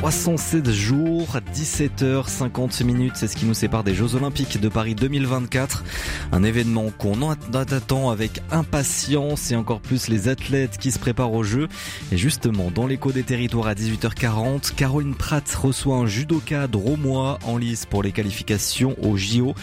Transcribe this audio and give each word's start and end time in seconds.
307 0.00 0.70
jours, 0.70 1.36
17h50 1.54 2.84
minutes, 2.84 3.12
c'est 3.16 3.28
ce 3.28 3.36
qui 3.36 3.44
nous 3.44 3.52
sépare 3.52 3.84
des 3.84 3.94
Jeux 3.94 4.14
Olympiques 4.14 4.58
de 4.58 4.70
Paris 4.70 4.94
2024. 4.94 5.84
Un 6.32 6.42
événement 6.42 6.86
qu'on 6.96 7.30
attend 7.30 8.08
avec 8.08 8.40
impatience 8.50 9.50
et 9.50 9.56
encore 9.56 9.82
plus 9.82 10.08
les 10.08 10.28
athlètes 10.28 10.78
qui 10.78 10.90
se 10.90 10.98
préparent 10.98 11.34
aux 11.34 11.42
Jeux. 11.42 11.68
Et 12.12 12.16
justement, 12.16 12.70
dans 12.70 12.86
l'écho 12.86 13.12
des 13.12 13.24
territoires 13.24 13.66
à 13.66 13.74
18h40, 13.74 14.74
Caroline 14.74 15.14
Pratt 15.14 15.46
reçoit 15.52 15.96
un 15.96 16.06
judoka 16.06 16.66
dromois 16.66 17.38
en 17.44 17.58
lice 17.58 17.84
pour 17.84 18.02
les 18.02 18.12
qualifications 18.12 18.96
au 19.02 19.18
JO. 19.18 19.54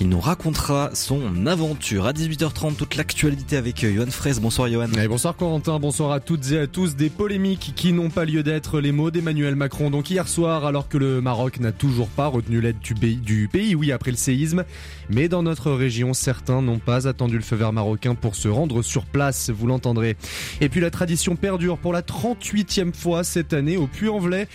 Il 0.00 0.08
nous 0.08 0.20
racontera 0.20 0.90
son 0.94 1.46
aventure. 1.46 2.06
À 2.06 2.12
18h30, 2.12 2.76
toute 2.76 2.94
l'actualité 2.94 3.56
avec 3.56 3.84
Johan 3.84 4.06
Fraisse. 4.08 4.40
Bonsoir 4.40 4.68
Johan. 4.68 4.86
Bonsoir 5.08 5.34
Corentin, 5.34 5.80
bonsoir 5.80 6.12
à 6.12 6.20
toutes 6.20 6.52
et 6.52 6.58
à 6.60 6.66
tous. 6.68 6.94
Des 6.94 7.10
polémiques 7.10 7.72
qui 7.74 7.92
n'ont 7.92 8.08
pas 8.08 8.24
lieu 8.24 8.44
d'être. 8.44 8.78
Les 8.78 8.92
mots 8.92 9.10
d'Emmanuel 9.10 9.56
Macron. 9.56 9.90
Donc 9.90 10.08
hier 10.08 10.28
soir, 10.28 10.64
alors 10.64 10.88
que 10.88 10.98
le 10.98 11.20
Maroc 11.20 11.58
n'a 11.58 11.72
toujours 11.72 12.06
pas 12.06 12.28
retenu 12.28 12.60
l'aide 12.60 12.78
du 12.78 12.94
pays, 12.94 13.16
du 13.16 13.48
pays, 13.48 13.74
oui, 13.74 13.90
après 13.90 14.12
le 14.12 14.16
séisme. 14.16 14.64
Mais 15.10 15.28
dans 15.28 15.42
notre 15.42 15.72
région, 15.72 16.14
certains 16.14 16.62
n'ont 16.62 16.78
pas 16.78 17.08
attendu 17.08 17.34
le 17.34 17.42
feu 17.42 17.56
vert 17.56 17.72
marocain 17.72 18.14
pour 18.14 18.36
se 18.36 18.46
rendre 18.46 18.82
sur 18.82 19.04
place, 19.04 19.50
vous 19.50 19.66
l'entendrez. 19.66 20.16
Et 20.60 20.68
puis 20.68 20.80
la 20.80 20.92
tradition 20.92 21.34
perdure 21.34 21.76
pour 21.76 21.92
la 21.92 22.02
38e 22.02 22.94
fois 22.94 23.24
cette 23.24 23.52
année 23.52 23.76
au 23.76 23.88
Puy-en-Velay. 23.88 24.46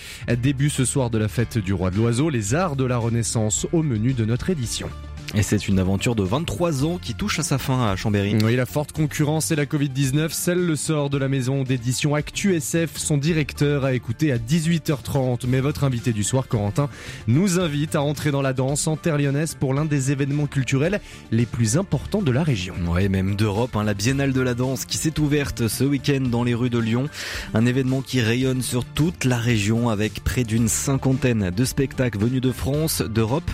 Début 0.41 0.69
ce 0.69 0.85
soir 0.85 1.09
de 1.09 1.17
la 1.17 1.27
fête 1.27 1.57
du 1.57 1.73
roi 1.73 1.91
de 1.91 1.97
l'oiseau, 1.97 2.29
les 2.29 2.55
arts 2.55 2.77
de 2.77 2.85
la 2.85 2.97
Renaissance 2.97 3.67
au 3.73 3.83
menu 3.83 4.13
de 4.13 4.23
notre 4.23 4.49
édition. 4.49 4.87
Et 5.35 5.41
c'est 5.41 5.67
une 5.67 5.79
aventure 5.79 6.13
de 6.13 6.21
23 6.21 6.85
ans 6.85 6.99
qui 7.01 7.15
touche 7.15 7.39
à 7.39 7.43
sa 7.43 7.57
fin 7.57 7.87
à 7.87 7.95
Chambéry. 7.95 8.35
Oui, 8.43 8.55
la 8.55 8.67
forte 8.67 8.91
concurrence 8.91 9.49
et 9.49 9.55
la 9.55 9.65
Covid-19 9.65 10.29
scellent 10.29 10.63
le 10.63 10.75
sort 10.75 11.09
de 11.09 11.17
la 11.17 11.27
maison 11.27 11.63
d'édition 11.63 12.13
Actu 12.13 12.53
SF. 12.55 12.97
Son 12.97 13.17
directeur 13.17 13.83
a 13.83 13.93
écouté 13.93 14.31
à 14.31 14.37
18h30. 14.37 15.47
Mais 15.47 15.59
votre 15.59 15.85
invité 15.85 16.13
du 16.13 16.23
soir, 16.23 16.47
Corentin, 16.47 16.87
nous 17.25 17.59
invite 17.59 17.95
à 17.95 18.03
entrer 18.03 18.29
dans 18.29 18.43
la 18.43 18.53
danse 18.53 18.85
en 18.85 18.95
terre 18.95 19.17
lyonnaise 19.17 19.55
pour 19.59 19.73
l'un 19.73 19.85
des 19.85 20.11
événements 20.11 20.45
culturels 20.45 21.01
les 21.31 21.47
plus 21.47 21.77
importants 21.77 22.21
de 22.21 22.31
la 22.31 22.43
région. 22.43 22.75
Oui, 22.87 23.09
même 23.09 23.35
d'Europe, 23.35 23.75
hein, 23.75 23.83
la 23.83 23.95
Biennale 23.95 24.33
de 24.33 24.41
la 24.41 24.53
danse 24.53 24.85
qui 24.85 24.97
s'est 24.97 25.19
ouverte 25.19 25.67
ce 25.67 25.83
week-end 25.83 26.21
dans 26.21 26.43
les 26.43 26.53
rues 26.53 26.69
de 26.69 26.77
Lyon. 26.77 27.09
Un 27.55 27.65
événement 27.65 28.01
qui 28.01 28.21
rayonne 28.21 28.61
sur 28.61 28.85
toute 28.85 29.25
la 29.25 29.37
région 29.37 29.89
avec 29.89 30.23
près 30.23 30.43
d'une 30.43 30.67
cinquantaine 30.67 31.49
de 31.49 31.65
spectacles 31.65 32.19
venus 32.19 32.41
de 32.41 32.51
France, 32.51 33.01
d'Europe 33.01 33.49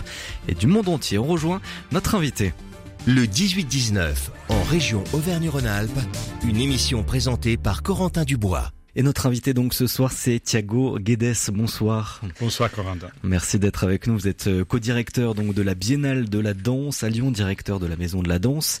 et 0.46 0.54
du 0.54 0.66
monde 0.66 0.90
entier. 0.90 1.16
On 1.16 1.24
rejoint 1.24 1.62
notre 1.92 2.14
invité. 2.14 2.52
Le 3.06 3.24
18-19, 3.24 4.14
en 4.48 4.62
région 4.64 5.04
Auvergne-Rhône-Alpes, 5.12 5.98
une 6.46 6.58
émission 6.58 7.02
présentée 7.02 7.56
par 7.56 7.82
Corentin 7.82 8.24
Dubois. 8.24 8.72
Et 8.96 9.04
notre 9.04 9.26
invité 9.26 9.54
donc 9.54 9.72
ce 9.72 9.86
soir, 9.86 10.10
c'est 10.10 10.40
Thiago 10.40 10.98
Guedes. 10.98 11.36
Bonsoir. 11.52 12.20
Bonsoir 12.40 12.72
Corentin. 12.72 13.06
Merci 13.22 13.60
d'être 13.60 13.84
avec 13.84 14.08
nous. 14.08 14.14
Vous 14.14 14.26
êtes 14.26 14.48
euh, 14.48 14.64
co-directeur 14.64 15.36
donc 15.36 15.54
de 15.54 15.62
la 15.62 15.74
Biennale 15.74 16.28
de 16.28 16.40
la 16.40 16.54
danse 16.54 17.04
à 17.04 17.08
Lyon, 17.08 17.30
directeur 17.30 17.78
de 17.78 17.86
la 17.86 17.94
Maison 17.94 18.20
de 18.20 18.28
la 18.28 18.40
danse. 18.40 18.80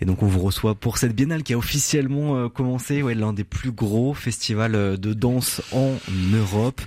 Et 0.00 0.04
donc 0.04 0.22
on 0.22 0.28
vous 0.28 0.38
reçoit 0.38 0.76
pour 0.76 0.98
cette 0.98 1.16
biennale 1.16 1.42
qui 1.42 1.52
a 1.52 1.58
officiellement 1.58 2.36
euh, 2.36 2.48
commencé, 2.48 3.02
ouais, 3.02 3.16
l'un 3.16 3.32
des 3.32 3.42
plus 3.42 3.72
gros 3.72 4.14
festivals 4.14 4.76
euh, 4.76 4.96
de 4.96 5.14
danse 5.14 5.62
en 5.72 5.96
Europe 6.32 6.80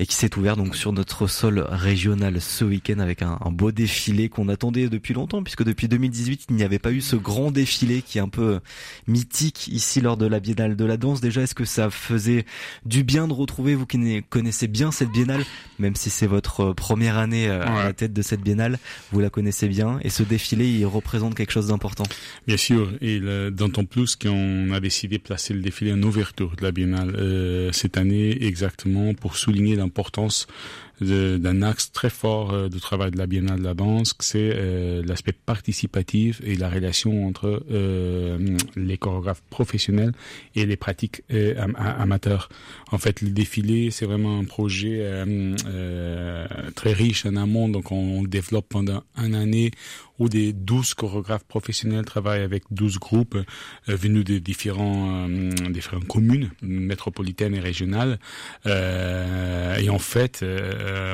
et 0.00 0.06
qui 0.06 0.16
s'est 0.16 0.36
ouvert 0.36 0.56
donc 0.56 0.74
sur 0.74 0.92
notre 0.92 1.28
sol 1.28 1.64
régional 1.70 2.40
ce 2.40 2.64
week-end 2.64 2.98
avec 2.98 3.22
un, 3.22 3.38
un 3.40 3.52
beau 3.52 3.70
défilé 3.70 4.28
qu'on 4.28 4.48
attendait 4.48 4.88
depuis 4.88 5.14
longtemps 5.14 5.44
puisque 5.44 5.62
depuis 5.62 5.86
2018 5.86 6.46
il 6.50 6.56
n'y 6.56 6.64
avait 6.64 6.80
pas 6.80 6.90
eu 6.90 7.00
ce 7.00 7.14
grand 7.14 7.52
défilé 7.52 8.02
qui 8.02 8.18
est 8.18 8.20
un 8.20 8.28
peu 8.28 8.58
mythique 9.06 9.68
ici 9.68 10.00
lors 10.00 10.16
de 10.16 10.26
la 10.26 10.40
biennale 10.40 10.74
de 10.74 10.84
la 10.84 10.96
danse. 10.96 11.20
Déjà, 11.20 11.42
est-ce 11.42 11.54
que 11.54 11.64
ça 11.64 11.88
faisait 12.00 12.44
du 12.84 13.04
bien 13.04 13.28
de 13.28 13.32
retrouver 13.32 13.74
vous 13.74 13.86
qui 13.86 14.22
connaissez 14.28 14.66
bien 14.66 14.90
cette 14.90 15.10
biennale, 15.10 15.44
même 15.78 15.94
si 15.94 16.10
c'est 16.10 16.26
votre 16.26 16.72
première 16.72 17.18
année 17.18 17.48
euh, 17.48 17.64
à 17.64 17.84
la 17.84 17.92
tête 17.92 18.12
de 18.12 18.22
cette 18.22 18.40
biennale, 18.40 18.78
vous 19.12 19.20
la 19.20 19.30
connaissez 19.30 19.68
bien 19.68 19.98
et 20.02 20.10
ce 20.10 20.22
défilé 20.22 20.66
il 20.66 20.86
représente 20.86 21.34
quelque 21.34 21.52
chose 21.52 21.68
d'important. 21.68 22.04
Bien 22.46 22.56
sûr, 22.56 22.92
et 23.00 23.20
d'autant 23.50 23.84
plus 23.84 24.16
qu'on 24.16 24.72
a 24.72 24.80
décidé 24.80 25.18
de 25.18 25.22
placer 25.22 25.54
le 25.54 25.60
défilé 25.60 25.92
en 25.92 26.02
ouverture 26.02 26.56
de 26.56 26.62
la 26.62 26.72
biennale 26.72 27.14
euh, 27.16 27.72
cette 27.72 27.96
année 27.96 28.44
exactement 28.44 29.14
pour 29.14 29.36
souligner 29.36 29.76
l'importance 29.76 30.46
d'un 31.00 31.62
axe 31.62 31.92
très 31.92 32.10
fort 32.10 32.52
euh, 32.52 32.68
de 32.68 32.78
travail 32.78 33.10
de 33.10 33.18
la 33.18 33.26
Biennale 33.26 33.60
de 33.60 33.64
la 33.64 33.74
danse, 33.74 34.14
c'est 34.20 34.52
euh, 34.54 35.02
l'aspect 35.04 35.32
participatif 35.32 36.40
et 36.44 36.56
la 36.56 36.68
relation 36.68 37.26
entre 37.26 37.62
euh, 37.70 38.56
les 38.76 38.98
chorégraphes 38.98 39.42
professionnels 39.50 40.12
et 40.54 40.66
les 40.66 40.76
pratiques 40.76 41.22
amateurs. 41.76 42.48
En 42.92 42.98
fait, 42.98 43.22
le 43.22 43.30
défilé, 43.30 43.90
c'est 43.90 44.06
vraiment 44.06 44.38
un 44.38 44.44
projet 44.44 45.24
très 46.74 46.92
riche 46.92 47.26
en 47.26 47.36
amont, 47.36 47.68
donc 47.68 47.92
on, 47.92 48.18
on 48.18 48.22
le 48.22 48.28
développe 48.28 48.66
pendant 48.68 49.02
une 49.16 49.34
année 49.34 49.70
où 50.20 50.28
des 50.28 50.52
12 50.52 50.94
chorégraphes 50.94 51.44
professionnels 51.44 52.04
travaillent 52.04 52.42
avec 52.42 52.64
12 52.70 52.98
groupes 52.98 53.36
euh, 53.36 53.42
venus 53.96 54.24
de 54.24 54.38
différents, 54.38 55.26
euh, 55.28 55.50
différentes 55.70 56.06
communes 56.06 56.50
métropolitaines 56.62 57.54
et 57.54 57.60
régionales. 57.60 58.20
Euh, 58.66 59.76
et 59.78 59.88
en 59.88 59.98
fait, 59.98 60.44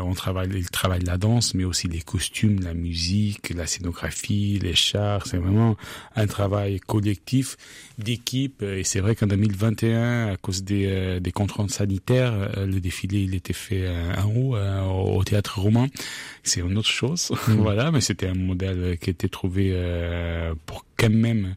on 0.03 0.13
travaille, 0.15 0.65
travaillent 0.87 1.05
la 1.05 1.19
danse, 1.19 1.55
mais 1.55 1.65
aussi 1.65 1.89
les 1.89 2.01
costumes, 2.01 2.61
la 2.61 2.73
musique, 2.73 3.51
la 3.51 3.67
scénographie, 3.67 4.61
les 4.63 4.75
chars. 4.75 5.27
C'est 5.27 5.37
vraiment 5.37 5.77
un 6.15 6.27
travail 6.27 6.79
collectif 6.79 7.57
d'équipe. 7.99 8.63
Et 8.63 8.85
c'est 8.85 9.01
vrai 9.01 9.17
qu'en 9.17 9.27
2021, 9.27 10.29
à 10.29 10.37
cause 10.37 10.63
des, 10.63 11.19
des 11.21 11.33
contraintes 11.33 11.71
sanitaires, 11.71 12.51
le 12.57 12.79
défilé 12.79 13.23
il 13.23 13.35
était 13.35 13.53
fait 13.53 13.89
en 14.17 14.31
haut, 14.31 14.57
au 15.17 15.25
théâtre 15.25 15.59
romain. 15.59 15.89
C'est 16.45 16.61
une 16.61 16.79
autre 16.79 16.89
chose, 16.89 17.33
voilà, 17.49 17.91
mais 17.91 18.01
c'était 18.01 18.29
un 18.29 18.35
modèle 18.35 18.97
qui 18.99 19.11
était 19.11 19.29
trouvé 19.29 19.71
euh, 19.73 20.55
pour 20.65 20.85
quand 20.97 21.11
même 21.11 21.55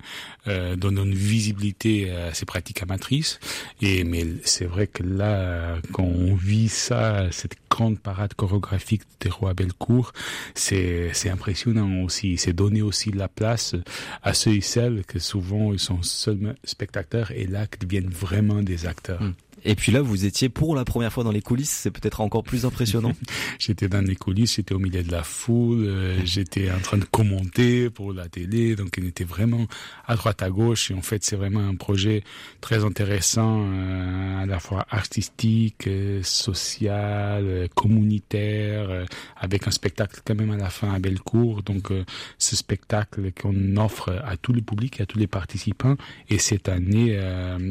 euh, 0.48 0.76
donner 0.76 1.02
une 1.02 1.14
visibilité 1.14 2.12
à 2.12 2.34
ces 2.34 2.46
pratiques 2.46 2.82
amatrices. 2.82 3.40
Et 3.82 4.04
mais 4.04 4.26
c'est 4.44 4.66
vrai 4.66 4.88
que 4.88 5.04
là, 5.04 5.78
quand 5.92 6.04
on 6.04 6.36
vit 6.36 6.70
ça, 6.70 7.32
cette 7.32 7.56
grande 7.70 8.00
parade 8.00 8.34
chorégraphique 8.34 9.04
des 9.20 9.30
rois 9.30 9.54
Belcourt, 9.54 10.14
c'est 10.56 11.12
c'est 11.14 11.30
impressionnant 11.30 12.04
aussi. 12.04 12.38
C'est 12.38 12.54
donner 12.54 12.82
aussi 12.82 13.12
la 13.12 13.28
place 13.28 13.76
à 14.24 14.34
ceux 14.34 14.56
et 14.56 14.62
celles 14.62 15.04
que 15.06 15.20
souvent 15.20 15.74
ils 15.74 15.80
sont 15.80 16.04
seuls 16.04 16.56
spectateurs 16.64 17.32
et 17.32 17.46
là 17.46 17.68
qui 17.68 17.80
deviennent 17.80 18.10
vraiment 18.10 18.62
des 18.62 18.86
acteurs. 18.86 19.22
Mm. 19.22 19.34
Et 19.64 19.76
puis 19.76 19.92
là, 19.92 20.02
vous 20.02 20.26
étiez 20.26 20.50
pour 20.50 20.76
la 20.76 20.86
première 20.86 21.12
fois 21.12 21.24
dans 21.24 21.32
les 21.32 21.42
coulisses, 21.42 21.70
c'est 21.70 21.92
peut-être 21.92 22.22
encore 22.22 22.44
plus 22.44 22.66
impressionnant. 22.66 23.14
j'étais 23.60 23.88
dans 23.88 24.06
les 24.06 24.16
coulisses, 24.16 24.56
j'étais 24.56 24.74
au 24.74 24.80
milieu 24.80 25.04
de 25.04 25.12
la 25.12 25.24
foule, 25.24 25.86
euh, 25.86 26.20
j'étais 26.26 26.72
en 26.72 26.80
train 26.80 26.98
de 26.98 27.06
commenter 27.06 27.90
pour 27.90 28.14
la 28.14 28.28
télé, 28.28 28.76
donc 28.76 28.96
il 28.98 29.06
était 29.06 29.24
vraiment 29.24 29.66
à 30.08 30.16
droite 30.16 30.42
à 30.42 30.50
gauche. 30.50 30.92
Et 30.92 30.94
en 30.94 31.02
fait, 31.02 31.24
c'est 31.24 31.36
vraiment 31.36 31.68
un 31.68 31.76
projet 31.76 32.24
très 32.62 32.84
intéressant, 32.84 33.66
euh, 33.68 34.44
à 34.44 34.46
la 34.46 34.60
fois 34.60 34.86
artistique, 34.90 35.88
euh, 35.88 36.22
social, 36.24 37.44
euh, 37.46 37.68
communautaire, 37.76 39.06
avec 39.38 39.68
un 39.68 39.72
spectacle 39.72 40.22
quand 40.26 40.36
même 40.36 40.52
à 40.52 40.58
la 40.58 40.70
fin 40.70 40.94
à 40.94 41.00
Bellecour. 41.00 41.64
Donc, 41.64 41.92
euh, 41.92 42.06
ce 42.38 42.56
spectacle 42.56 43.32
qu'on 43.32 43.78
offre 43.78 44.22
à 44.24 44.38
tous 44.38 44.54
les 44.54 44.62
publics, 44.62 45.02
à 45.02 45.06
tous 45.06 45.20
les 45.20 45.28
participants, 45.28 45.96
et 46.30 46.38
cette 46.38 46.70
année 46.70 47.20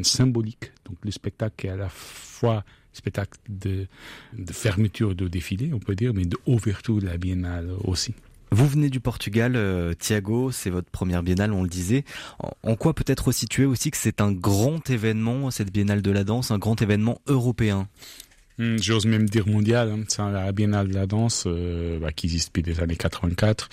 symbolique. 0.03 0.71
Donc, 0.89 0.97
le 1.03 1.11
spectacle 1.11 1.67
est 1.67 1.69
à 1.69 1.77
la 1.77 1.89
fois 1.89 2.63
spectacle 2.91 3.37
de, 3.47 3.87
de 4.33 4.53
fermeture 4.53 5.15
de 5.15 5.27
défilé, 5.27 5.71
on 5.73 5.79
peut 5.79 5.95
dire, 5.95 6.13
mais 6.13 6.25
d'ouverture 6.25 6.99
de 6.99 7.05
la 7.05 7.17
biennale 7.17 7.69
aussi. 7.83 8.13
Vous 8.51 8.67
venez 8.67 8.89
du 8.89 8.99
Portugal, 8.99 9.55
euh, 9.55 9.93
Thiago, 9.93 10.51
c'est 10.51 10.71
votre 10.71 10.89
première 10.89 11.21
biennale, 11.21 11.53
on 11.53 11.61
le 11.61 11.69
disait. 11.69 12.03
En, 12.63 12.75
quoi 12.75 12.95
peut-être 12.95 13.31
situer 13.31 13.65
aussi 13.65 13.91
que 13.91 13.97
c'est 13.97 14.21
un 14.21 14.31
grand 14.31 14.89
événement, 14.89 15.51
cette 15.51 15.71
biennale 15.71 16.01
de 16.01 16.09
la 16.09 16.23
danse, 16.23 16.49
un 16.49 16.57
grand 16.57 16.81
événement 16.81 17.21
européen? 17.27 17.87
J'ose 18.59 19.05
même 19.05 19.29
dire 19.29 19.47
mondiale. 19.47 19.89
Hein. 19.89 20.03
C'est 20.07 20.21
la 20.21 20.51
Biennale 20.51 20.89
de 20.89 20.93
la 20.93 21.07
danse 21.07 21.45
euh, 21.47 21.99
bah, 21.99 22.11
qui 22.11 22.27
existe 22.27 22.53
depuis 22.53 22.69
les 22.69 22.81
années 22.81 22.95
84. 22.95 23.69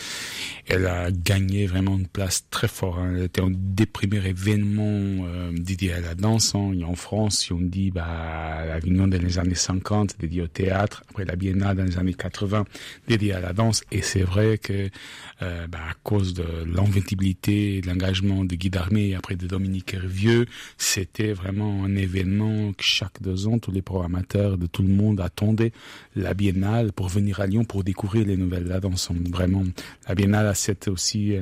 Elle 0.68 0.86
a 0.86 1.10
gagné 1.10 1.66
vraiment 1.66 1.98
une 1.98 2.06
place 2.06 2.46
très 2.50 2.68
forte. 2.68 2.98
Hein. 2.98 3.14
Elle 3.16 3.24
était 3.24 3.42
un 3.42 3.50
des 3.50 3.86
premiers 3.86 4.24
événements 4.26 5.26
euh, 5.26 5.50
dédiés 5.52 5.92
à 5.92 6.00
la 6.00 6.14
danse. 6.14 6.54
Hein. 6.54 6.72
En 6.86 6.94
France, 6.94 7.38
si 7.38 7.52
on 7.52 7.60
dit 7.60 7.90
bah, 7.90 8.64
la 8.66 8.80
dans 8.80 9.06
les 9.06 9.38
années 9.38 9.54
50 9.54 10.16
dédiée 10.20 10.42
au 10.42 10.46
théâtre, 10.46 11.02
après 11.10 11.24
la 11.24 11.34
Biennale 11.34 11.76
dans 11.76 11.84
les 11.84 11.98
années 11.98 12.14
80 12.14 12.64
dédiée 13.08 13.32
à 13.32 13.40
la 13.40 13.52
danse. 13.52 13.82
Et 13.90 14.02
c'est 14.02 14.22
vrai 14.22 14.58
que 14.58 14.88
euh, 15.42 15.66
bah, 15.66 15.80
à 15.90 15.94
cause 16.04 16.34
de 16.34 16.44
l'inventibilité 16.64 17.76
et 17.76 17.80
de 17.80 17.88
l'engagement 17.88 18.44
de 18.44 18.54
Guy 18.54 18.70
Darmé 18.70 19.08
et 19.08 19.14
après 19.16 19.34
de 19.34 19.46
Dominique 19.46 19.94
Hervieux, 19.94 20.46
c'était 20.78 21.32
vraiment 21.32 21.84
un 21.84 21.96
événement 21.96 22.72
que 22.72 22.84
chaque 22.84 23.20
deux 23.20 23.48
ans, 23.48 23.58
tous 23.58 23.72
les 23.72 23.82
programmateurs 23.82 24.58
de 24.58 24.66
tout 24.76 24.82
le 24.82 24.93
monde 24.93 25.23
attendaient 25.23 25.73
la 26.17 26.34
Biennale 26.34 26.93
pour 26.93 27.08
venir 27.08 27.40
à 27.40 27.46
Lyon 27.46 27.64
pour 27.64 27.82
découvrir 27.82 28.26
les 28.26 28.37
nouvelles 28.37 28.67
la 28.67 28.78
danse. 28.78 29.08
Vraiment, 29.11 29.64
la 30.06 30.14
Biennale 30.14 30.46
a 30.49 30.55
cette 30.55 30.88
aussi... 30.88 31.34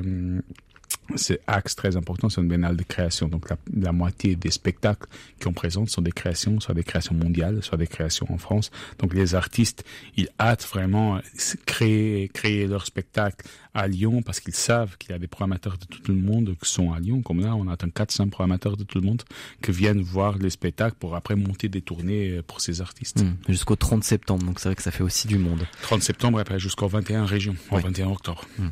Euh, 1.11 1.13
c'est 1.17 1.39
axe 1.47 1.75
très 1.75 1.95
important, 1.95 2.29
c'est 2.29 2.41
une 2.41 2.47
biennale 2.47 2.77
de 2.77 2.83
création. 2.83 3.27
Donc 3.27 3.49
la, 3.49 3.57
la 3.75 3.91
moitié 3.91 4.35
des 4.35 4.51
spectacles 4.51 5.07
qu'on 5.41 5.53
présente 5.53 5.89
sont 5.89 6.01
des 6.01 6.11
créations, 6.11 6.59
soit 6.59 6.73
des 6.73 6.83
créations 6.83 7.15
mondiales, 7.15 7.63
soit 7.63 7.77
des 7.77 7.87
créations 7.87 8.27
en 8.31 8.37
France. 8.37 8.71
Donc 8.99 9.13
les 9.13 9.35
artistes, 9.35 9.83
ils 10.17 10.29
hâtent 10.39 10.65
vraiment 10.65 11.19
créer 11.65 12.29
créer 12.29 12.67
leur 12.67 12.85
spectacle 12.85 13.45
à 13.73 13.87
Lyon 13.87 14.21
parce 14.21 14.39
qu'ils 14.39 14.55
savent 14.55 14.97
qu'il 14.97 15.11
y 15.11 15.13
a 15.13 15.19
des 15.19 15.27
programmateurs 15.27 15.77
de 15.77 15.85
tout 15.85 16.01
le 16.07 16.15
monde 16.15 16.55
qui 16.61 16.69
sont 16.69 16.93
à 16.93 16.99
Lyon. 16.99 17.21
Comme 17.21 17.41
là, 17.41 17.55
on 17.55 17.67
attend 17.67 17.89
400 17.89 18.29
programmateurs 18.29 18.77
de 18.77 18.83
tout 18.83 18.99
le 18.99 19.05
monde 19.05 19.23
qui 19.61 19.71
viennent 19.71 20.01
voir 20.01 20.37
les 20.37 20.49
spectacles 20.49 20.95
pour 20.99 21.15
après 21.15 21.35
monter 21.35 21.69
des 21.69 21.81
tournées 21.81 22.41
pour 22.47 22.61
ces 22.61 22.81
artistes. 22.81 23.23
Mmh, 23.23 23.35
jusqu'au 23.49 23.75
30 23.75 24.03
septembre, 24.03 24.45
donc 24.45 24.59
c'est 24.59 24.69
vrai 24.69 24.75
que 24.75 24.83
ça 24.83 24.91
fait 24.91 25.03
aussi 25.03 25.27
du 25.27 25.37
monde. 25.37 25.65
30 25.81 26.01
septembre 26.01 26.39
et 26.39 26.41
après 26.41 26.59
jusqu'au 26.59 26.87
21 26.87 27.25
régions, 27.25 27.55
au 27.71 27.77
21 27.77 28.07
octobre. 28.07 28.45
Mmh. 28.57 28.67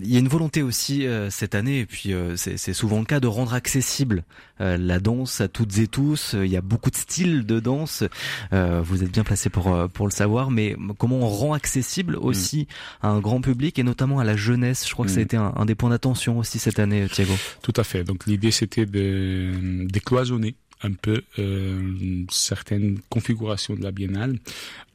Il 0.00 0.12
y 0.12 0.16
a 0.16 0.18
une 0.18 0.28
volonté 0.28 0.62
aussi 0.62 1.06
euh, 1.06 1.30
cette 1.30 1.54
année, 1.54 1.80
et 1.80 1.86
puis 1.86 2.12
euh, 2.12 2.36
c'est 2.36 2.72
souvent 2.72 2.98
le 2.98 3.04
cas, 3.04 3.20
de 3.20 3.26
rendre 3.26 3.54
accessible 3.54 4.24
euh, 4.60 4.76
la 4.76 4.98
danse 4.98 5.40
à 5.40 5.48
toutes 5.48 5.78
et 5.78 5.86
tous. 5.86 6.34
Il 6.34 6.50
y 6.50 6.56
a 6.56 6.60
beaucoup 6.60 6.90
de 6.90 6.96
styles 6.96 7.46
de 7.46 7.60
danse. 7.60 8.04
vous 8.52 9.02
êtes 9.02 9.10
bien 9.10 9.24
placé 9.24 9.50
pour 9.50 9.88
pour 9.92 10.06
le 10.06 10.12
savoir, 10.12 10.50
mais 10.50 10.76
comment 10.98 11.20
on 11.20 11.28
rend 11.28 11.52
accessible 11.52 12.16
aussi 12.16 12.66
à 13.02 13.08
un 13.08 13.20
grand 13.20 13.40
public 13.40 13.78
et 13.78 13.82
notamment 13.82 14.18
à 14.18 14.24
la 14.24 14.36
jeunesse. 14.36 14.86
Je 14.86 14.92
crois 14.92 15.06
que 15.06 15.10
ça 15.10 15.18
a 15.18 15.22
été 15.22 15.36
un, 15.36 15.52
un 15.56 15.64
des 15.64 15.74
points 15.74 15.90
d'attention 15.90 16.38
aussi 16.38 16.58
cette 16.58 16.78
année, 16.78 17.06
Thiago. 17.08 17.34
Tout 17.62 17.74
à 17.76 17.84
fait. 17.84 18.04
Donc 18.04 18.26
l'idée 18.26 18.50
c'était 18.50 18.86
de 18.86 19.86
décloisonner 19.86 20.56
un 20.82 20.92
peu 20.92 21.22
euh, 21.38 22.24
certaines 22.30 22.98
configurations 23.08 23.74
de 23.74 23.82
la 23.82 23.90
biennale 23.90 24.38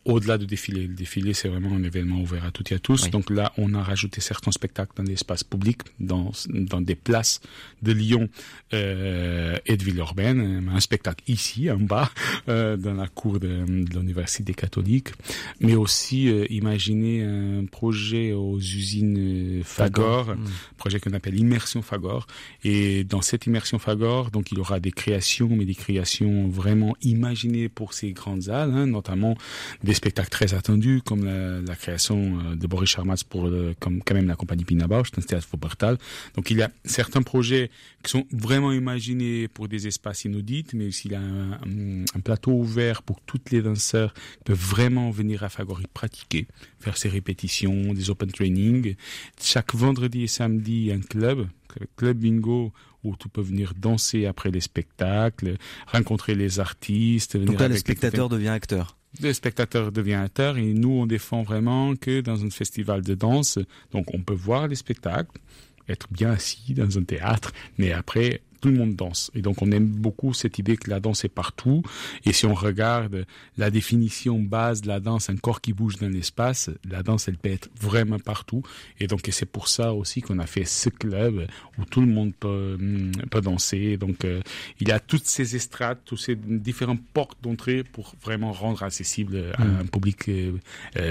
au-delà 0.05 0.37
du 0.37 0.47
défilé. 0.47 0.87
Le 0.87 0.93
défilé, 0.93 1.33
c'est 1.33 1.47
vraiment 1.47 1.75
un 1.75 1.83
événement 1.83 2.19
ouvert 2.19 2.45
à 2.45 2.51
toutes 2.51 2.71
et 2.71 2.75
à 2.75 2.79
tous. 2.79 3.09
Donc 3.09 3.29
là, 3.29 3.51
on 3.57 3.73
a 3.73 3.83
rajouté 3.83 4.19
certains 4.21 4.51
spectacles 4.51 4.93
dans 4.95 5.03
l'espace 5.03 5.43
public, 5.43 5.81
dans, 5.99 6.31
dans 6.49 6.81
des 6.81 6.95
places 6.95 7.41
de 7.81 7.91
Lyon 7.91 8.29
euh, 8.73 9.57
et 9.65 9.77
de 9.77 9.83
Villeurbanne. 9.83 10.69
Un 10.73 10.79
spectacle 10.79 11.23
ici, 11.27 11.69
en 11.69 11.77
bas, 11.77 12.09
euh, 12.49 12.77
dans 12.77 12.93
la 12.93 13.07
cour 13.07 13.39
de, 13.39 13.63
de 13.65 13.99
l'Université 13.99 14.53
catholique. 14.53 15.09
Mais 15.59 15.75
aussi 15.75 16.29
euh, 16.29 16.45
imaginer 16.49 17.23
un 17.23 17.65
projet 17.65 18.33
aux 18.33 18.59
usines 18.59 19.61
Fagor, 19.63 20.31
un 20.31 20.37
projet 20.77 20.99
qu'on 20.99 21.13
appelle 21.13 21.37
Immersion 21.37 21.81
Fagor. 21.81 22.25
Et 22.63 23.03
dans 23.03 23.21
cette 23.21 23.45
Immersion 23.45 23.77
Fagor, 23.77 24.31
donc 24.31 24.51
il 24.51 24.57
y 24.57 24.61
aura 24.61 24.79
des 24.79 24.91
créations, 24.91 25.49
mais 25.49 25.65
des 25.65 25.75
créations 25.75 26.47
vraiment 26.47 26.95
imaginées 27.01 27.69
pour 27.69 27.93
ces 27.93 28.13
grandes 28.13 28.43
salles, 28.43 28.73
hein, 28.73 28.87
notamment 28.87 29.35
des 29.83 29.90
spectacles 29.93 30.29
très 30.29 30.53
attendus, 30.53 31.01
comme 31.03 31.25
la, 31.25 31.61
la 31.61 31.75
création 31.75 32.39
euh, 32.39 32.55
de 32.55 32.67
Boris 32.67 32.89
Charmatz 32.89 33.23
pour 33.23 33.47
le, 33.47 33.73
comme 33.79 34.01
quand 34.03 34.13
même 34.13 34.27
la 34.27 34.35
compagnie 34.35 34.65
Pina 34.65 34.87
Bausch, 34.87 35.09
un 35.17 35.21
théâtre 35.21 35.47
Faubertal. 35.47 35.97
Donc 36.35 36.51
il 36.51 36.57
y 36.57 36.61
a 36.61 36.71
certains 36.85 37.21
projets 37.21 37.69
qui 38.03 38.11
sont 38.11 38.25
vraiment 38.31 38.71
imaginés 38.71 39.47
pour 39.47 39.67
des 39.67 39.87
espaces 39.87 40.25
inaudits, 40.25 40.67
mais 40.73 40.87
aussi 40.87 41.07
il 41.07 41.11
y 41.11 41.15
a 41.15 41.21
un, 41.21 41.53
un, 41.53 42.05
un 42.15 42.19
plateau 42.19 42.51
ouvert 42.51 43.03
pour 43.03 43.21
toutes 43.21 43.51
les 43.51 43.61
danseurs 43.61 44.13
qui 44.13 44.43
peuvent 44.45 44.57
vraiment 44.57 45.11
venir 45.11 45.43
à 45.43 45.49
Fagori 45.49 45.85
pratiquer, 45.93 46.47
faire 46.79 46.97
ses 46.97 47.09
répétitions, 47.09 47.93
des 47.93 48.09
open 48.09 48.31
training. 48.31 48.95
Chaque 49.41 49.73
vendredi 49.73 50.23
et 50.23 50.27
samedi, 50.27 50.73
il 50.73 50.85
y 50.85 50.91
a 50.91 50.95
un 50.95 51.01
club, 51.01 51.47
club 51.95 52.17
bingo 52.17 52.71
où 53.03 53.15
tu 53.15 53.29
peux 53.29 53.41
venir 53.41 53.73
danser 53.75 54.25
après 54.27 54.51
les 54.51 54.61
spectacles, 54.61 55.57
rencontrer 55.87 56.35
les 56.35 56.59
artistes. 56.59 57.35
Donc 57.35 57.59
là, 57.59 57.67
le 57.67 57.77
spectateur 57.77 58.29
devient 58.29 58.49
acteur 58.49 58.97
le 59.19 59.33
spectateur 59.33 59.91
devient 59.91 60.13
acteur 60.13 60.57
et 60.57 60.73
nous 60.73 60.91
on 60.91 61.05
défend 61.05 61.43
vraiment 61.43 61.95
que 61.95 62.21
dans 62.21 62.45
un 62.45 62.49
festival 62.49 63.01
de 63.01 63.15
danse, 63.15 63.59
donc 63.91 64.13
on 64.13 64.21
peut 64.21 64.33
voir 64.33 64.67
les 64.67 64.75
spectacles, 64.75 65.39
être 65.89 66.07
bien 66.11 66.31
assis 66.31 66.73
dans 66.73 66.97
un 66.97 67.03
théâtre, 67.03 67.51
mais 67.77 67.91
après 67.91 68.41
tout 68.61 68.69
le 68.69 68.77
monde 68.77 68.95
danse. 68.95 69.31
Et 69.35 69.41
donc 69.41 69.61
on 69.61 69.71
aime 69.71 69.87
beaucoup 69.87 70.33
cette 70.33 70.59
idée 70.59 70.77
que 70.77 70.89
la 70.89 70.99
danse 70.99 71.25
est 71.25 71.29
partout. 71.29 71.83
Et 72.25 72.33
si 72.33 72.45
on 72.45 72.53
regarde 72.53 73.25
la 73.57 73.69
définition 73.69 74.39
base 74.39 74.81
de 74.81 74.87
la 74.87 74.99
danse, 74.99 75.29
un 75.29 75.35
corps 75.35 75.61
qui 75.61 75.73
bouge 75.73 75.97
dans 75.97 76.07
l'espace, 76.07 76.69
la 76.89 77.03
danse 77.03 77.27
elle 77.27 77.37
peut 77.37 77.49
être 77.49 77.69
vraiment 77.79 78.19
partout. 78.19 78.63
Et 78.99 79.07
donc 79.07 79.27
c'est 79.31 79.45
pour 79.45 79.67
ça 79.67 79.93
aussi 79.93 80.21
qu'on 80.21 80.39
a 80.39 80.45
fait 80.45 80.65
ce 80.65 80.89
club 80.89 81.47
où 81.77 81.85
tout 81.85 82.01
le 82.01 82.07
monde 82.07 82.33
peut, 82.39 82.77
peut 83.29 83.41
danser. 83.41 83.97
Donc 83.97 84.23
euh, 84.23 84.41
il 84.79 84.87
y 84.87 84.91
a 84.91 84.99
toutes 84.99 85.25
ces 85.25 85.55
estrades, 85.55 85.99
toutes 86.05 86.19
ces 86.19 86.35
différentes 86.35 87.01
portes 87.13 87.37
d'entrée 87.41 87.83
pour 87.83 88.13
vraiment 88.21 88.51
rendre 88.51 88.83
accessible 88.83 89.51
à 89.57 89.63
un 89.63 89.85
public 89.85 90.29
euh, 90.29 90.51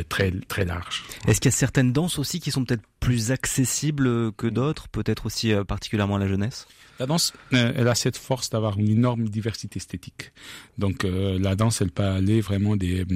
très 0.08 0.30
très 0.48 0.64
large. 0.64 1.04
Est-ce 1.26 1.40
qu'il 1.40 1.50
y 1.50 1.54
a 1.54 1.56
certaines 1.56 1.92
danses 1.92 2.18
aussi 2.18 2.40
qui 2.40 2.50
sont 2.50 2.64
peut-être 2.64 2.84
plus 3.00 3.32
accessibles 3.32 4.32
que 4.32 4.46
d'autres, 4.46 4.88
peut-être 4.88 5.26
aussi 5.26 5.52
euh, 5.52 5.64
particulièrement 5.64 6.16
à 6.16 6.18
la 6.18 6.28
jeunesse? 6.28 6.66
La 7.00 7.06
danse, 7.06 7.32
euh, 7.54 7.72
elle 7.74 7.88
a 7.88 7.94
cette 7.94 8.18
force 8.18 8.50
d'avoir 8.50 8.78
une 8.78 8.90
énorme 8.90 9.28
diversité 9.28 9.78
esthétique. 9.78 10.32
Donc 10.76 11.04
euh, 11.04 11.38
la 11.38 11.56
danse, 11.56 11.80
elle 11.80 11.90
peut 11.90 12.04
aller 12.04 12.42
vraiment 12.42 12.76
des 12.76 13.06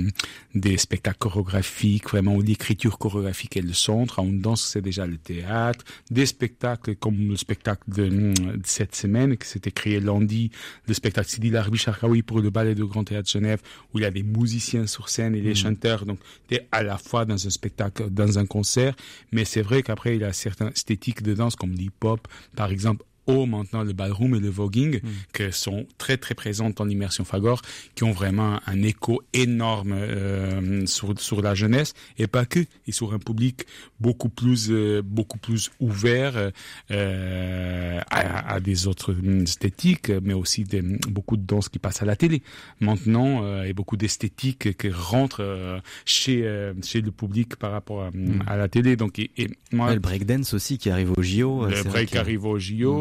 des 0.55 0.79
spectacles 0.79 1.19
chorégraphiques, 1.19 2.09
vraiment 2.09 2.35
où 2.35 2.41
l'écriture 2.41 2.99
chorégraphique 2.99 3.59
est 3.59 3.63
le 3.63 3.75
centre. 3.75 4.21
Une 4.21 4.41
danse, 4.41 4.65
c'est 4.65 4.81
déjà 4.81 5.07
le 5.07 5.19
théâtre, 5.19 5.85
des 6.11 6.25
spectacles 6.25 6.97
comme 6.97 7.29
le 7.29 7.37
spectacle 7.37 7.83
de, 7.89 8.09
de 8.09 8.63
cette 8.65 8.97
semaine 8.97 9.37
qui 9.37 9.47
s'était 9.47 9.71
créé 9.71 10.01
lundi, 10.01 10.51
le 10.89 10.95
spectacle 10.95 11.29
Sidi 11.29 11.51
Larbi 11.51 11.77
Charkaoui 11.77 12.23
pour 12.23 12.41
le 12.41 12.49
ballet 12.49 12.75
de 12.75 12.85
Grand 12.85 13.05
Théâtre 13.05 13.29
Genève, 13.29 13.61
où 13.93 13.99
il 13.99 14.03
y 14.03 14.07
a 14.07 14.11
des 14.11 14.23
musiciens 14.23 14.87
sur 14.87 15.11
scène 15.11 15.35
et 15.35 15.43
des 15.43 15.53
mmh. 15.53 15.57
chanteurs. 15.57 16.07
Donc 16.07 16.21
es 16.51 16.67
à 16.73 16.83
la 16.83 16.97
fois 16.97 17.27
dans 17.27 17.47
un 17.47 17.51
spectacle, 17.51 18.09
dans 18.09 18.39
un 18.39 18.47
concert, 18.47 18.95
mais 19.31 19.45
c'est 19.45 19.63
vrai 19.63 19.83
qu'après 19.83 20.17
il 20.17 20.23
y 20.23 20.25
a 20.25 20.33
certaines 20.33 20.69
esthétiques 20.69 21.23
de 21.23 21.35
danse 21.35 21.55
comme 21.55 21.73
l'hip-hop, 21.73 22.27
par 22.57 22.71
exemple 22.71 23.05
au 23.27 23.47
maintenant 23.47 23.83
le 23.83 23.93
ballroom 23.93 24.35
et 24.35 24.41
le 24.41 24.49
voguing, 24.51 25.01
mm. 25.03 25.09
qui 25.33 25.53
sont 25.53 25.87
très 25.99 26.17
très 26.17 26.35
présentes 26.35 26.81
en 26.81 26.89
immersion 26.89 27.25
Fagor, 27.25 27.63
qui 27.95 28.05
ont 28.05 28.13
vraiment 28.13 28.61
un 28.67 28.83
écho 28.83 29.23
énorme 29.33 29.93
euh, 29.93 30.87
sur, 30.87 31.19
sur 31.19 31.43
la 31.43 31.55
jeunesse 31.55 31.95
et 32.19 32.27
pas 32.27 32.45
que, 32.47 32.61
et 32.87 32.93
sur 32.93 33.13
un 33.13 33.19
public 33.19 33.67
beaucoup 34.01 34.29
plus 34.29 34.71
euh, 34.71 35.03
beaucoup 35.03 35.39
plus 35.39 35.71
ouvert 35.81 36.51
euh, 36.91 38.01
à, 38.11 38.55
à, 38.55 38.61
des 38.61 38.87
autres 38.87 39.15
esthétiques, 39.43 40.11
mais 40.23 40.35
aussi 40.35 40.65
des, 40.65 40.83
beaucoup 40.83 41.37
de 41.37 41.43
danse 41.47 41.69
qui 41.69 41.79
passent 41.79 42.03
à 42.03 42.07
la 42.07 42.17
télé 42.17 42.43
maintenant 42.81 43.45
euh, 43.45 43.65
et 43.65 43.73
beaucoup 43.73 43.97
d'esthétiques 43.97 44.77
qui 44.77 44.91
rentrent 44.91 45.43
euh, 45.43 45.79
chez 46.05 46.43
euh, 46.45 46.73
chez 46.83 47.01
le 47.01 47.11
public 47.11 47.57
par 47.57 47.73
rapport 47.73 48.03
à, 48.03 48.11
mm. 48.11 48.43
à 48.47 48.57
la 48.57 48.69
télé. 48.69 48.97
Donc 48.97 49.19
et, 49.19 49.31
et 49.37 49.51
moi, 49.73 49.93
le 49.95 50.01
breakdance 50.01 50.55
aussi 50.55 50.79
qui 50.79 50.91
arrive 50.91 51.13
au 51.17 51.23
JO. 51.23 51.67
Le 51.67 51.83
break 51.83 52.15
arrive 52.17 52.45
au 52.45 52.59
JO. 52.59 52.93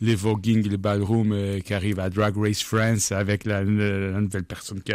Les 0.00 0.14
voguing, 0.14 0.68
les 0.68 0.76
ballroom 0.76 1.32
euh, 1.32 1.60
qui 1.60 1.74
arrivent 1.74 2.00
à 2.00 2.10
Drag 2.10 2.34
Race 2.36 2.62
France 2.62 3.12
avec 3.12 3.44
la, 3.44 3.64
nouvelle 3.64 4.44
personne 4.44 4.80
qui 4.82 4.92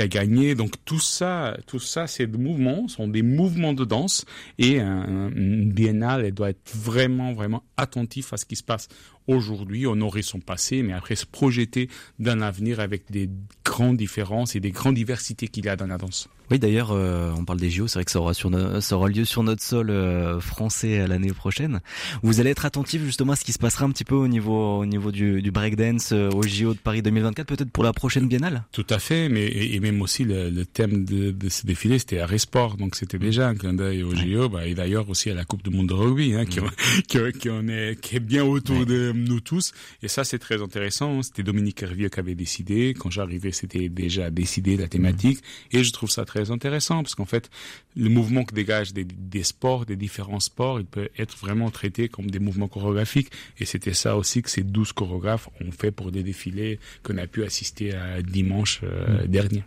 a, 0.00 0.08
gagné. 0.08 0.54
Donc 0.54 0.74
tout 0.84 1.00
ça, 1.00 1.56
tout 1.66 1.78
ça, 1.78 2.06
des 2.18 2.26
mouvements, 2.26 2.88
sont 2.88 3.08
des 3.08 3.22
mouvements 3.22 3.72
de 3.72 3.84
danse 3.84 4.24
et 4.58 4.80
un, 4.80 5.30
une 5.34 5.72
biennale, 5.72 6.24
elle 6.24 6.34
doit 6.34 6.50
être 6.50 6.70
vraiment, 6.74 7.32
vraiment 7.32 7.62
attentif 7.76 8.32
à 8.32 8.36
ce 8.36 8.44
qui 8.44 8.56
se 8.56 8.62
passe 8.62 8.88
aujourd'hui, 9.26 9.86
honorer 9.86 10.22
son 10.22 10.40
passé, 10.40 10.82
mais 10.82 10.92
après 10.92 11.16
se 11.16 11.26
projeter 11.26 11.88
d'un 12.18 12.40
avenir 12.40 12.80
avec 12.80 13.10
des 13.10 13.28
grandes 13.64 13.96
différences 13.96 14.56
et 14.56 14.60
des 14.60 14.70
grandes 14.70 14.94
diversités 14.94 15.48
qu'il 15.48 15.64
y 15.64 15.68
a 15.68 15.76
dans 15.76 15.86
la 15.86 15.98
danse. 15.98 16.28
Oui, 16.50 16.60
d'ailleurs, 16.60 16.92
euh, 16.92 17.32
on 17.36 17.44
parle 17.44 17.58
des 17.58 17.70
JO, 17.70 17.88
c'est 17.88 17.98
vrai 17.98 18.04
que 18.04 18.10
ça 18.10 18.20
aura, 18.20 18.32
sur 18.32 18.50
no 18.50 18.80
ça 18.80 18.96
aura 18.96 19.08
lieu 19.08 19.24
sur 19.24 19.42
notre 19.42 19.62
sol 19.62 19.90
euh, 19.90 20.38
français 20.38 21.06
l'année 21.08 21.32
prochaine. 21.32 21.80
Vous 22.22 22.38
allez 22.38 22.50
être 22.50 22.64
attentif 22.64 23.02
justement 23.02 23.32
à 23.32 23.36
ce 23.36 23.44
qui 23.44 23.52
se 23.52 23.58
passera 23.58 23.84
un 23.84 23.90
petit 23.90 24.04
peu 24.04 24.14
au 24.14 24.28
niveau, 24.28 24.78
au 24.78 24.86
niveau 24.86 25.10
du, 25.10 25.42
du 25.42 25.50
breakdance 25.50 26.10
euh, 26.12 26.30
au 26.30 26.42
JO 26.44 26.74
de 26.74 26.78
Paris 26.78 27.02
2024, 27.02 27.46
peut-être 27.48 27.70
pour 27.70 27.82
la 27.82 27.92
prochaine 27.92 28.28
biennale 28.28 28.62
Tout 28.70 28.86
à 28.90 29.00
fait, 29.00 29.28
mais 29.28 29.46
et, 29.46 29.80
même 29.80 30.00
aussi 30.02 30.22
le, 30.22 30.50
le 30.50 30.64
thème 30.64 31.04
de, 31.04 31.32
de, 31.32 31.48
ce 31.48 31.66
défilé, 31.66 31.98
c'était 31.98 32.20
Arrêt 32.20 32.38
Sport, 32.38 32.76
donc 32.76 32.94
c'était 32.94 33.18
déjà 33.18 33.48
un 33.48 33.56
clin 33.56 33.74
d'œil 33.74 34.04
au 34.04 34.10
ouais. 34.10 34.16
JO, 34.16 34.48
bah, 34.48 34.66
et 34.68 34.74
d'ailleurs 34.74 35.10
aussi 35.10 35.30
à 35.30 35.34
la 35.34 35.44
Coupe 35.44 35.64
du 35.64 35.70
Monde 35.70 35.88
de 35.88 35.94
rugby, 35.94 36.34
hein, 36.34 36.44
qui, 36.44 36.60
qui, 37.08 37.18
qui, 37.40 37.50
on 37.50 37.66
est, 37.66 38.00
qui 38.00 38.16
est 38.16 38.20
bien 38.20 38.44
autour 38.44 38.86
de 38.86 39.12
comme 39.16 39.24
nous 39.28 39.40
tous. 39.40 39.72
Et 40.02 40.08
ça, 40.08 40.24
c'est 40.24 40.38
très 40.38 40.62
intéressant. 40.62 41.22
C'était 41.22 41.42
Dominique 41.42 41.82
Hervieux 41.82 42.08
qui 42.08 42.20
avait 42.20 42.34
décidé. 42.34 42.94
Quand 42.98 43.10
j'arrivais, 43.10 43.52
c'était 43.52 43.88
déjà 43.88 44.30
décidé 44.30 44.76
la 44.76 44.88
thématique. 44.88 45.40
Et 45.72 45.82
je 45.84 45.92
trouve 45.92 46.10
ça 46.10 46.24
très 46.24 46.50
intéressant 46.50 47.02
parce 47.02 47.14
qu'en 47.14 47.24
fait, 47.24 47.50
le 47.96 48.08
mouvement 48.08 48.44
que 48.44 48.54
dégage 48.54 48.92
des, 48.92 49.04
des, 49.04 49.42
sports, 49.42 49.86
des 49.86 49.96
différents 49.96 50.40
sports, 50.40 50.80
il 50.80 50.86
peut 50.86 51.08
être 51.18 51.36
vraiment 51.38 51.70
traité 51.70 52.08
comme 52.08 52.30
des 52.30 52.38
mouvements 52.38 52.68
chorégraphiques. 52.68 53.30
Et 53.58 53.64
c'était 53.64 53.94
ça 53.94 54.16
aussi 54.16 54.42
que 54.42 54.50
ces 54.50 54.62
douze 54.62 54.92
chorégraphes 54.92 55.48
ont 55.60 55.72
fait 55.72 55.90
pour 55.90 56.12
des 56.12 56.22
défilés 56.22 56.78
qu'on 57.02 57.16
a 57.18 57.26
pu 57.26 57.44
assister 57.44 57.94
à 57.94 58.22
dimanche 58.22 58.80
euh, 58.82 59.24
mm. 59.24 59.28
dernier. 59.28 59.64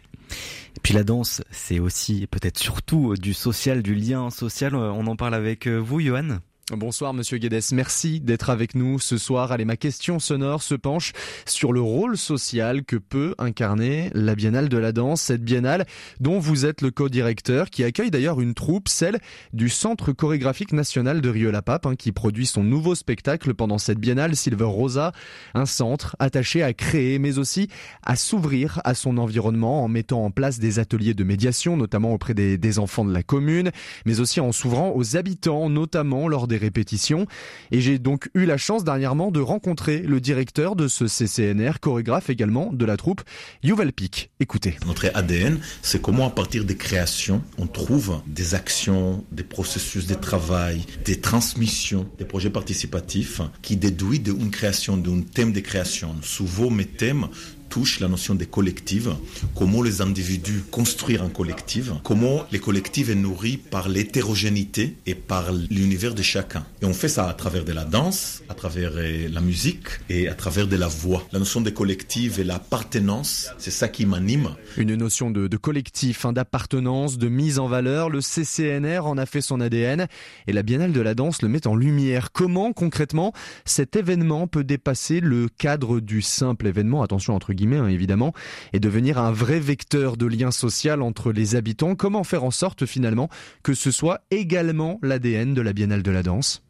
Et 0.78 0.80
puis 0.84 0.94
la 0.94 1.04
danse, 1.04 1.42
c'est 1.50 1.80
aussi 1.80 2.28
peut-être 2.28 2.60
surtout 2.60 3.16
du 3.16 3.34
social, 3.34 3.82
du 3.82 3.96
lien 3.96 4.30
social. 4.30 4.76
On 4.76 5.08
en 5.08 5.16
parle 5.16 5.34
avec 5.34 5.68
vous, 5.68 6.00
Johan? 6.00 6.40
Bonsoir 6.72 7.16
Monsieur 7.16 7.40
Guedes, 7.40 7.64
merci 7.72 8.20
d'être 8.20 8.52
avec 8.52 8.76
nous 8.76 9.00
ce 9.00 9.18
soir. 9.18 9.52
Allez, 9.52 9.66
ma 9.66 9.76
question 9.76 10.20
sonore 10.20 10.62
se 10.62 10.76
penche 10.76 11.14
sur 11.48 11.74
le 11.74 11.82
rôle 11.82 12.16
social 12.16 12.86
que 12.86 12.96
peut 12.96 13.34
incarner 13.40 14.12
la 14.14 14.36
Biennale 14.36 14.70
de 14.70 14.78
la 14.78 14.92
danse, 14.92 15.22
cette 15.22 15.44
biennale 15.44 15.88
dont 16.20 16.38
vous 16.38 16.68
êtes 16.68 16.82
le 16.82 16.92
co-directeur, 16.92 17.72
qui 17.72 17.84
accueille 17.84 18.12
d'ailleurs 18.12 18.40
une 18.40 18.54
troupe, 18.54 18.88
celle 18.88 19.18
du 19.52 19.68
Centre 19.68 20.12
chorégraphique 20.12 20.72
national 20.72 21.22
de 21.22 21.30
Rieux-la-Pape, 21.30 21.88
hein, 21.88 21.96
qui 21.96 22.12
produit 22.12 22.46
son 22.46 22.64
nouveau 22.64 22.94
spectacle 22.94 23.56
pendant 23.56 23.80
cette 23.80 24.00
biennale 24.00 24.36
Silver 24.36 24.66
Rosa, 24.66 25.12
un 25.56 25.66
centre 25.66 26.16
attaché 26.20 26.62
à 26.62 26.74
créer, 26.74 27.18
mais 27.18 27.40
aussi 27.40 27.68
à 28.04 28.16
s'ouvrir 28.16 28.80
à 28.84 28.94
son 28.94 29.18
environnement 29.18 29.84
en 29.84 29.88
mettant 29.88 30.24
en 30.24 30.30
place 30.30 30.60
des 30.60 30.78
ateliers 30.78 31.16
de 31.16 31.24
médiation, 31.24 31.78
notamment 31.78 32.14
auprès 32.14 32.36
des, 32.36 32.60
des 32.60 32.78
enfants 32.78 33.06
de 33.06 33.14
la 33.14 33.24
commune, 33.24 33.72
mais 34.06 34.20
aussi 34.20 34.40
en 34.40 34.52
s'ouvrant 34.52 34.94
aux 34.96 35.18
habitants, 35.18 35.72
notamment 35.72 36.28
lors 36.28 36.48
des 36.48 36.59
répétitions. 36.60 37.26
Et 37.72 37.82
j'ai 37.82 37.98
donc 37.98 38.30
eu 38.36 38.46
la 38.46 38.58
chance 38.58 38.84
dernièrement 38.84 39.32
de 39.32 39.40
rencontrer 39.40 40.00
le 40.00 40.22
directeur 40.22 40.76
de 40.76 40.88
ce 40.88 41.08
CCNR, 41.08 41.80
chorégraphe 41.82 42.30
également 42.30 42.72
de 42.72 42.86
la 42.86 42.98
troupe, 42.98 43.22
Yuval 43.64 43.92
Pic. 43.92 44.30
Écoutez. 44.40 44.76
Notre 44.86 45.10
ADN, 45.14 45.60
c'est 45.82 46.02
comment 46.02 46.28
à 46.28 46.30
partir 46.30 46.66
des 46.66 46.76
créations, 46.76 47.42
on 47.58 47.66
trouve 47.66 48.22
des 48.28 48.54
actions, 48.54 49.26
des 49.32 49.44
processus 49.44 50.06
de 50.06 50.14
travail, 50.14 50.86
des 51.06 51.20
transmissions, 51.20 52.08
des 52.18 52.26
projets 52.26 52.50
participatifs 52.50 53.42
qui 53.62 53.78
déduisent 53.78 54.24
d'une 54.24 54.52
création, 54.52 54.98
d'un 54.98 55.22
thème 55.22 55.54
de 55.54 55.60
création. 55.60 56.16
Souvent, 56.22 56.70
mes 56.70 56.86
thèmes 56.86 57.28
touche 57.70 58.00
la 58.00 58.08
notion 58.08 58.36
des 58.36 58.48
collectives, 58.48 59.16
comment 59.56 59.82
les 59.82 60.02
individus 60.02 60.64
construire 60.72 61.24
un 61.24 61.30
collectif, 61.30 61.92
comment 62.04 62.44
les 62.52 62.60
collectifs 62.60 63.10
est 63.10 63.16
nourri 63.16 63.58
par 63.58 63.88
l'hétérogénéité 63.88 64.98
et 65.06 65.16
par 65.16 65.52
l'univers 65.70 66.16
de 66.16 66.24
chacun. 66.24 66.66
Et 66.82 66.86
on 66.86 66.94
fait 66.94 67.08
ça 67.08 67.30
à 67.30 67.34
travers 67.34 67.64
de 67.64 67.72
la 67.72 67.86
danse, 67.86 68.42
à 68.50 68.56
travers 68.56 68.92
euh, 68.96 69.30
la 69.32 69.42
musique 69.42 69.88
et 70.10 70.28
à 70.28 70.34
travers 70.34 70.68
de 70.68 70.76
la 70.76 70.88
voix. 70.88 71.26
La 71.32 71.40
notion 71.40 71.62
des 71.62 71.74
collectifs 71.74 72.40
et 72.40 72.44
l'appartenance, 72.44 73.52
c'est 73.58 73.72
ça 73.72 73.88
qui 73.88 74.06
m'anime. 74.06 74.50
Une 74.78 74.96
notion 74.96 75.30
de, 75.30 75.48
collectif, 75.58 76.26
hein, 76.26 76.34
d'appartenance, 76.34 77.18
de 77.18 77.28
mise 77.30 77.60
en 77.60 77.68
valeur. 77.68 78.10
Le 78.10 78.22
CCNR 78.22 79.06
en 79.06 79.18
a 79.18 79.26
fait 79.26 79.42
son 79.42 79.62
ADN 79.62 80.08
et 80.48 80.54
la 80.54 80.64
Biennale 80.64 80.94
de 80.94 81.02
la 81.02 81.14
danse 81.14 81.42
le 81.42 81.50
met 81.50 81.68
en 81.68 81.76
lumière. 81.76 82.32
Comment 82.32 82.74
concrètement 82.74 83.34
cet 83.66 83.96
événement 83.96 84.48
peut 84.48 84.64
dépasser 84.64 85.20
le 85.20 85.48
cadre 85.50 86.00
du 86.00 86.22
simple 86.22 86.68
événement, 86.68 87.04
attention 87.04 87.36
entre 87.36 87.54
guillemets 87.54 87.59
hein, 87.66 87.88
évidemment, 87.88 88.34
et 88.74 88.80
devenir 88.80 89.18
un 89.18 89.32
vrai 89.32 89.60
vecteur 89.60 90.18
de 90.18 90.26
lien 90.26 90.52
social 90.52 91.02
entre 91.02 91.32
les 91.32 91.56
habitants. 91.56 91.96
Comment 91.96 92.24
faire 92.24 92.44
en 92.44 92.52
sorte 92.52 92.86
finalement 92.86 93.30
que 93.64 93.74
ce 93.74 93.92
soit 93.92 94.22
également 94.32 95.00
l'ADN 95.02 95.54
de 95.54 95.62
la 95.62 95.74
Biennale 95.74 96.04
de 96.04 96.12
la 96.12 96.24
danse? 96.24 96.64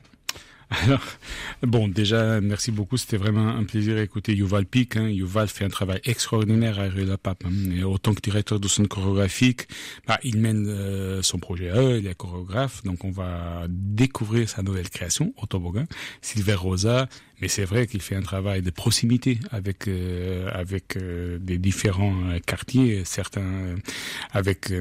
Alors, 0.70 1.02
bon, 1.64 1.88
déjà, 1.88 2.40
merci 2.42 2.72
beaucoup. 2.72 2.98
C'était 2.98 3.18
vraiment 3.18 3.48
un 3.48 3.64
plaisir 3.64 3.96
d'écouter 3.96 4.36
Yuval 4.36 4.68
Pic. 4.68 4.98
Hein. 4.98 5.10
Yuval 5.10 5.48
fait 5.48 5.66
un 5.66 5.70
travail 5.70 6.00
extraordinaire 6.04 6.80
à 6.80 6.84
Rue 6.84 7.06
la 7.06 7.18
Pape. 7.18 7.44
Hein. 7.46 7.72
Et 7.76 7.84
autant 7.84 8.14
que 8.14 8.22
directeur 8.22 8.60
de 8.60 8.68
son 8.68 8.86
chorégraphique, 8.86 9.68
bah, 10.08 10.20
il 10.24 10.38
mène 10.38 10.68
euh, 10.68 11.24
son 11.24 11.40
projet 11.40 11.72
à 11.72 11.82
eux, 11.82 11.98
il 11.98 12.08
est 12.08 12.14
chorégraphe. 12.14 12.84
Donc, 12.84 13.04
on 13.04 13.10
va 13.10 13.66
découvrir 13.68 14.48
sa 14.48 14.62
nouvelle 14.62 14.90
création, 14.90 15.34
au 15.42 15.48
toboggan, 15.48 15.86
Silver 16.22 16.56
Rosa. 16.56 17.10
Mais 17.42 17.48
c'est 17.48 17.66
vrai 17.66 17.88
qu'il 17.88 18.02
fait 18.02 18.16
un 18.16 18.22
travail 18.22 18.62
de 18.62 18.70
proximité 18.70 19.40
avec 19.52 19.88
euh, 19.88 20.50
avec 20.54 20.98
euh, 20.98 21.38
des 21.40 21.58
différents 21.58 22.16
quartiers, 22.46 23.04
certains 23.06 23.76
avec 24.32 24.72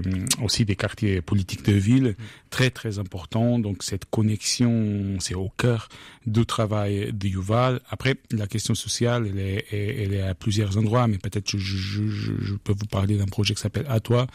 aussi 0.42 0.64
des 0.64 0.76
quartiers 0.76 1.20
politiques 1.20 1.64
de 1.64 1.72
ville, 1.72 2.16
très 2.50 2.70
très 2.70 2.98
importants. 2.98 3.58
Donc 3.58 3.82
cette 3.82 4.06
connexion, 4.06 5.16
c'est 5.20 5.34
au 5.34 5.50
cœur 5.56 5.88
du 6.26 6.44
travail 6.46 7.12
de 7.12 7.28
Yuval. 7.28 7.80
Après, 7.88 8.16
la 8.30 8.46
question 8.46 8.74
sociale, 8.74 9.26
elle 9.30 9.38
est, 9.38 9.66
elle 9.72 10.14
est 10.14 10.22
à 10.22 10.34
plusieurs 10.34 10.76
endroits, 10.76 11.06
mais 11.06 11.18
peut-être 11.18 11.48
je, 11.50 11.58
je, 11.58 12.08
je, 12.08 12.54
peux 12.54 12.72
vous 12.72 12.86
parler 12.86 13.16
d'un 13.16 13.26
projet 13.26 13.54
qui 13.54 13.60
s'appelle 13.60 13.86
À 13.88 14.00
toi. 14.00 14.26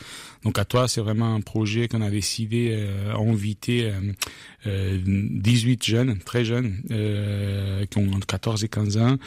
Donc 0.44 0.58
À 0.58 0.65
toi, 0.65 0.88
c'est 0.88 1.01
vraiment 1.01 1.36
un 1.36 1.42
projet 1.42 1.88
qu'on 1.88 2.01
a 2.01 2.10
décidé 2.10 2.70
euh, 2.72 3.13
inviter 3.15 3.92
euh, 4.65 5.00
18 5.06 5.82
euh, 5.82 5.86
jeunes, 5.86 6.18
très 6.20 6.46
jeunes, 6.46 6.77
euh, 6.92 7.86
qui 7.86 7.98
ont 7.98 8.12
entre 8.13 8.27
14 8.27 8.63
et 8.63 8.67
15 8.67 8.98
ans, 8.98 9.17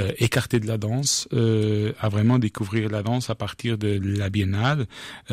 euh, 0.00 0.12
écartés 0.18 0.60
de 0.60 0.66
la 0.66 0.78
danse, 0.78 1.28
euh, 1.32 1.92
à 2.00 2.08
vraiment 2.08 2.38
découvrir 2.38 2.88
la 2.90 3.02
danse 3.02 3.30
à 3.30 3.34
partir 3.34 3.78
de 3.78 4.00
la 4.02 4.30
biennale 4.30 4.86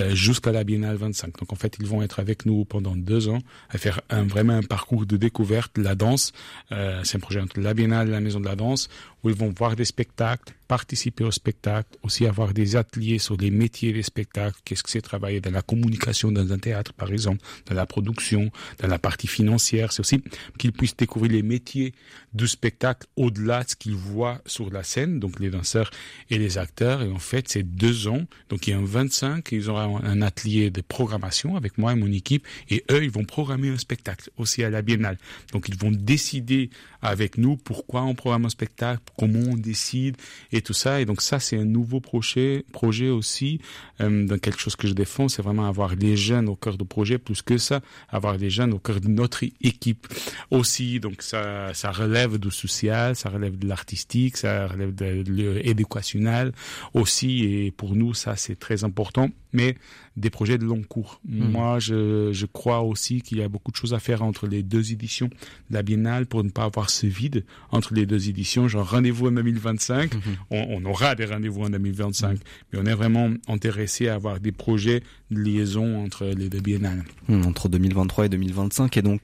jusqu'à 0.10 0.52
la 0.52 0.64
biennale 0.64 0.96
25. 0.96 1.38
Donc 1.40 1.54
en 1.54 1.56
fait, 1.56 1.76
ils 1.80 1.86
vont 1.86 2.02
être 2.02 2.20
avec 2.20 2.46
nous 2.46 2.66
pendant 2.66 2.96
deux 2.96 3.30
ans, 3.30 3.40
à 3.70 3.78
faire 3.78 4.02
un, 4.10 4.24
vraiment 4.24 4.54
un 4.54 4.64
parcours 4.64 5.06
de 5.06 5.18
découverte 5.18 5.76
de 5.76 5.84
la 5.84 5.96
danse 5.96 6.34
euh, 6.72 7.02
c'est 7.04 7.18
un 7.18 7.20
projet 7.20 7.40
entre 7.40 7.60
la 7.60 7.74
Biennale 7.74 8.08
et 8.08 8.12
la 8.12 8.20
Maison 8.20 8.40
de 8.40 8.46
la 8.46 8.56
Danse 8.56 8.90
où 9.24 9.30
ils 9.30 9.36
vont 9.36 9.54
voir 9.58 9.76
des 9.76 9.86
spectacles, 9.86 10.54
participer 10.68 11.24
au 11.24 11.32
spectacle, 11.32 11.98
aussi 12.04 12.26
avoir 12.28 12.54
des 12.54 12.76
ateliers 12.76 13.20
sur 13.20 13.38
les 13.38 13.52
métiers 13.52 13.94
des 13.94 14.04
spectacles, 14.04 14.60
qu'est-ce 14.66 14.84
que 14.84 14.90
c'est 14.90 15.02
travailler 15.02 15.40
dans 15.40 15.52
la 15.52 15.62
communication 15.62 16.32
dans 16.32 16.52
un 16.52 16.58
théâtre 16.58 16.92
par 16.94 17.12
exemple, 17.12 17.42
dans 17.68 17.76
la 17.76 17.86
production, 17.86 18.52
dans 18.80 18.88
la 18.88 19.00
partie 19.00 19.28
financière, 19.28 19.94
c'est 19.94 20.02
aussi 20.02 20.22
qu'ils 20.58 20.74
puissent 20.74 20.98
découvrir 20.98 21.32
les 21.32 21.42
métiers 21.42 21.94
du 22.34 22.48
spectacle 22.48 23.03
au-delà 23.16 23.64
de 23.64 23.70
ce 23.70 23.76
qu'ils 23.76 23.96
voient 23.96 24.42
sur 24.46 24.70
la 24.72 24.84
scène, 24.84 25.20
donc 25.20 25.40
les 25.40 25.50
danseurs 25.50 25.92
et 26.30 26.38
les 26.38 26.58
acteurs, 26.58 27.02
et 27.02 27.12
en 27.12 27.20
fait 27.20 27.48
c'est 27.48 27.64
deux 27.64 28.08
ans, 28.08 28.26
donc 28.50 28.68
il 28.68 28.72
y 28.72 28.74
a 28.74 28.78
un 28.78 28.86
25, 28.86 29.52
ils 29.52 29.70
auront 29.70 30.02
un 30.04 30.22
atelier 30.22 30.70
de 30.70 30.82
programmation 30.82 31.56
avec 31.56 31.78
moi 31.78 31.94
et 31.94 31.96
mon 31.96 32.12
équipe, 32.12 32.46
et 32.70 32.84
eux 32.92 33.04
ils 33.04 33.12
vont 33.12 33.26
programmer 33.26 33.70
un 33.70 33.78
spectacle 33.78 34.30
aussi 34.38 34.64
à 34.64 34.70
la 34.70 34.82
Biennale, 34.82 35.18
donc 35.52 35.68
ils 35.70 35.78
vont 35.78 35.92
décider 35.92 36.70
avec 37.04 37.38
nous 37.38 37.58
pourquoi 37.58 38.02
on 38.04 38.16
programme 38.16 38.46
un 38.46 38.50
spectacle, 38.50 39.04
comment 39.20 39.52
on 39.52 39.56
décide 39.56 40.18
et 40.52 40.62
tout 40.62 40.74
ça. 40.74 41.02
Et 41.02 41.06
donc 41.06 41.22
ça, 41.22 41.40
c'est 41.40 41.58
un 41.58 41.66
nouveau 41.66 42.00
projet, 42.00 42.66
projet 42.72 43.10
aussi, 43.10 43.60
euh, 44.02 44.26
dans 44.26 44.38
quelque 44.38 44.60
chose 44.60 44.76
que 44.76 44.88
je 44.88 44.94
défends, 44.94 45.28
c'est 45.28 45.42
vraiment 45.42 45.68
avoir 45.68 45.96
les 45.96 46.16
jeunes 46.18 46.50
au 46.50 46.56
cœur 46.56 46.78
du 46.78 46.86
projet, 46.86 47.18
plus 47.18 47.42
que 47.42 47.58
ça, 47.58 47.82
avoir 48.10 48.38
les 48.38 48.50
jeunes 48.50 48.74
au 48.74 48.80
cœur 48.80 49.02
de 49.02 49.10
notre 49.10 49.44
équipe 49.62 50.08
aussi. 50.50 51.00
Donc 51.00 51.22
ça, 51.22 51.74
ça 51.74 51.92
relève 51.92 52.38
du 52.40 52.50
social, 52.50 53.16
ça 53.16 53.30
relève 53.30 53.60
de 53.60 53.68
l'artistique, 53.68 54.38
ça 54.38 54.68
relève 54.68 54.96
de 54.96 55.24
l'éducationnel 55.28 56.54
aussi. 56.94 57.44
Et 57.44 57.72
pour 57.72 57.96
nous, 57.96 58.14
ça, 58.14 58.36
c'est 58.38 58.58
très 58.58 58.84
important. 58.84 59.30
Mais 59.52 59.76
des 60.16 60.30
projets 60.30 60.58
de 60.58 60.66
long 60.66 60.84
cours. 60.84 61.20
Mmh. 61.28 61.44
Moi, 61.50 61.80
je, 61.80 62.32
je 62.32 62.46
crois 62.46 62.82
aussi 62.82 63.22
qu'il 63.22 63.40
y 63.40 63.42
a 63.42 63.48
beaucoup 63.50 63.72
de 63.72 63.76
choses 63.76 63.94
à 63.94 64.00
faire 64.00 64.22
entre 64.22 64.48
les 64.48 64.62
deux 64.62 64.92
éditions 64.92 65.28
de 65.70 65.74
la 65.74 65.84
Biennale 65.84 66.26
pour 66.26 66.44
ne 66.44 66.50
pas 66.50 66.64
avoir 66.64 66.90
ce 66.90 67.08
vide 67.08 67.46
entre 67.72 67.94
les 67.94 68.06
deux 68.06 68.30
éditions. 68.30 68.68
Genre 68.68 68.90
rendez-vous 68.90 69.28
en 69.28 69.32
2025, 69.32 70.14
mmh. 70.14 70.20
on, 70.52 70.66
on, 70.70 70.86
aura 70.86 71.16
des 71.16 71.26
rendez-vous 71.26 71.64
en 71.64 71.70
2025, 71.70 72.34
mmh. 72.34 72.40
mais 72.72 72.80
on 72.82 72.86
est 72.86 72.94
vraiment 72.94 73.30
intéressé 73.48 74.08
à 74.08 74.16
avoir 74.16 74.40
des 74.40 74.52
projets 74.52 75.02
de 75.32 75.40
liaison 75.40 76.04
entre 76.04 76.26
les 76.26 76.50
deux 76.50 76.62
biennales. 76.62 77.04
Entre 77.30 77.70
2023 77.70 78.26
et 78.26 78.30
2025, 78.30 78.98
et 78.98 79.02
donc 79.02 79.22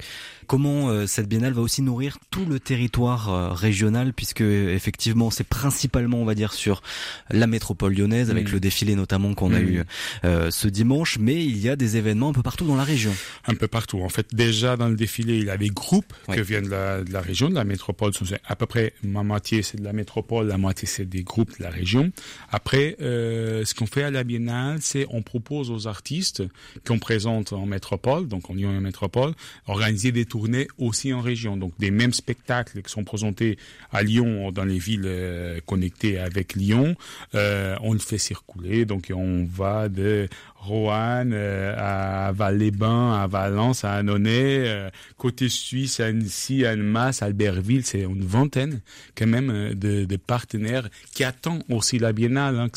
comment 0.50 0.90
euh, 0.90 1.06
cette 1.06 1.30
biennale 1.30 1.54
va 1.54 1.62
aussi 1.62 1.84
nourrir 1.84 2.18
tout 2.32 2.46
le 2.46 2.60
territoire 2.60 3.30
euh, 3.30 3.50
régional, 3.50 4.14
puisque 4.14 4.42
effectivement 4.42 5.30
c'est 5.30 5.48
principalement, 5.48 6.18
on 6.18 6.26
va 6.26 6.34
dire, 6.34 6.54
sur 6.54 6.82
la 7.30 7.46
métropole 7.46 7.94
lyonnaise, 7.94 8.32
avec 8.32 8.52
le 8.52 8.60
défilé 8.60 8.96
notamment 8.96 9.34
qu'on 9.36 9.54
a 9.54 9.60
eu 9.62 9.84
euh, 10.26 10.50
ce 10.50 10.68
dimanche, 10.68 10.79
mais 11.20 11.44
il 11.44 11.58
y 11.58 11.70
a 11.70 11.76
des 11.76 11.98
événements 11.98 12.30
un 12.30 12.34
peu 12.34 12.42
partout 12.42 12.66
dans 12.66 12.76
la 12.76 12.84
région. 12.84 13.14
Un 13.46 13.56
peu 13.56 13.68
partout. 13.68 14.02
En 14.02 14.10
fait, 14.10 14.34
déjà 14.34 14.78
dans 14.78 14.88
le 14.88 14.96
défilé, 14.96 15.38
il 15.38 15.46
y 15.46 15.50
a 15.50 15.58
des 15.58 15.70
groupes 15.70 16.14
qui 16.32 16.42
viennent 16.42 16.66
de 16.66 16.70
la, 16.70 17.04
de 17.04 17.12
la, 17.12 17.22
région, 17.22 17.50
de 17.50 17.56
la 17.56 17.64
métropole. 17.64 18.12
À 18.46 18.56
peu 18.56 18.66
près, 18.66 18.94
ma 19.04 19.24
moitié 19.24 19.62
c'est 19.62 19.78
de 19.78 19.84
la 19.84 19.94
métropole, 19.94 20.48
la 20.48 20.58
moitié 20.58 20.88
c'est 20.88 21.06
des 21.06 21.24
groupes 21.24 21.58
de 21.58 21.64
la 21.64 21.70
région. 21.70 22.12
Après, 22.52 22.96
euh, 23.02 23.66
ce 23.66 23.74
qu'on 23.74 23.86
fait 23.86 24.04
à 24.04 24.12
la 24.12 24.24
Biennale, 24.24 24.78
c'est 24.82 25.06
on 25.10 25.22
propose 25.22 25.72
aux 25.72 25.88
artistes 25.88 26.44
qu'on 26.86 27.00
présente 27.00 27.54
en 27.54 27.66
métropole, 27.66 28.28
donc 28.28 28.50
en 28.50 28.54
Lyon 28.54 28.76
et 28.76 28.80
métropole, 28.80 29.34
organiser 29.68 30.12
des 30.12 30.26
tournées 30.26 30.68
aussi 30.78 31.14
en 31.14 31.22
région. 31.22 31.58
Donc 31.58 31.74
des 31.80 31.92
mêmes 31.92 32.14
spectacles 32.14 32.82
qui 32.82 32.92
sont 32.92 33.04
présentés 33.04 33.58
à 33.92 34.04
Lyon, 34.04 34.52
dans 34.52 34.66
les 34.66 34.80
villes 34.80 35.04
euh, 35.06 35.60
connectées 35.66 36.20
avec 36.20 36.56
Lyon, 36.56 36.96
euh, 37.36 37.76
on 37.82 37.94
le 37.94 38.00
fait 38.00 38.18
circuler. 38.18 38.86
Donc 38.86 39.12
on 39.16 39.46
va 39.46 39.90
de 39.90 40.28
Roanne, 40.60 41.32
euh, 41.34 41.74
à 41.78 42.32
Val-les-Bains, 42.34 43.14
à 43.14 43.28
Valence, 43.28 43.86
à 43.86 43.94
Annonay, 43.94 44.68
euh, 44.68 44.90
côté 45.18 45.48
suisse, 45.48 46.02
Annecy, 46.02 46.66
à 46.66 46.72
Annemasse, 46.72 47.22
Albertville, 47.22 47.86
c'est 47.86 48.02
une 48.02 48.26
vingtaine 48.26 48.82
quand 49.16 49.26
même 49.26 49.50
euh, 49.50 49.74
de, 49.74 50.04
de, 50.04 50.18
partenaires 50.18 50.90
qui 51.14 51.24
attendent 51.24 51.64
aussi 51.70 51.98
la 51.98 52.12
Biennale, 52.12 52.60
hein, 52.60 52.68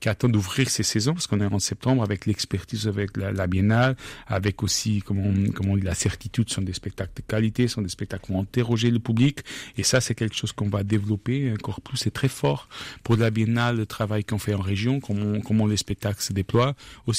qui 0.00 0.08
attendent 0.08 0.32
d'ouvrir 0.32 0.70
ces 0.70 0.84
saisons, 0.84 1.14
parce 1.14 1.26
qu'on 1.26 1.40
est 1.40 1.52
en 1.52 1.58
septembre 1.58 2.04
avec 2.04 2.26
l'expertise 2.26 2.86
avec 2.86 3.16
la, 3.16 3.46
Biennale, 3.48 3.96
avec 4.28 4.62
aussi, 4.62 5.02
comme 5.02 5.18
on, 5.18 5.50
comme 5.50 5.68
on 5.68 5.76
dit, 5.76 5.82
la 5.82 5.94
certitude, 5.94 6.48
sont 6.48 6.62
des 6.62 6.74
spectacles 6.74 7.12
de 7.16 7.22
qualité, 7.22 7.66
sont 7.66 7.82
des 7.82 7.88
spectacles 7.88 8.26
qui 8.26 8.32
vont 8.32 8.42
interroger 8.42 8.90
le 8.90 9.00
public, 9.00 9.40
et 9.76 9.82
ça 9.82 10.00
c'est 10.00 10.14
quelque 10.14 10.36
chose 10.36 10.52
qu'on 10.52 10.68
va 10.68 10.84
développer 10.84 11.52
encore 11.52 11.80
plus, 11.80 11.96
c'est 11.96 12.12
très 12.12 12.28
fort 12.28 12.68
pour 13.02 13.16
la 13.16 13.30
Biennale, 13.30 13.78
le 13.78 13.86
travail 13.86 14.24
qu'on 14.24 14.38
fait 14.38 14.54
en 14.54 14.60
région, 14.60 15.00
comment, 15.00 15.40
comment 15.40 15.66
les 15.66 15.76
spectacles 15.76 16.22
se 16.22 16.32
déploient, 16.32 16.74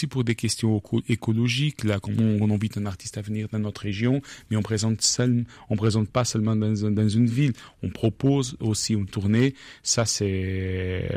pour 0.06 0.24
des 0.24 0.36
questions 0.36 0.82
écologiques, 1.10 1.84
là, 1.84 2.00
comment 2.00 2.22
on 2.39 2.51
invite 2.54 2.77
un 2.77 2.86
artiste 2.86 3.18
à 3.18 3.22
venir 3.22 3.48
dans 3.51 3.60
notre 3.60 3.82
région, 3.82 4.22
mais 4.51 4.58
on 4.58 4.62
présente 4.62 5.01
seul, 5.01 5.46
on 5.70 5.75
présente 5.75 6.10
pas 6.10 6.25
seulement 6.25 6.56
dans, 6.56 6.92
dans 6.92 7.10
une 7.10 7.25
ville, 7.25 7.54
on 7.82 7.89
propose 7.89 8.58
aussi 8.60 8.94
une 8.94 9.08
tournée. 9.08 9.56
Ça, 9.82 10.06
c'est, 10.06 11.10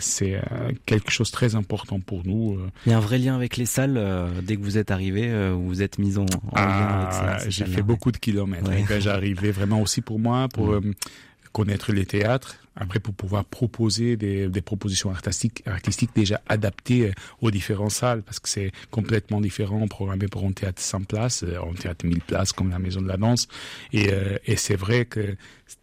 c'est 0.00 0.34
euh, 0.34 0.72
quelque 0.84 1.10
chose 1.10 1.28
de 1.28 1.32
très 1.32 1.54
important 1.54 2.00
pour 2.00 2.26
nous. 2.26 2.56
Euh. 2.56 2.70
Il 2.86 2.90
y 2.90 2.92
a 2.92 2.98
un 2.98 3.00
vrai 3.00 3.18
lien 3.18 3.34
avec 3.36 3.56
les 3.56 3.66
salles. 3.66 3.96
Euh, 3.96 4.28
dès 4.42 4.56
que 4.56 4.62
vous 4.62 4.76
êtes 4.76 4.90
arrivé, 4.90 5.30
vous 5.52 5.82
êtes 5.82 5.98
mis 5.98 6.18
en, 6.18 6.22
en 6.22 6.26
ah, 6.52 6.66
lien 6.66 6.86
avec 6.86 7.12
ça. 7.42 7.48
J'ai 7.48 7.64
fait 7.64 7.82
beaucoup 7.82 8.12
de 8.12 8.18
kilomètres. 8.18 8.68
Ouais. 8.68 8.84
Quand 8.86 9.00
j'arrivais, 9.00 9.52
vraiment 9.52 9.80
aussi 9.80 10.00
pour 10.00 10.18
moi, 10.18 10.48
pour 10.48 10.74
connaître 11.52 11.92
les 11.92 12.04
théâtres, 12.06 12.58
après, 12.80 13.00
pour 13.00 13.14
pouvoir 13.14 13.44
proposer 13.44 14.16
des, 14.16 14.48
des 14.48 14.60
propositions 14.62 15.10
artistiques, 15.10 15.62
artistiques 15.66 16.10
déjà 16.14 16.40
adaptées 16.48 17.08
euh, 17.08 17.12
aux 17.40 17.50
différentes 17.50 17.90
salles, 17.90 18.22
parce 18.22 18.38
que 18.38 18.48
c'est 18.48 18.72
complètement 18.90 19.40
différent 19.40 19.86
programmé 19.88 20.28
pour 20.28 20.44
un 20.44 20.52
théâtre 20.52 20.80
100 20.80 21.04
places, 21.04 21.42
euh, 21.42 21.58
un 21.60 21.74
théâtre 21.74 22.06
1000 22.06 22.20
places 22.20 22.52
comme 22.52 22.70
la 22.70 22.78
Maison 22.78 23.02
de 23.02 23.08
la 23.08 23.16
Danse. 23.16 23.48
Et, 23.92 24.12
euh, 24.12 24.38
et 24.46 24.56
c'est 24.56 24.76
vrai 24.76 25.04
que 25.04 25.36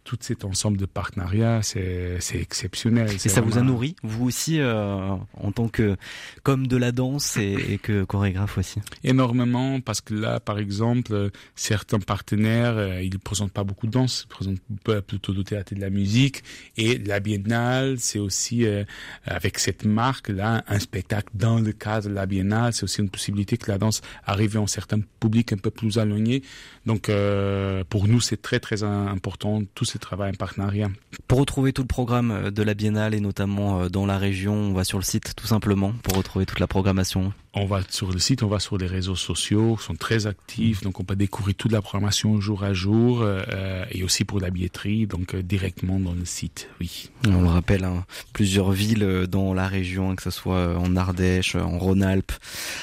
tout 0.04 0.16
cet 0.20 0.44
ensemble 0.44 0.78
de 0.78 0.86
partenariats, 0.86 1.60
c'est 1.62 2.18
exceptionnel. 2.34 3.10
Et 3.12 3.18
ça 3.18 3.40
vous 3.40 3.58
a 3.58 3.62
nourri, 3.62 3.94
vous 4.02 4.26
aussi, 4.26 4.58
euh, 4.58 5.14
en 5.34 5.52
tant 5.52 5.68
que 5.68 5.96
comme 6.42 6.66
de 6.66 6.76
la 6.76 6.90
danse 6.90 7.36
et, 7.36 7.56
et, 7.70 7.78
que 7.78 8.02
chorégraphe 8.04 8.58
aussi? 8.58 8.80
Énormément, 9.04 9.80
parce 9.80 10.00
que 10.00 10.14
là, 10.14 10.40
par 10.40 10.58
exemple, 10.58 11.30
certains 11.54 12.00
partenaires, 12.00 13.00
ils 13.00 13.12
ne 13.12 13.18
présentent 13.18 13.52
pas 13.52 13.62
beaucoup 13.62 13.86
de 13.86 13.92
danse, 13.92 14.26
ils 14.26 14.28
présentent 14.28 15.06
plutôt 15.06 15.32
du 15.32 15.44
théâtre 15.44 15.72
et 15.72 15.76
de 15.76 15.80
la 15.80 15.90
musique. 15.90 16.42
Et 16.76 16.85
la 16.94 17.20
Biennale, 17.20 17.96
c'est 17.98 18.18
aussi, 18.18 18.66
euh, 18.66 18.84
avec 19.24 19.58
cette 19.58 19.84
marque-là, 19.84 20.64
un 20.68 20.78
spectacle 20.78 21.28
dans 21.34 21.58
le 21.58 21.72
cadre 21.72 22.08
de 22.08 22.14
la 22.14 22.26
Biennale. 22.26 22.72
C'est 22.72 22.84
aussi 22.84 23.00
une 23.00 23.10
possibilité 23.10 23.56
que 23.56 23.70
la 23.70 23.78
danse 23.78 24.00
arrive 24.24 24.56
en 24.58 24.66
certains 24.66 25.00
publics 25.20 25.52
un 25.52 25.56
peu 25.56 25.70
plus 25.70 25.98
éloignés. 25.98 26.42
Donc, 26.86 27.08
euh, 27.08 27.82
pour 27.88 28.06
nous, 28.08 28.20
c'est 28.20 28.40
très, 28.40 28.60
très 28.60 28.82
important 28.82 29.62
tout 29.74 29.84
ce 29.84 29.98
travail 29.98 30.30
en 30.30 30.36
partenariat. 30.36 30.88
Pour 31.28 31.40
retrouver 31.40 31.72
tout 31.72 31.82
le 31.82 31.88
programme 31.88 32.30
euh, 32.30 32.50
de 32.50 32.62
la 32.62 32.74
Biennale 32.74 33.14
et 33.14 33.20
notamment 33.20 33.80
euh, 33.80 33.88
dans 33.88 34.06
la 34.06 34.18
région, 34.18 34.54
on 34.54 34.72
va 34.72 34.84
sur 34.84 34.98
le 34.98 35.04
site 35.04 35.34
tout 35.36 35.46
simplement 35.46 35.92
pour 36.02 36.16
retrouver 36.16 36.46
toute 36.46 36.60
la 36.60 36.66
programmation 36.66 37.32
on 37.58 37.64
va 37.64 37.80
sur 37.88 38.12
le 38.12 38.18
site, 38.18 38.42
on 38.42 38.48
va 38.48 38.60
sur 38.60 38.76
les 38.76 38.86
réseaux 38.86 39.16
sociaux, 39.16 39.78
sont 39.78 39.94
très 39.94 40.26
actifs, 40.26 40.82
donc 40.82 41.00
on 41.00 41.04
peut 41.04 41.16
découvrir 41.16 41.54
toute 41.56 41.72
la 41.72 41.80
programmation 41.80 42.38
jour 42.38 42.62
à 42.62 42.74
jour 42.74 43.22
euh, 43.22 43.84
et 43.90 44.04
aussi 44.04 44.24
pour 44.24 44.40
la 44.40 44.50
billetterie, 44.50 45.06
donc 45.06 45.34
euh, 45.34 45.42
directement 45.42 45.98
dans 45.98 46.12
le 46.12 46.26
site. 46.26 46.68
Oui. 46.80 47.10
On 47.26 47.40
le 47.40 47.48
rappelle, 47.48 47.84
hein, 47.84 48.04
plusieurs 48.32 48.70
villes 48.70 49.02
euh, 49.02 49.26
dans 49.26 49.54
la 49.54 49.66
région, 49.66 50.14
que 50.14 50.22
ce 50.22 50.30
soit 50.30 50.76
en 50.78 50.96
Ardèche, 50.96 51.56
en 51.56 51.78
Rhône-Alpes, 51.78 52.32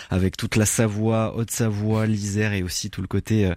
avec 0.10 0.38
toute 0.38 0.56
la 0.56 0.66
Savoie, 0.66 1.36
Haute-Savoie, 1.36 2.06
l'Isère 2.06 2.54
et 2.54 2.64
aussi 2.64 2.90
tout 2.90 3.02
le 3.02 3.08
côté 3.08 3.52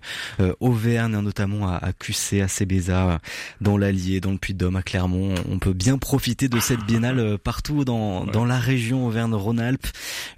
Auvergne, 0.61 1.14
hein, 1.14 1.23
notamment 1.23 1.69
à, 1.69 1.76
à 1.76 1.93
QC, 1.93 2.40
à 2.40 2.49
Cébéza, 2.49 3.21
dans 3.61 3.78
l'Allier, 3.78 4.21
dans 4.21 4.33
le 4.33 4.38
Puy-de-Dôme, 4.38 4.76
à 4.76 4.83
Clermont. 4.83 5.35
On 5.50 5.59
peut 5.59 5.73
bien 5.73 5.99
profiter 5.99 6.49
de 6.49 6.61
cette 6.61 6.85
biennale 6.85 7.38
partout 7.38 7.85
dans, 7.85 8.25
dans 8.25 8.45
la 8.45 8.59
région 8.59 9.07
Auvergne-Rhône-Alpes 9.07 9.87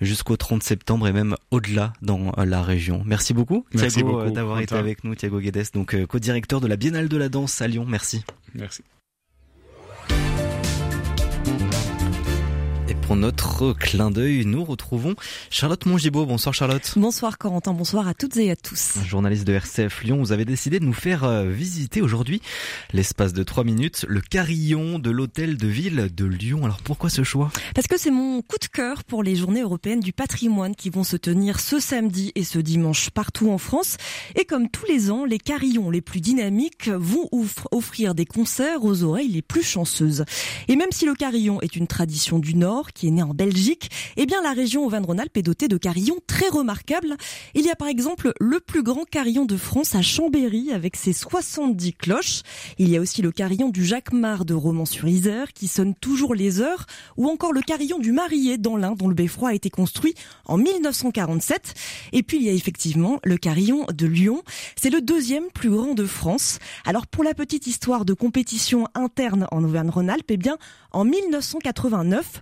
jusqu'au 0.01 0.37
30 0.37 0.63
septembre 0.63 1.09
et 1.09 1.13
même 1.13 1.37
au-delà 1.51 1.93
dans 2.03 2.33
euh, 2.39 2.45
la 2.45 2.63
région. 2.63 3.03
Merci 3.05 3.35
beaucoup, 3.35 3.65
Thiago, 3.77 4.21
euh, 4.21 4.31
d'avoir 4.31 4.61
été 4.61 4.75
avec 4.75 5.05
nous, 5.05 5.15
Thiago 5.15 5.41
Guedes, 5.41 5.67
donc 5.75 5.95
euh, 5.95 6.07
co-directeur 6.07 6.61
de 6.61 6.67
la 6.67 6.77
Biennale 6.77 7.09
de 7.09 7.17
la 7.17 7.29
danse 7.29 7.61
à 7.61 7.69
Lyon. 7.69 7.85
Merci. 7.87 8.25
Merci. 8.55 8.83
Pour 13.09 13.17
notre 13.17 13.73
clin 13.73 14.11
d'œil, 14.11 14.45
nous 14.45 14.63
retrouvons 14.65 15.15
Charlotte 15.49 15.87
Mongibaud. 15.87 16.27
Bonsoir 16.27 16.55
Charlotte. 16.55 16.93
Bonsoir 16.95 17.39
Corentin, 17.39 17.73
bonsoir 17.73 18.07
à 18.07 18.13
toutes 18.13 18.37
et 18.37 18.51
à 18.51 18.57
tous. 18.57 18.99
Journaliste 19.03 19.47
de 19.47 19.55
RCF 19.55 20.05
Lyon, 20.05 20.19
vous 20.19 20.31
avez 20.33 20.45
décidé 20.45 20.79
de 20.79 20.85
nous 20.85 20.93
faire 20.93 21.25
euh, 21.25 21.49
visiter 21.49 22.03
aujourd'hui, 22.03 22.43
l'espace 22.93 23.33
de 23.33 23.43
trois 23.45 23.65
minutes, 23.65 24.05
le 24.09 24.21
carillon 24.21 24.99
de 24.99 25.11
l'hôtel 25.11 25.57
de 25.57 25.67
ville 25.67 26.11
de 26.15 26.27
Lyon. 26.27 26.67
Alors 26.67 26.83
pourquoi 26.85 27.09
ce 27.09 27.25
choix? 27.25 27.51
Parce 27.75 27.87
que 27.87 27.99
c'est 27.99 28.11
mon 28.11 28.43
coup 28.43 28.59
de 28.61 28.67
cœur 28.67 29.05
pour 29.05 29.23
les 29.23 29.37
journées 29.37 29.63
européennes 29.63 30.01
du 30.01 30.13
patrimoine 30.13 30.77
qui 30.77 30.91
vont 30.91 31.05
se 31.05 31.17
tenir 31.17 31.61
ce 31.61 31.81
samedi 31.81 32.33
et 32.35 32.45
ce 32.45 32.59
dimanche 32.59 33.09
partout 33.09 33.51
en 33.51 33.57
France. 33.57 33.97
Et 34.37 34.45
comme 34.45 34.69
tous 34.69 34.85
les 34.85 35.11
ans, 35.11 35.25
les 35.25 35.39
carillons 35.39 35.89
les 35.89 36.03
plus 36.03 36.21
dynamiques 36.21 36.91
vont 36.91 37.31
offrir 37.71 38.15
des 38.15 38.27
concerts 38.27 38.85
aux 38.85 39.03
oreilles 39.03 39.29
les 39.29 39.41
plus 39.41 39.63
chanceuses. 39.63 40.27
Et 40.69 40.77
même 40.77 40.93
si 40.93 41.07
le 41.07 41.15
carillon 41.15 41.63
est 41.63 41.75
une 41.75 41.87
tradition 41.87 42.39
du 42.39 42.55
Nord, 42.55 42.93
qui 42.99 43.07
est 43.07 43.13
né 43.13 43.23
en 43.23 43.33
Belgique, 43.33 43.91
eh 44.17 44.27
bien 44.27 44.43
la 44.43 44.53
région 44.53 44.85
Auvergne-Rhône-Alpes 44.85 45.37
est 45.37 45.43
dotée 45.43 45.69
de 45.69 45.77
carillons 45.77 46.19
très 46.27 46.49
remarquables. 46.49 47.17
Il 47.55 47.65
y 47.65 47.71
a 47.71 47.77
par 47.77 47.87
exemple 47.87 48.33
le 48.41 48.59
plus 48.59 48.83
grand 48.83 49.05
carillon 49.05 49.45
de 49.45 49.57
France 49.57 49.95
à 49.95 50.03
Chambéry 50.03 50.73
avec 50.73 50.97
ses 50.97 51.13
70 51.13 51.93
cloches. 51.93 52.43
Il 52.79 52.89
y 52.89 52.97
a 52.97 53.01
aussi 53.01 53.23
le 53.23 53.31
carillon 53.31 53.69
du 53.69 53.85
Jacquemart 53.85 54.45
de 54.45 54.55
Romans-sur-Isère 54.55 55.53
qui 55.53 55.69
sonne 55.69 55.95
toujours 55.95 56.35
les 56.35 56.61
heures 56.61 56.87
ou 57.17 57.29
encore 57.29 57.53
le 57.53 57.61
carillon 57.61 58.01
du 58.01 58.11
Marié 58.11 58.59
dans 58.59 58.77
l'Ain 58.77 58.97
dont 58.97 59.07
le 59.07 59.15
beffroi 59.15 59.51
a 59.51 59.55
été 59.55 59.71
construit 59.71 60.15
en 60.47 60.57
1947. 60.57 61.75
Et 62.13 62.25
puis 62.25 62.39
il 62.39 62.43
y 62.43 62.49
a 62.49 62.53
effectivement 62.53 63.21
le 63.23 63.37
carillon 63.37 63.87
de 63.95 64.07
Lyon. 64.07 64.43
C'est 64.75 64.91
le 64.91 65.01
deuxième 65.01 65.51
plus 65.55 65.71
grand 65.71 65.95
de 65.95 66.05
France. 66.05 66.59
Alors 66.85 67.07
pour 67.07 67.23
la 67.23 67.35
petite 67.35 67.69
histoire 67.69 68.05
de 68.05 68.13
compétition 68.13 68.89
interne 68.95 69.47
en 69.53 69.63
Auvergne-Rhône-Alpes, 69.63 70.31
eh 70.31 70.37
bien 70.37 70.59
en 70.91 71.05
1989, 71.05 72.41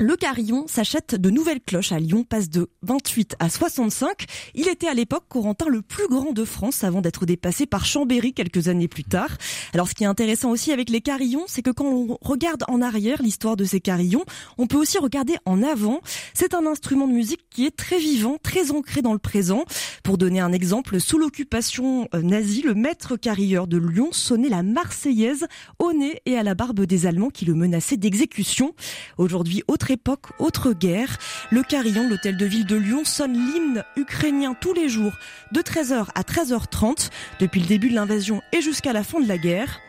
le 0.00 0.14
carillon 0.14 0.64
s'achète 0.68 1.16
de 1.16 1.28
nouvelles 1.28 1.60
cloches 1.60 1.90
à 1.90 1.98
Lyon, 1.98 2.22
passe 2.22 2.48
de 2.50 2.68
28 2.82 3.34
à 3.40 3.50
65. 3.50 4.26
Il 4.54 4.68
était 4.68 4.86
à 4.86 4.94
l'époque 4.94 5.24
Corentin 5.28 5.66
le 5.68 5.82
plus 5.82 6.06
grand 6.06 6.32
de 6.32 6.44
France 6.44 6.84
avant 6.84 7.00
d'être 7.00 7.26
dépassé 7.26 7.66
par 7.66 7.84
Chambéry 7.84 8.32
quelques 8.32 8.68
années 8.68 8.86
plus 8.86 9.02
tard. 9.02 9.30
Alors 9.74 9.88
ce 9.88 9.94
qui 9.94 10.04
est 10.04 10.06
intéressant 10.06 10.50
aussi 10.50 10.70
avec 10.72 10.88
les 10.88 11.00
carillons, 11.00 11.44
c'est 11.48 11.62
que 11.62 11.70
quand 11.70 11.86
on 11.86 12.16
regarde 12.20 12.62
en 12.68 12.80
arrière 12.80 13.22
l'histoire 13.22 13.56
de 13.56 13.64
ces 13.64 13.80
carillons, 13.80 14.24
on 14.56 14.68
peut 14.68 14.76
aussi 14.76 14.98
regarder 14.98 15.36
en 15.44 15.64
avant. 15.64 16.00
C'est 16.32 16.54
un 16.54 16.64
instrument 16.66 17.08
de 17.08 17.12
musique 17.12 17.42
qui 17.50 17.66
est 17.66 17.76
très 17.76 17.98
vivant, 17.98 18.36
très 18.40 18.70
ancré 18.70 19.02
dans 19.02 19.12
le 19.12 19.18
présent. 19.18 19.64
Pour 20.04 20.16
donner 20.16 20.38
un 20.38 20.52
exemple, 20.52 21.00
sous 21.00 21.18
l'occupation 21.18 22.08
euh, 22.14 22.22
nazie, 22.22 22.62
le 22.62 22.74
maître 22.74 23.16
carilleur 23.16 23.66
de 23.66 23.78
Lyon 23.78 24.10
sonnait 24.12 24.48
la 24.48 24.62
Marseillaise 24.62 25.46
au 25.80 25.92
nez 25.92 26.22
et 26.24 26.38
à 26.38 26.44
la 26.44 26.54
barbe 26.54 26.82
des 26.82 27.06
Allemands 27.06 27.30
qui 27.30 27.46
le 27.46 27.54
menaçaient 27.54 27.96
d'exécution. 27.96 28.74
Aujourd'hui, 29.16 29.64
autre 29.66 29.87
époque, 29.90 30.26
autre 30.38 30.72
guerre. 30.72 31.18
Le 31.50 31.62
carillon, 31.62 32.08
l'hôtel 32.08 32.36
de 32.36 32.46
ville 32.46 32.66
de 32.66 32.76
Lyon, 32.76 33.04
sonne 33.04 33.32
l'hymne 33.32 33.84
ukrainien 33.96 34.54
tous 34.54 34.72
les 34.72 34.88
jours 34.88 35.12
de 35.52 35.60
13h 35.60 36.06
à 36.14 36.22
13h30 36.22 37.10
depuis 37.40 37.60
le 37.60 37.66
début 37.66 37.90
de 37.90 37.94
l'invasion 37.94 38.42
et 38.52 38.60
jusqu'à 38.60 38.92
la 38.92 39.02
fin 39.02 39.20
de 39.20 39.28
la 39.28 39.38
guerre. 39.38 39.80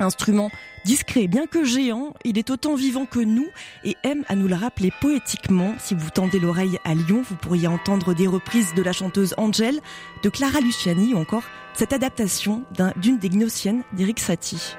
Instrument 0.00 0.50
discret, 0.84 1.28
bien 1.28 1.46
que 1.46 1.64
géant, 1.64 2.14
il 2.24 2.38
est 2.38 2.50
autant 2.50 2.74
vivant 2.74 3.06
que 3.06 3.20
nous 3.20 3.46
et 3.84 3.96
aime 4.02 4.24
à 4.28 4.36
nous 4.36 4.48
le 4.48 4.54
rappeler 4.54 4.92
poétiquement. 5.00 5.74
Si 5.78 5.94
vous 5.94 6.10
tendez 6.10 6.38
l'oreille 6.38 6.78
à 6.84 6.94
Lyon, 6.94 7.22
vous 7.28 7.36
pourriez 7.36 7.68
entendre 7.68 8.14
des 8.14 8.26
reprises 8.26 8.74
de 8.74 8.82
la 8.82 8.92
chanteuse 8.92 9.34
Angèle, 9.36 9.80
de 10.22 10.28
Clara 10.28 10.60
Luciani 10.60 11.14
ou 11.14 11.18
encore 11.18 11.44
cette 11.74 11.92
adaptation 11.92 12.64
d'une 12.96 13.18
des 13.18 13.30
Gnossiennes 13.30 13.82
d'Eric 13.92 14.20
Satie. 14.20 14.76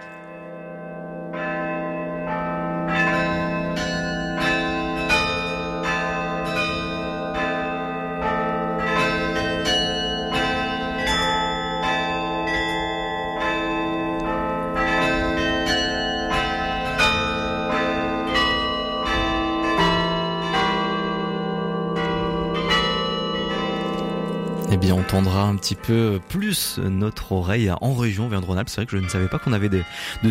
Tendra 25.16 25.44
un 25.44 25.56
petit 25.56 25.76
peu 25.76 26.20
plus 26.28 26.78
notre 26.78 27.32
oreille 27.32 27.72
en 27.80 27.94
région 27.94 28.28
vers 28.28 28.42
Rhône-Alpes. 28.42 28.68
C'est 28.68 28.82
vrai 28.82 28.86
que 28.86 28.98
je 28.98 29.02
ne 29.02 29.08
savais 29.08 29.30
pas 29.30 29.40
qu'on 29.40 29.54
avait 29.54 29.70
de 29.70 29.82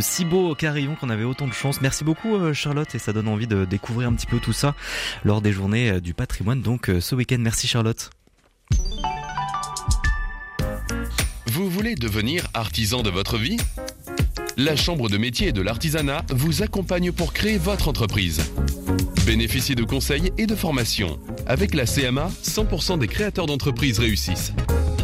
si 0.01 0.27
beaux 0.27 0.55
carillons, 0.55 0.95
qu'on 0.95 1.09
avait 1.09 1.25
autant 1.25 1.47
de 1.47 1.55
chance. 1.55 1.81
Merci 1.81 2.05
beaucoup, 2.05 2.37
euh, 2.37 2.53
Charlotte, 2.53 2.95
et 2.95 2.99
ça 2.99 3.15
donne 3.15 3.29
envie 3.29 3.47
de 3.47 3.65
découvrir 3.65 4.09
un 4.09 4.13
petit 4.13 4.27
peu 4.27 4.41
tout 4.41 4.53
ça 4.53 4.75
lors 5.25 5.41
des 5.41 5.53
journées 5.53 5.91
euh, 5.91 6.01
du 6.01 6.13
patrimoine. 6.13 6.61
Donc, 6.61 6.91
euh, 6.91 7.01
ce 7.01 7.15
week-end, 7.15 7.39
merci, 7.41 7.67
Charlotte. 7.67 8.11
Vous 11.47 11.71
voulez 11.71 11.95
devenir 11.95 12.47
artisan 12.53 13.03
de 13.03 13.09
votre 13.09 13.39
vie? 13.39 13.57
La 14.57 14.77
Chambre 14.77 15.09
de 15.09 15.19
métier 15.19 15.49
et 15.49 15.53
de 15.53 15.63
l'artisanat 15.63 16.23
vous 16.31 16.63
accompagne 16.63 17.11
pour 17.11 17.33
créer 17.33 17.59
votre 17.59 17.89
entreprise. 17.89 18.53
Bénéficiez 19.27 19.75
de 19.75 19.83
conseils 19.83 20.33
et 20.39 20.47
de 20.47 20.55
formations. 20.55 21.19
Avec 21.47 21.75
la 21.75 21.87
CMA, 21.87 22.31
100% 22.45 23.01
des 23.01 23.09
créateurs 23.09 23.47
d'entreprises 23.47 23.99
réussissent. 23.99 24.53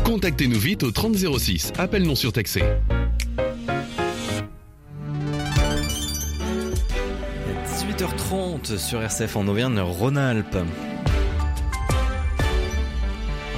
Contactez-nous 0.04 0.58
vite 0.58 0.84
au 0.84 0.92
3006, 0.92 1.72
appel 1.78 2.04
non 2.04 2.14
surtaxé. 2.14 2.62
18h30 7.66 8.78
sur 8.78 9.02
RCF 9.02 9.34
en 9.34 9.48
Auvergne-Rhône-Alpes. 9.48 10.58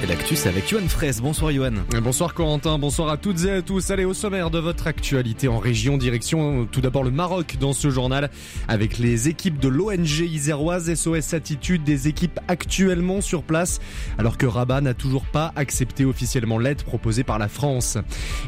Et 0.03 0.07
l'actu, 0.07 0.35
c'est 0.35 0.49
avec 0.49 0.69
Yohan 0.69 0.89
Fraisse. 0.89 1.21
Bonsoir 1.21 1.53
Yohan. 1.53 1.75
Bonsoir 2.03 2.35
Corentin, 2.35 2.77
bonsoir 2.77 3.09
à 3.09 3.17
toutes 3.17 3.45
et 3.45 3.53
à 3.53 3.63
tous. 3.63 3.93
Allez 3.93 4.05
au 4.05 4.15
sommaire 4.15 4.51
de 4.51 4.59
votre 4.59 4.89
actualité 4.89 5.47
en 5.47 5.61
région, 5.61 5.97
direction 5.97 6.67
tout 6.67 6.81
d'abord 6.81 7.05
le 7.05 7.13
Maroc 7.13 7.57
dans 7.61 7.73
ce 7.73 7.89
journal 7.89 8.29
avec 8.67 8.99
les 8.99 9.29
équipes 9.29 9.61
de 9.61 9.69
l'ONG 9.69 10.19
iséroise 10.19 10.93
SOS 10.93 11.35
Attitude, 11.35 11.85
des 11.85 12.09
équipes 12.09 12.41
actuellement 12.49 13.21
sur 13.21 13.45
place 13.45 13.81
alors 14.19 14.39
que 14.39 14.47
Rabat 14.47 14.81
n'a 14.81 14.95
toujours 14.95 15.25
pas 15.25 15.53
accepté 15.55 16.05
officiellement 16.05 16.59
l'aide 16.59 16.83
proposée 16.83 17.23
par 17.23 17.39
la 17.39 17.47
France. 17.47 17.97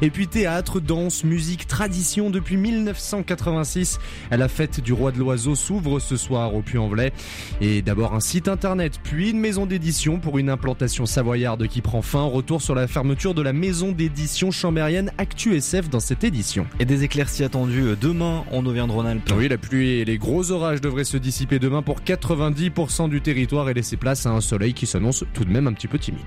Et 0.02 0.10
puis 0.10 0.26
théâtre, 0.26 0.80
danse, 0.80 1.22
musique, 1.22 1.68
tradition 1.68 2.30
depuis 2.30 2.56
1986. 2.56 4.00
La 4.32 4.48
fête 4.48 4.80
du 4.80 4.92
roi 4.92 5.12
de 5.12 5.20
l'oiseau 5.20 5.54
s'ouvre 5.54 6.00
ce 6.00 6.16
soir 6.16 6.52
au 6.56 6.62
Puy-en-Velay. 6.62 7.12
Et 7.60 7.80
d'abord 7.80 8.12
un 8.12 8.20
site 8.20 8.48
internet, 8.48 8.98
puis 9.04 9.30
une 9.30 9.38
maison 9.38 9.66
d'édition 9.66 10.18
pour 10.18 10.38
une 10.38 10.50
implantation 10.50 11.06
savoyarde 11.06 11.43
qui 11.68 11.82
prend 11.82 12.02
fin. 12.02 12.24
Retour 12.24 12.62
sur 12.62 12.74
la 12.74 12.86
fermeture 12.86 13.34
de 13.34 13.42
la 13.42 13.52
maison 13.52 13.92
d'édition 13.92 14.50
chambérienne 14.50 15.12
Actu 15.18 15.54
SF 15.54 15.90
dans 15.90 16.00
cette 16.00 16.24
édition. 16.24 16.66
Et 16.80 16.84
des 16.84 17.04
éclaircies 17.04 17.44
attendues 17.44 17.96
demain 18.00 18.44
en 18.50 18.64
Auvergne-Rhône-Alpes. 18.64 19.32
Oui, 19.36 19.48
la 19.48 19.58
pluie 19.58 19.90
et 19.90 20.04
les 20.04 20.16
gros 20.16 20.50
orages 20.50 20.80
devraient 20.80 21.04
se 21.04 21.18
dissiper 21.18 21.58
demain 21.58 21.82
pour 21.82 22.00
90% 22.00 23.08
du 23.08 23.20
territoire 23.20 23.68
et 23.68 23.74
laisser 23.74 23.96
place 23.96 24.26
à 24.26 24.30
un 24.30 24.40
soleil 24.40 24.72
qui 24.72 24.86
s'annonce 24.86 25.24
tout 25.34 25.44
de 25.44 25.50
même 25.50 25.66
un 25.66 25.72
petit 25.72 25.88
peu 25.88 25.98
timide. 25.98 26.20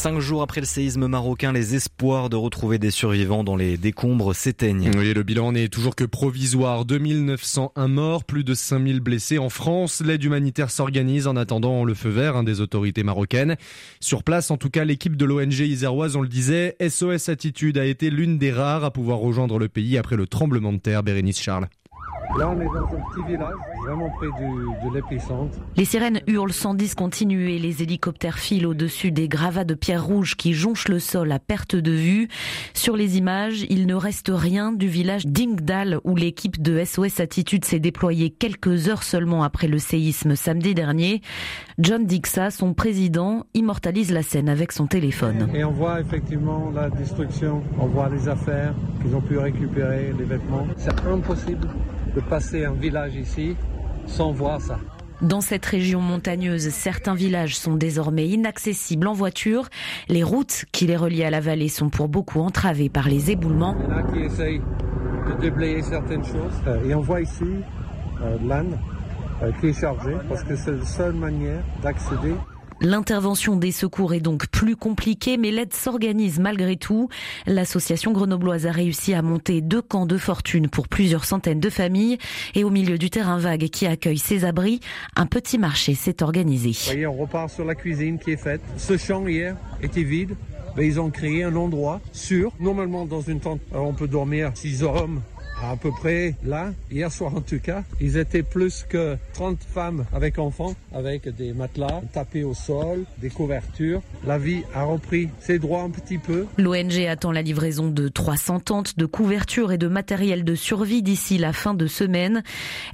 Cinq 0.00 0.18
jours 0.18 0.40
après 0.40 0.62
le 0.62 0.66
séisme 0.66 1.08
marocain, 1.08 1.52
les 1.52 1.74
espoirs 1.74 2.30
de 2.30 2.36
retrouver 2.36 2.78
des 2.78 2.90
survivants 2.90 3.44
dans 3.44 3.54
les 3.54 3.76
décombres 3.76 4.34
s'éteignent. 4.34 4.90
Oui, 4.96 5.12
le 5.12 5.22
bilan 5.22 5.52
n'est 5.52 5.68
toujours 5.68 5.94
que 5.94 6.04
provisoire. 6.04 6.86
2901 6.86 7.86
morts, 7.86 8.24
plus 8.24 8.42
de 8.42 8.54
5000 8.54 9.00
blessés 9.00 9.36
en 9.36 9.50
France. 9.50 10.00
L'aide 10.02 10.24
humanitaire 10.24 10.70
s'organise 10.70 11.26
en 11.26 11.36
attendant 11.36 11.84
le 11.84 11.92
feu 11.92 12.08
vert 12.08 12.34
hein, 12.34 12.44
des 12.44 12.62
autorités 12.62 13.02
marocaines. 13.02 13.56
Sur 14.00 14.22
place, 14.22 14.50
en 14.50 14.56
tout 14.56 14.70
cas, 14.70 14.86
l'équipe 14.86 15.18
de 15.18 15.26
l'ONG 15.26 15.60
iséroise, 15.60 16.16
on 16.16 16.22
le 16.22 16.28
disait, 16.28 16.76
SOS 16.80 17.28
Attitude 17.28 17.76
a 17.76 17.84
été 17.84 18.08
l'une 18.08 18.38
des 18.38 18.52
rares 18.52 18.84
à 18.84 18.90
pouvoir 18.90 19.18
rejoindre 19.18 19.58
le 19.58 19.68
pays 19.68 19.98
après 19.98 20.16
le 20.16 20.26
tremblement 20.26 20.72
de 20.72 20.78
terre. 20.78 21.02
Bérénice 21.02 21.42
Charles. 21.42 21.68
Là, 22.38 22.48
on 22.48 22.60
est 22.60 22.66
dans 22.66 22.84
un 22.84 23.00
petit 23.10 23.26
village, 23.26 23.56
vraiment 23.84 24.08
près 24.10 24.28
du, 24.28 24.88
de 24.88 24.94
l'épicentre. 24.94 25.58
Les 25.76 25.84
sirènes 25.84 26.20
hurlent 26.28 26.52
sans 26.52 26.74
discontinuer. 26.74 27.58
Les 27.58 27.82
hélicoptères 27.82 28.38
filent 28.38 28.66
au-dessus 28.66 29.10
des 29.10 29.26
gravats 29.26 29.64
de 29.64 29.74
pierres 29.74 30.04
rouges 30.04 30.36
qui 30.36 30.54
jonchent 30.54 30.88
le 30.88 31.00
sol 31.00 31.32
à 31.32 31.40
perte 31.40 31.74
de 31.74 31.90
vue. 31.90 32.28
Sur 32.72 32.96
les 32.96 33.18
images, 33.18 33.66
il 33.68 33.86
ne 33.86 33.94
reste 33.94 34.30
rien 34.32 34.70
du 34.70 34.86
village 34.86 35.26
d'Ingdal 35.26 35.98
où 36.04 36.14
l'équipe 36.14 36.62
de 36.62 36.84
SOS 36.84 37.18
Attitude 37.18 37.64
s'est 37.64 37.80
déployée 37.80 38.30
quelques 38.30 38.88
heures 38.88 39.02
seulement 39.02 39.42
après 39.42 39.66
le 39.66 39.78
séisme 39.78 40.36
samedi 40.36 40.72
dernier. 40.74 41.22
John 41.78 42.06
Dixa, 42.06 42.52
son 42.52 42.74
président, 42.74 43.44
immortalise 43.54 44.12
la 44.12 44.22
scène 44.22 44.48
avec 44.48 44.70
son 44.70 44.86
téléphone. 44.86 45.48
Et 45.52 45.64
on 45.64 45.72
voit 45.72 46.00
effectivement 46.00 46.70
la 46.72 46.90
destruction, 46.90 47.62
on 47.78 47.86
voit 47.86 48.08
les 48.08 48.28
affaires 48.28 48.74
qu'ils 49.02 49.16
ont 49.16 49.20
pu 49.20 49.36
récupérer, 49.36 50.14
les 50.16 50.24
vêtements. 50.24 50.66
C'est 50.76 50.94
impossible 51.06 51.68
de 52.14 52.20
passer 52.20 52.64
un 52.64 52.72
village 52.72 53.14
ici 53.14 53.56
sans 54.06 54.32
voir 54.32 54.60
ça. 54.60 54.78
Dans 55.22 55.42
cette 55.42 55.66
région 55.66 56.00
montagneuse, 56.00 56.70
certains 56.70 57.14
villages 57.14 57.56
sont 57.56 57.74
désormais 57.74 58.26
inaccessibles 58.26 59.06
en 59.06 59.12
voiture. 59.12 59.68
Les 60.08 60.22
routes 60.22 60.64
qui 60.72 60.86
les 60.86 60.96
relient 60.96 61.24
à 61.24 61.30
la 61.30 61.40
vallée 61.40 61.68
sont 61.68 61.90
pour 61.90 62.08
beaucoup 62.08 62.40
entravées 62.40 62.88
par 62.88 63.06
les 63.06 63.30
éboulements. 63.30 63.76
Il 63.78 63.90
y 63.90 63.92
en 63.92 63.96
a 63.98 64.02
qui 64.12 64.18
essayent 64.20 64.62
de 65.28 65.40
déblayer 65.40 65.82
certaines 65.82 66.24
choses. 66.24 66.62
Et 66.86 66.94
on 66.94 67.00
voit 67.00 67.20
ici 67.20 67.44
euh, 68.22 68.38
l'âne 68.46 68.78
euh, 69.42 69.52
qui 69.60 69.68
est 69.68 69.78
chargé 69.78 70.12
parce 70.26 70.42
que 70.42 70.56
c'est 70.56 70.72
la 70.72 70.86
seule 70.86 71.14
manière 71.14 71.62
d'accéder 71.82 72.34
L'intervention 72.82 73.56
des 73.56 73.72
secours 73.72 74.14
est 74.14 74.20
donc 74.20 74.46
plus 74.48 74.74
compliquée, 74.74 75.36
mais 75.36 75.50
l'aide 75.50 75.74
s'organise 75.74 76.38
malgré 76.38 76.76
tout. 76.76 77.10
L'association 77.46 78.12
grenobloise 78.12 78.66
a 78.66 78.72
réussi 78.72 79.12
à 79.12 79.20
monter 79.20 79.60
deux 79.60 79.82
camps 79.82 80.06
de 80.06 80.16
fortune 80.16 80.68
pour 80.68 80.88
plusieurs 80.88 81.26
centaines 81.26 81.60
de 81.60 81.68
familles. 81.68 82.16
Et 82.54 82.64
au 82.64 82.70
milieu 82.70 82.96
du 82.96 83.10
terrain 83.10 83.38
vague 83.38 83.68
qui 83.68 83.86
accueille 83.86 84.16
ces 84.16 84.46
abris, 84.46 84.80
un 85.14 85.26
petit 85.26 85.58
marché 85.58 85.94
s'est 85.94 86.22
organisé. 86.22 86.72
Voyez, 86.86 87.06
on 87.06 87.12
repart 87.12 87.50
sur 87.50 87.66
la 87.66 87.74
cuisine 87.74 88.18
qui 88.18 88.30
est 88.30 88.38
faite. 88.38 88.62
Ce 88.78 88.96
champ 88.96 89.26
hier 89.26 89.56
était 89.82 90.02
vide. 90.02 90.34
Ils 90.78 90.98
ont 91.00 91.10
créé 91.10 91.44
un 91.44 91.56
endroit 91.56 92.00
sûr. 92.12 92.52
Normalement, 92.60 93.04
dans 93.04 93.20
une 93.20 93.40
tente, 93.40 93.60
on 93.74 93.92
peut 93.92 94.08
dormir 94.08 94.52
six 94.54 94.82
hommes 94.82 95.20
à 95.62 95.76
peu 95.76 95.90
près 95.90 96.34
là, 96.44 96.72
hier 96.90 97.10
soir 97.12 97.34
en 97.34 97.40
tout 97.40 97.58
cas, 97.58 97.82
ils 98.00 98.16
étaient 98.16 98.42
plus 98.42 98.84
que 98.88 99.16
30 99.34 99.58
femmes 99.62 100.04
avec 100.12 100.38
enfants, 100.38 100.74
avec 100.94 101.28
des 101.28 101.52
matelas 101.52 102.02
tapés 102.12 102.44
au 102.44 102.54
sol, 102.54 103.04
des 103.18 103.30
couvertures. 103.30 104.02
La 104.26 104.38
vie 104.38 104.62
a 104.74 104.84
repris 104.84 105.28
ses 105.40 105.58
droits 105.58 105.82
un 105.82 105.90
petit 105.90 106.18
peu. 106.18 106.46
L'ONG 106.58 107.06
attend 107.08 107.32
la 107.32 107.42
livraison 107.42 107.88
de 107.88 108.08
300 108.08 108.60
tentes 108.60 108.98
de 108.98 109.06
couverture 109.06 109.72
et 109.72 109.78
de 109.78 109.88
matériel 109.88 110.44
de 110.44 110.54
survie 110.54 111.02
d'ici 111.02 111.38
la 111.38 111.52
fin 111.52 111.74
de 111.74 111.86
semaine. 111.86 112.42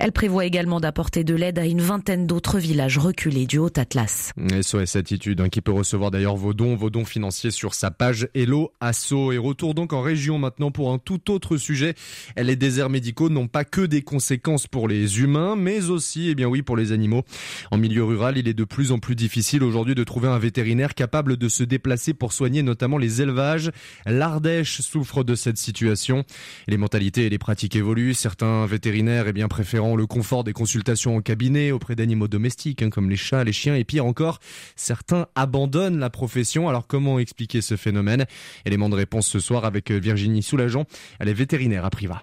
Elle 0.00 0.12
prévoit 0.12 0.44
également 0.44 0.80
d'apporter 0.80 1.24
de 1.24 1.34
l'aide 1.34 1.58
à 1.58 1.66
une 1.66 1.80
vingtaine 1.80 2.26
d'autres 2.26 2.58
villages 2.58 2.98
reculés 2.98 3.46
du 3.46 3.58
Haut-Atlas. 3.58 4.32
SOS 4.62 4.96
Attitude, 4.96 5.40
hein, 5.40 5.48
qui 5.48 5.60
peut 5.60 5.72
recevoir 5.72 6.10
d'ailleurs 6.10 6.36
vos 6.36 6.54
dons, 6.54 6.76
vos 6.76 6.90
dons 6.90 7.04
financiers 7.04 7.50
sur 7.50 7.74
sa 7.74 7.90
page 7.90 8.28
Hello 8.34 8.72
Asso. 8.80 9.32
Et 9.32 9.38
retour 9.38 9.74
donc 9.74 9.92
en 9.92 10.02
région 10.02 10.38
maintenant 10.38 10.70
pour 10.70 10.92
un 10.92 10.98
tout 10.98 11.30
autre 11.30 11.56
sujet. 11.56 11.94
Elle 12.34 12.50
est 12.50 12.55
les 12.56 12.68
déserts 12.68 12.88
médicaux 12.88 13.28
n'ont 13.28 13.48
pas 13.48 13.66
que 13.66 13.82
des 13.82 14.00
conséquences 14.00 14.66
pour 14.66 14.88
les 14.88 15.20
humains, 15.20 15.56
mais 15.56 15.90
aussi, 15.90 16.30
eh 16.30 16.34
bien 16.34 16.46
oui, 16.46 16.62
pour 16.62 16.74
les 16.74 16.90
animaux. 16.90 17.22
En 17.70 17.76
milieu 17.76 18.02
rural, 18.02 18.38
il 18.38 18.48
est 18.48 18.54
de 18.54 18.64
plus 18.64 18.92
en 18.92 18.98
plus 18.98 19.14
difficile 19.14 19.62
aujourd'hui 19.62 19.94
de 19.94 20.04
trouver 20.04 20.28
un 20.28 20.38
vétérinaire 20.38 20.94
capable 20.94 21.36
de 21.36 21.48
se 21.50 21.64
déplacer 21.64 22.14
pour 22.14 22.32
soigner 22.32 22.62
notamment 22.62 22.96
les 22.96 23.20
élevages. 23.20 23.70
L'Ardèche 24.06 24.80
souffre 24.80 25.22
de 25.22 25.34
cette 25.34 25.58
situation. 25.58 26.24
Les 26.66 26.78
mentalités 26.78 27.26
et 27.26 27.28
les 27.28 27.36
pratiques 27.36 27.76
évoluent. 27.76 28.14
Certains 28.14 28.64
vétérinaires, 28.64 29.28
eh 29.28 29.34
bien, 29.34 29.48
préférant 29.48 29.94
le 29.94 30.06
confort 30.06 30.42
des 30.42 30.54
consultations 30.54 31.14
en 31.14 31.20
cabinet 31.20 31.72
auprès 31.72 31.94
d'animaux 31.94 32.28
domestiques, 32.28 32.80
hein, 32.80 32.88
comme 32.88 33.10
les 33.10 33.16
chats, 33.16 33.44
les 33.44 33.52
chiens, 33.52 33.74
et 33.74 33.84
pire 33.84 34.06
encore, 34.06 34.38
certains 34.76 35.26
abandonnent 35.34 35.98
la 35.98 36.08
profession. 36.08 36.70
Alors 36.70 36.86
comment 36.86 37.18
expliquer 37.18 37.60
ce 37.60 37.76
phénomène? 37.76 38.24
Élément 38.64 38.88
de 38.88 38.94
réponse 38.94 39.26
ce 39.26 39.40
soir 39.40 39.66
avec 39.66 39.90
Virginie 39.90 40.42
Soulageant. 40.42 40.86
Elle 41.20 41.28
est 41.28 41.34
vétérinaire 41.34 41.84
à 41.84 41.90
Priva. 41.90 42.22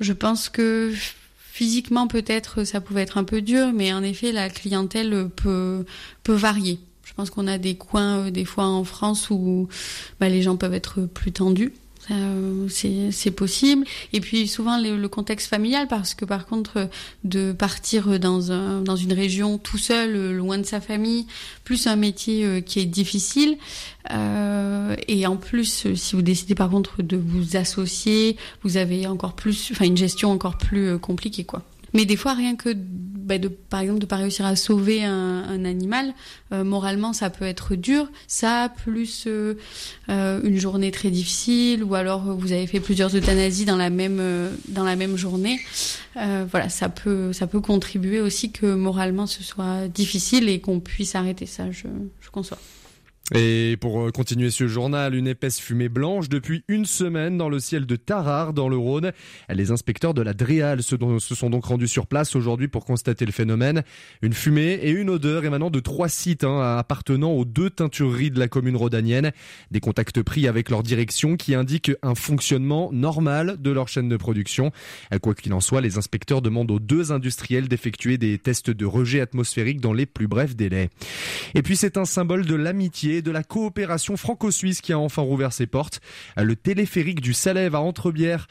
Je 0.00 0.12
pense 0.12 0.48
que 0.48 0.92
physiquement 1.38 2.06
peut-être 2.06 2.64
ça 2.64 2.80
pouvait 2.80 3.02
être 3.02 3.18
un 3.18 3.24
peu 3.24 3.42
dur, 3.42 3.72
mais 3.74 3.92
en 3.92 4.02
effet 4.02 4.32
la 4.32 4.48
clientèle 4.48 5.28
peut 5.36 5.84
peut 6.22 6.34
varier. 6.34 6.80
Je 7.04 7.14
pense 7.14 7.30
qu'on 7.30 7.48
a 7.48 7.58
des 7.58 7.74
coins 7.74 8.26
euh, 8.26 8.30
des 8.30 8.44
fois 8.44 8.64
en 8.64 8.84
France 8.84 9.30
où 9.30 9.68
bah, 10.20 10.28
les 10.28 10.42
gens 10.42 10.56
peuvent 10.56 10.74
être 10.74 11.02
plus 11.02 11.32
tendus. 11.32 11.72
Euh, 12.10 12.66
c'est 12.68 13.30
possible. 13.30 13.84
Et 14.12 14.20
puis 14.20 14.48
souvent 14.48 14.78
le, 14.78 14.96
le, 14.96 15.08
contexte 15.08 15.48
familial, 15.48 15.86
parce 15.86 16.14
que 16.14 16.24
par 16.24 16.46
contre, 16.46 16.88
de 17.24 17.52
partir 17.52 18.18
dans, 18.18 18.52
un, 18.52 18.80
dans 18.80 18.96
une 18.96 19.12
région 19.12 19.58
tout 19.58 19.78
seul, 19.78 20.16
euh, 20.16 20.32
loin 20.32 20.58
de 20.58 20.64
sa 20.64 20.80
famille, 20.80 21.26
plus 21.64 21.86
un 21.86 21.96
métier 21.96 22.44
euh, 22.44 22.60
qui 22.60 22.80
est 22.80 22.86
difficile. 22.86 23.58
Euh, 24.10 24.96
et 25.08 25.26
en 25.26 25.36
plus, 25.36 25.94
si 25.94 26.16
vous 26.16 26.22
décidez 26.22 26.54
par 26.54 26.70
contre 26.70 27.02
de 27.02 27.16
vous 27.16 27.56
associer, 27.56 28.36
vous 28.62 28.76
avez 28.76 29.06
encore 29.06 29.34
plus, 29.34 29.70
enfin 29.72 29.84
une 29.84 29.96
gestion 29.96 30.30
encore 30.30 30.56
plus 30.56 30.98
compliquée, 30.98 31.44
quoi. 31.44 31.62
Mais 31.92 32.04
des 32.04 32.16
fois, 32.16 32.34
rien 32.34 32.56
que 32.56 32.74
bah, 33.30 33.38
de, 33.38 33.46
par 33.46 33.78
exemple, 33.78 34.00
de 34.00 34.06
pas 34.06 34.16
réussir 34.16 34.44
à 34.44 34.56
sauver 34.56 35.04
un, 35.04 35.44
un 35.48 35.64
animal, 35.64 36.14
euh, 36.52 36.64
moralement, 36.64 37.12
ça 37.12 37.30
peut 37.30 37.44
être 37.44 37.76
dur. 37.76 38.08
Ça, 38.26 38.72
plus 38.82 39.24
euh, 39.28 39.54
euh, 40.08 40.40
une 40.42 40.58
journée 40.58 40.90
très 40.90 41.10
difficile, 41.10 41.84
ou 41.84 41.94
alors 41.94 42.22
vous 42.36 42.50
avez 42.50 42.66
fait 42.66 42.80
plusieurs 42.80 43.14
euthanasies 43.14 43.66
dans 43.66 43.76
la 43.76 43.88
même 43.88 44.20
dans 44.68 44.82
la 44.82 44.96
même 44.96 45.16
journée. 45.16 45.60
voilà, 46.16 46.68
ça 46.68 46.88
peut 46.88 47.32
ça 47.32 47.46
peut 47.46 47.60
contribuer 47.60 48.20
aussi 48.20 48.50
que 48.50 48.74
moralement 48.74 49.28
ce 49.28 49.44
soit 49.44 49.86
difficile 49.86 50.48
et 50.48 50.60
qu'on 50.60 50.80
puisse 50.80 51.14
arrêter 51.14 51.46
ça. 51.46 51.70
Je, 51.70 51.86
je 52.20 52.30
conçois. 52.30 52.58
Et 53.32 53.76
pour 53.80 54.00
euh, 54.00 54.10
continuer 54.10 54.50
ce 54.50 54.66
journal, 54.66 55.14
une 55.14 55.28
épaisse 55.28 55.60
fumée 55.60 55.88
blanche 55.88 56.28
depuis 56.28 56.64
une 56.66 56.84
semaine 56.84 57.38
dans 57.38 57.48
le 57.48 57.60
ciel 57.60 57.86
de 57.86 57.94
Tarare, 57.94 58.52
dans 58.52 58.68
le 58.68 58.76
Rhône. 58.76 59.12
Les 59.48 59.70
inspecteurs 59.70 60.14
de 60.14 60.22
la 60.22 60.34
DREAL 60.34 60.82
se, 60.82 60.96
sont 61.20 61.50
donc 61.50 61.64
rendus 61.64 61.86
sur 61.86 62.08
place 62.08 62.34
aujourd'hui 62.34 62.66
pour 62.66 62.84
constater 62.84 63.24
le 63.24 63.32
phénomène. 63.32 63.84
Une 64.22 64.32
fumée 64.32 64.80
et 64.82 64.90
une 64.90 65.10
odeur 65.10 65.44
émanant 65.44 65.70
de 65.70 65.78
trois 65.78 66.08
sites 66.08 66.42
hein, 66.42 66.76
appartenant 66.76 67.30
aux 67.30 67.44
deux 67.44 67.70
teintureries 67.70 68.32
de 68.32 68.40
la 68.40 68.48
commune 68.48 68.76
rhodanienne. 68.76 69.30
Des 69.70 69.80
contacts 69.80 70.22
pris 70.22 70.48
avec 70.48 70.68
leur 70.68 70.82
direction 70.82 71.36
qui 71.36 71.54
indiquent 71.54 71.92
un 72.02 72.16
fonctionnement 72.16 72.90
normal 72.92 73.58
de 73.60 73.70
leur 73.70 73.86
chaîne 73.86 74.08
de 74.08 74.16
production. 74.16 74.72
Quoi 75.22 75.34
qu'il 75.34 75.52
en 75.52 75.60
soit, 75.60 75.80
les 75.80 75.98
inspecteurs 75.98 76.42
demandent 76.42 76.70
aux 76.72 76.80
deux 76.80 77.12
industriels 77.12 77.68
d'effectuer 77.68 78.18
des 78.18 78.38
tests 78.38 78.70
de 78.70 78.86
rejet 78.86 79.20
atmosphérique 79.20 79.80
dans 79.80 79.92
les 79.92 80.06
plus 80.06 80.26
brefs 80.26 80.56
délais. 80.56 80.90
Et 81.54 81.62
puis 81.62 81.76
c'est 81.76 81.96
un 81.96 82.04
symbole 82.04 82.44
de 82.44 82.54
l'amitié 82.56 83.19
de 83.22 83.30
la 83.30 83.42
coopération 83.42 84.16
franco-suisse 84.16 84.80
qui 84.80 84.92
a 84.92 84.98
enfin 84.98 85.22
rouvert 85.22 85.52
ses 85.52 85.66
portes. 85.66 86.00
Le 86.36 86.56
téléphérique 86.56 87.20
du 87.20 87.34
Salève 87.34 87.74
à 87.74 87.80
Entrebière 87.80 88.46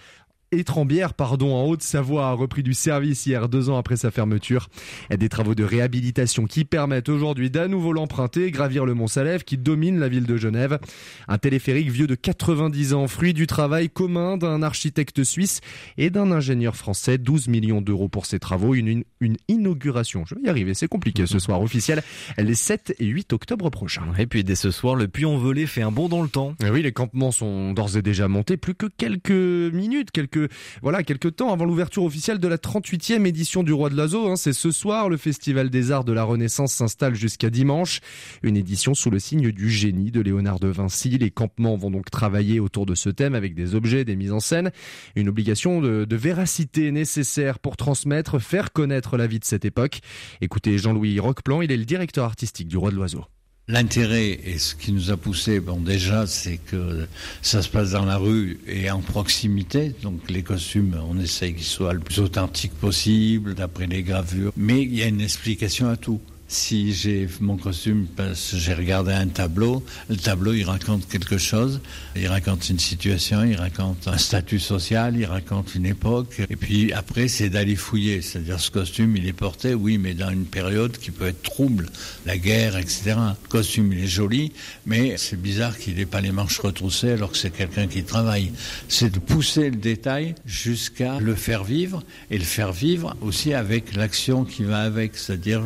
Étrembière, 0.51 1.13
pardon, 1.13 1.53
en 1.53 1.65
Haute-Savoie 1.65 2.29
a 2.29 2.33
repris 2.33 2.63
du 2.63 2.73
service 2.73 3.27
hier, 3.27 3.49
deux 3.49 3.69
ans 3.69 3.77
après 3.77 3.97
sa 3.97 4.09
fermeture. 4.09 4.67
Des 5.15 5.29
travaux 5.29 5.53
de 5.53 5.63
réhabilitation 5.63 6.45
qui 6.45 6.65
permettent 6.65 7.09
aujourd'hui 7.09 7.51
d'à 7.51 7.67
nouveau 7.67 7.93
l'emprunter 7.93 8.49
gravir 8.49 8.83
le 8.83 8.95
Mont 8.95 9.05
Salève 9.05 9.43
qui 9.43 9.59
domine 9.59 9.99
la 9.99 10.09
ville 10.09 10.25
de 10.25 10.37
Genève. 10.37 10.79
Un 11.27 11.37
téléphérique 11.37 11.91
vieux 11.91 12.07
de 12.07 12.15
90 12.15 12.95
ans, 12.95 13.07
fruit 13.07 13.35
du 13.35 13.45
travail 13.45 13.91
commun 13.91 14.37
d'un 14.37 14.63
architecte 14.63 15.23
suisse 15.23 15.61
et 15.99 16.09
d'un 16.09 16.31
ingénieur 16.31 16.75
français. 16.75 17.19
12 17.19 17.47
millions 17.47 17.81
d'euros 17.81 18.09
pour 18.09 18.25
ces 18.25 18.39
travaux. 18.39 18.73
Une, 18.73 19.03
une, 19.19 19.37
inauguration, 19.49 20.25
je 20.25 20.33
vais 20.33 20.41
y 20.41 20.49
arriver, 20.49 20.73
c'est 20.73 20.87
compliqué 20.87 21.27
ce 21.27 21.37
soir 21.37 21.61
officiel, 21.61 22.01
les 22.39 22.55
7 22.55 22.95
et 22.97 23.05
8 23.05 23.33
octobre 23.33 23.69
prochains. 23.69 24.01
Et 24.17 24.25
puis 24.25 24.43
dès 24.43 24.55
ce 24.55 24.71
soir, 24.71 24.95
le 24.95 25.07
puits 25.07 25.25
envolé 25.25 25.67
fait 25.67 25.83
un 25.83 25.91
bond 25.91 26.09
dans 26.09 26.23
le 26.23 26.29
temps. 26.29 26.55
Et 26.65 26.71
oui, 26.71 26.81
les 26.81 26.91
campements 26.91 27.31
sont 27.31 27.73
d'ores 27.73 27.97
et 27.97 28.01
déjà 28.01 28.27
montés, 28.27 28.57
plus 28.57 28.73
que 28.73 28.87
quelques 28.87 29.29
minutes, 29.29 30.09
quelques 30.09 30.38
voilà 30.81 31.03
quelques 31.03 31.35
temps 31.35 31.51
avant 31.51 31.65
l'ouverture 31.65 32.03
officielle 32.03 32.39
de 32.39 32.47
la 32.47 32.57
38e 32.57 33.25
édition 33.25 33.63
du 33.63 33.73
Roi 33.73 33.89
de 33.89 33.95
l'Oiseau. 33.95 34.29
Hein. 34.29 34.35
C'est 34.35 34.53
ce 34.53 34.71
soir, 34.71 35.09
le 35.09 35.17
Festival 35.17 35.69
des 35.69 35.91
Arts 35.91 36.03
de 36.03 36.13
la 36.13 36.23
Renaissance 36.23 36.73
s'installe 36.73 37.15
jusqu'à 37.15 37.49
dimanche. 37.49 38.01
Une 38.43 38.57
édition 38.57 38.93
sous 38.93 39.09
le 39.09 39.19
signe 39.19 39.51
du 39.51 39.69
génie 39.69 40.11
de 40.11 40.21
Léonard 40.21 40.59
de 40.59 40.67
Vinci. 40.67 41.17
Les 41.17 41.31
campements 41.31 41.75
vont 41.75 41.91
donc 41.91 42.09
travailler 42.09 42.59
autour 42.59 42.85
de 42.85 42.95
ce 42.95 43.09
thème 43.09 43.35
avec 43.35 43.55
des 43.55 43.75
objets, 43.75 44.05
des 44.05 44.15
mises 44.15 44.31
en 44.31 44.39
scène. 44.39 44.71
Une 45.15 45.29
obligation 45.29 45.81
de, 45.81 46.05
de 46.05 46.15
véracité 46.15 46.91
nécessaire 46.91 47.59
pour 47.59 47.77
transmettre, 47.77 48.39
faire 48.39 48.71
connaître 48.71 49.17
la 49.17 49.27
vie 49.27 49.39
de 49.39 49.45
cette 49.45 49.65
époque. 49.65 49.99
Écoutez 50.41 50.77
Jean-Louis 50.77 51.19
Roqueplan, 51.19 51.61
il 51.61 51.71
est 51.71 51.77
le 51.77 51.85
directeur 51.85 52.25
artistique 52.25 52.67
du 52.67 52.77
Roi 52.77 52.91
de 52.91 52.95
l'Oiseau. 52.95 53.25
L'intérêt 53.71 54.39
et 54.45 54.57
ce 54.57 54.73
qui 54.73 54.91
nous 54.91 55.11
a 55.11 55.17
poussé, 55.17 55.59
bon 55.59 55.79
déjà, 55.79 56.25
c'est 56.25 56.57
que 56.57 57.07
ça 57.43 57.61
se 57.61 57.69
passe 57.69 57.91
dans 57.91 58.03
la 58.03 58.17
rue 58.17 58.59
et 58.65 58.89
en 58.89 58.99
proximité. 58.99 59.93
Donc 60.01 60.27
les 60.27 60.41
costumes, 60.41 60.99
on 61.07 61.19
essaye 61.19 61.53
qu'ils 61.53 61.65
soient 61.65 61.93
le 61.93 61.99
plus 61.99 62.19
authentiques 62.19 62.73
possible, 62.73 63.53
d'après 63.53 63.85
les 63.85 64.01
gravures. 64.01 64.51
Mais 64.57 64.81
il 64.81 64.95
y 64.95 65.03
a 65.03 65.05
une 65.05 65.21
explication 65.21 65.87
à 65.87 65.97
tout 65.97 66.19
si 66.49 66.93
j'ai 66.93 67.29
mon 67.39 67.57
costume 67.57 68.07
parce 68.15 68.51
que 68.51 68.57
j'ai 68.57 68.73
regardé 68.73 69.13
un 69.13 69.27
tableau, 69.27 69.85
le 70.09 70.17
tableau 70.17 70.53
il 70.53 70.63
raconte 70.63 71.07
quelque 71.07 71.37
chose, 71.37 71.79
il 72.15 72.27
raconte 72.27 72.67
une 72.69 72.79
situation, 72.79 73.43
il 73.43 73.55
raconte 73.55 74.07
un 74.07 74.17
statut 74.17 74.59
social, 74.59 75.15
il 75.15 75.25
raconte 75.25 75.75
une 75.75 75.85
époque, 75.85 76.41
et 76.49 76.55
puis 76.55 76.91
après 76.91 77.27
c'est 77.27 77.49
d'aller 77.49 77.75
fouiller, 77.75 78.23
c'est-à-dire 78.23 78.59
ce 78.59 78.71
costume 78.71 79.15
il 79.15 79.27
est 79.27 79.33
porté, 79.33 79.75
oui, 79.75 79.99
mais 79.99 80.15
dans 80.15 80.31
une 80.31 80.45
période 80.45 80.97
qui 80.97 81.11
peut 81.11 81.27
être 81.27 81.43
trouble, 81.43 81.85
la 82.25 82.39
guerre, 82.39 82.77
etc. 82.77 83.13
Le 83.43 83.47
costume 83.47 83.93
il 83.93 83.99
est 83.99 84.07
joli, 84.07 84.51
mais 84.87 85.17
c'est 85.17 85.39
bizarre 85.39 85.77
qu'il 85.77 85.95
n'ait 85.95 86.07
pas 86.07 86.19
les 86.19 86.31
manches 86.31 86.57
retroussées 86.57 87.11
alors 87.11 87.31
que 87.31 87.37
c'est 87.37 87.51
quelqu'un 87.51 87.85
qui 87.85 88.03
travaille. 88.03 88.51
C'est 88.87 89.13
de 89.13 89.19
pousser 89.19 89.69
le 89.69 89.75
détail 89.75 90.33
jusqu'à 90.47 91.19
le 91.19 91.35
faire 91.35 91.63
vivre, 91.63 92.01
et 92.31 92.39
le 92.39 92.43
faire 92.43 92.71
vivre 92.71 93.15
aussi 93.21 93.53
avec 93.53 93.95
l'action 93.95 94.45
qui 94.45 94.63
va 94.63 94.79
avec, 94.79 95.15
c'est-à-dire 95.15 95.61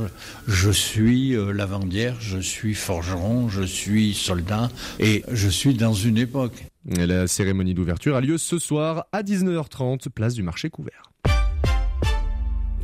je 0.45 0.72
suis 0.73 1.35
euh, 1.35 1.51
lavandière, 1.53 2.19
je 2.19 2.39
suis 2.39 2.73
forgeron, 2.73 3.47
je 3.47 3.63
suis 3.63 4.13
soldat 4.13 4.69
et 4.99 5.23
je 5.31 5.47
suis 5.47 5.73
dans 5.73 5.93
une 5.93 6.17
époque. 6.17 6.65
la 6.85 7.27
cérémonie 7.27 7.73
d'ouverture 7.73 8.15
a 8.15 8.21
lieu 8.21 8.37
ce 8.37 8.59
soir 8.59 9.05
à 9.11 9.23
19h30, 9.23 10.09
place 10.09 10.33
du 10.33 10.43
marché 10.43 10.69
couvert. 10.69 11.12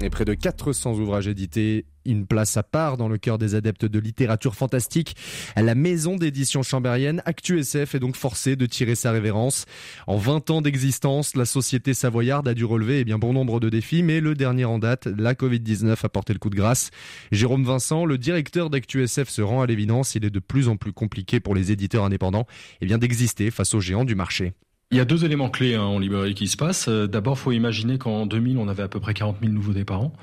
Et 0.01 0.09
près 0.09 0.23
de 0.25 0.33
400 0.33 0.93
ouvrages 0.93 1.27
édités 1.27 1.85
une 2.05 2.25
place 2.25 2.57
à 2.57 2.63
part 2.63 2.97
dans 2.97 3.07
le 3.07 3.17
cœur 3.17 3.37
des 3.37 3.55
adeptes 3.55 3.85
de 3.85 3.99
littérature 3.99 4.55
fantastique. 4.55 5.15
La 5.55 5.75
maison 5.75 6.15
d'édition 6.15 6.63
chambérienne 6.63 7.21
ActuSF 7.25 7.95
est 7.95 7.99
donc 7.99 8.15
forcée 8.15 8.55
de 8.55 8.65
tirer 8.65 8.95
sa 8.95 9.11
révérence. 9.11 9.65
En 10.07 10.17
20 10.17 10.49
ans 10.49 10.61
d'existence, 10.61 11.35
la 11.35 11.45
société 11.45 11.93
savoyarde 11.93 12.47
a 12.47 12.53
dû 12.53 12.65
relever 12.65 12.99
eh 12.99 13.03
bien 13.03 13.19
bon 13.19 13.33
nombre 13.33 13.59
de 13.59 13.69
défis, 13.69 14.03
mais 14.03 14.21
le 14.21 14.35
dernier 14.35 14.65
en 14.65 14.79
date, 14.79 15.05
la 15.05 15.33
Covid-19, 15.33 15.97
a 16.03 16.09
porté 16.09 16.33
le 16.33 16.39
coup 16.39 16.49
de 16.49 16.55
grâce. 16.55 16.89
Jérôme 17.31 17.65
Vincent, 17.65 18.05
le 18.05 18.17
directeur 18.17 18.69
d'ActuSF, 18.69 19.29
se 19.29 19.41
rend 19.41 19.61
à 19.61 19.67
l'évidence, 19.67 20.15
il 20.15 20.25
est 20.25 20.29
de 20.29 20.39
plus 20.39 20.67
en 20.67 20.77
plus 20.77 20.93
compliqué 20.93 21.39
pour 21.39 21.55
les 21.55 21.71
éditeurs 21.71 22.05
indépendants 22.05 22.47
eh 22.81 22.85
bien 22.85 22.97
d'exister 22.97 23.51
face 23.51 23.73
aux 23.73 23.81
géants 23.81 24.05
du 24.05 24.15
marché. 24.15 24.53
Il 24.91 24.97
y 24.97 25.01
a 25.01 25.05
deux 25.05 25.23
éléments 25.23 25.51
clés 25.51 25.75
hein, 25.75 25.83
en 25.83 25.99
librairie 25.99 26.33
qui 26.33 26.47
se 26.47 26.57
passent. 26.57 26.87
Euh, 26.87 27.05
d'abord, 27.05 27.37
faut 27.37 27.51
imaginer 27.51 27.99
qu'en 27.99 28.25
2000, 28.25 28.57
on 28.57 28.67
avait 28.67 28.81
à 28.81 28.87
peu 28.87 28.99
près 28.99 29.13
40 29.13 29.37
000 29.39 29.53
nouveautés 29.53 29.85
par 29.85 30.01
an. 30.01 30.13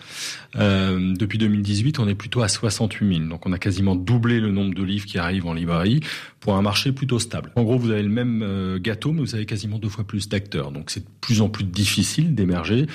Euh, 0.57 1.15
depuis 1.15 1.39
2018, 1.39 2.01
on 2.01 2.09
est 2.09 2.17
plutôt 2.17 2.43
à 2.43 2.49
68 2.49 3.19
000. 3.19 3.29
Donc, 3.29 3.47
on 3.47 3.53
a 3.53 3.59
quasiment 3.59 3.95
doublé 3.95 4.41
le 4.41 4.51
nombre 4.51 4.75
de 4.75 4.83
livres 4.83 5.07
qui 5.07 5.19
arrivent 5.19 5.47
en 5.47 5.55
librairie 5.55 6.01
pour 6.41 6.57
un 6.57 6.63
marché 6.63 6.91
plutôt 6.91 7.21
stable. 7.21 7.53
En 7.55 7.63
gros, 7.63 7.79
vous 7.79 7.93
avez 7.93 8.03
le 8.03 8.09
même 8.09 8.43
euh, 8.43 8.81
gâteau, 8.81 9.13
mais 9.13 9.21
vous 9.21 9.37
avez 9.37 9.47
quasiment 9.47 9.79
deux 9.79 9.89
fois 9.89 10.03
plus 10.03 10.29
d'acteurs. 10.29 10.73
Donc, 10.73 10.91
c'est 10.91 11.05
de 11.05 11.11
plus 11.21 11.43
en 11.43 11.49
plus 11.49 11.63
difficile 11.63 12.35
d'émerger. 12.35 12.87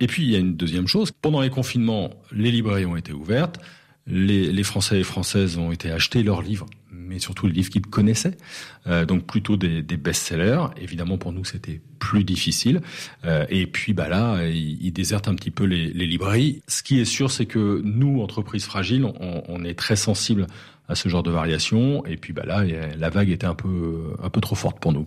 Et 0.00 0.08
puis, 0.08 0.24
il 0.24 0.30
y 0.32 0.34
a 0.34 0.40
une 0.40 0.56
deuxième 0.56 0.88
chose. 0.88 1.12
Pendant 1.12 1.42
les 1.42 1.50
confinements, 1.50 2.10
les 2.32 2.50
librairies 2.50 2.86
ont 2.86 2.96
été 2.96 3.12
ouvertes. 3.12 3.60
Les, 4.08 4.50
les 4.50 4.62
Français 4.64 4.98
et 4.98 5.04
Françaises 5.04 5.58
ont 5.58 5.70
été 5.70 5.92
acheter 5.92 6.24
leurs 6.24 6.42
livres 6.42 6.66
mais 7.10 7.18
surtout 7.18 7.46
le 7.46 7.52
livre 7.52 7.70
qu'ils 7.70 7.82
connaissaient, 7.82 8.36
euh, 8.86 9.04
donc 9.04 9.26
plutôt 9.26 9.56
des, 9.56 9.82
best-sellers. 9.82 10.66
Évidemment, 10.80 11.18
pour 11.18 11.32
nous, 11.32 11.44
c'était 11.44 11.80
plus 11.98 12.22
difficile. 12.24 12.80
Euh, 13.24 13.44
et 13.48 13.66
puis, 13.66 13.92
bah 13.92 14.08
là, 14.08 14.46
ils, 14.46 14.92
désertent 14.92 15.28
un 15.28 15.34
petit 15.34 15.50
peu 15.50 15.64
les, 15.64 15.92
les, 15.92 16.06
librairies. 16.06 16.62
Ce 16.68 16.82
qui 16.82 17.00
est 17.00 17.04
sûr, 17.04 17.30
c'est 17.30 17.46
que 17.46 17.82
nous, 17.84 18.22
entreprises 18.22 18.64
fragiles, 18.64 19.04
on, 19.04 19.64
est 19.64 19.74
très 19.74 19.96
sensibles 19.96 20.46
à 20.88 20.94
ce 20.94 21.08
genre 21.08 21.24
de 21.24 21.30
variations. 21.30 22.06
Et 22.06 22.16
puis, 22.16 22.32
bah 22.32 22.44
là, 22.46 22.64
la 22.64 23.10
vague 23.10 23.30
était 23.30 23.46
un 23.46 23.54
peu, 23.54 24.14
un 24.22 24.30
peu 24.30 24.40
trop 24.40 24.54
forte 24.54 24.78
pour 24.80 24.92
nous 24.92 25.06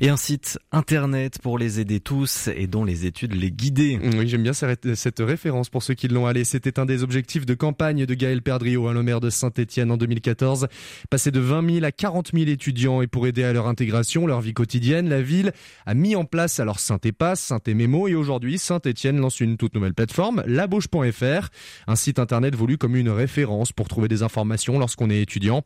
et 0.00 0.08
un 0.08 0.16
site 0.16 0.58
internet 0.72 1.38
pour 1.42 1.58
les 1.58 1.80
aider 1.80 2.00
tous 2.00 2.48
et 2.54 2.66
dont 2.66 2.84
les 2.84 3.06
études 3.06 3.34
les 3.34 3.50
guider. 3.50 3.98
Oui, 4.16 4.28
j'aime 4.28 4.42
bien 4.42 4.52
cette 4.52 5.20
référence 5.20 5.70
pour 5.70 5.82
ceux 5.82 5.94
qui 5.94 6.08
l'ont 6.08 6.26
allé. 6.26 6.44
C'était 6.44 6.78
un 6.78 6.86
des 6.86 7.02
objectifs 7.02 7.46
de 7.46 7.54
campagne 7.54 8.06
de 8.06 8.14
Gaël 8.14 8.42
Perdriau, 8.42 8.88
hein, 8.88 8.92
le 8.92 9.02
maire 9.02 9.20
de 9.20 9.30
Saint-Etienne 9.30 9.90
en 9.90 9.96
2014. 9.96 10.68
Passer 11.10 11.30
de 11.30 11.40
20 11.40 11.74
000 11.74 11.84
à 11.84 11.92
40 11.92 12.32
000 12.34 12.48
étudiants 12.48 13.02
et 13.02 13.06
pour 13.06 13.26
aider 13.26 13.44
à 13.44 13.52
leur 13.52 13.66
intégration, 13.66 14.26
leur 14.26 14.40
vie 14.40 14.54
quotidienne, 14.54 15.08
la 15.08 15.22
ville 15.22 15.52
a 15.86 15.94
mis 15.94 16.16
en 16.16 16.24
place 16.24 16.60
alors 16.60 16.80
Saint-Épasse, 16.80 17.40
Saint-Émémo 17.40 18.08
et 18.08 18.14
aujourd'hui 18.14 18.58
Saint-Etienne 18.58 19.18
lance 19.18 19.40
une 19.40 19.56
toute 19.56 19.74
nouvelle 19.74 19.94
plateforme, 19.94 20.42
labauche.fr, 20.46 21.48
un 21.86 21.96
site 21.96 22.18
internet 22.18 22.54
voulu 22.54 22.78
comme 22.78 22.96
une 22.96 23.10
référence 23.10 23.72
pour 23.72 23.88
trouver 23.88 24.08
des 24.08 24.22
informations 24.22 24.78
lorsqu'on 24.78 25.10
est 25.10 25.20
étudiant. 25.20 25.62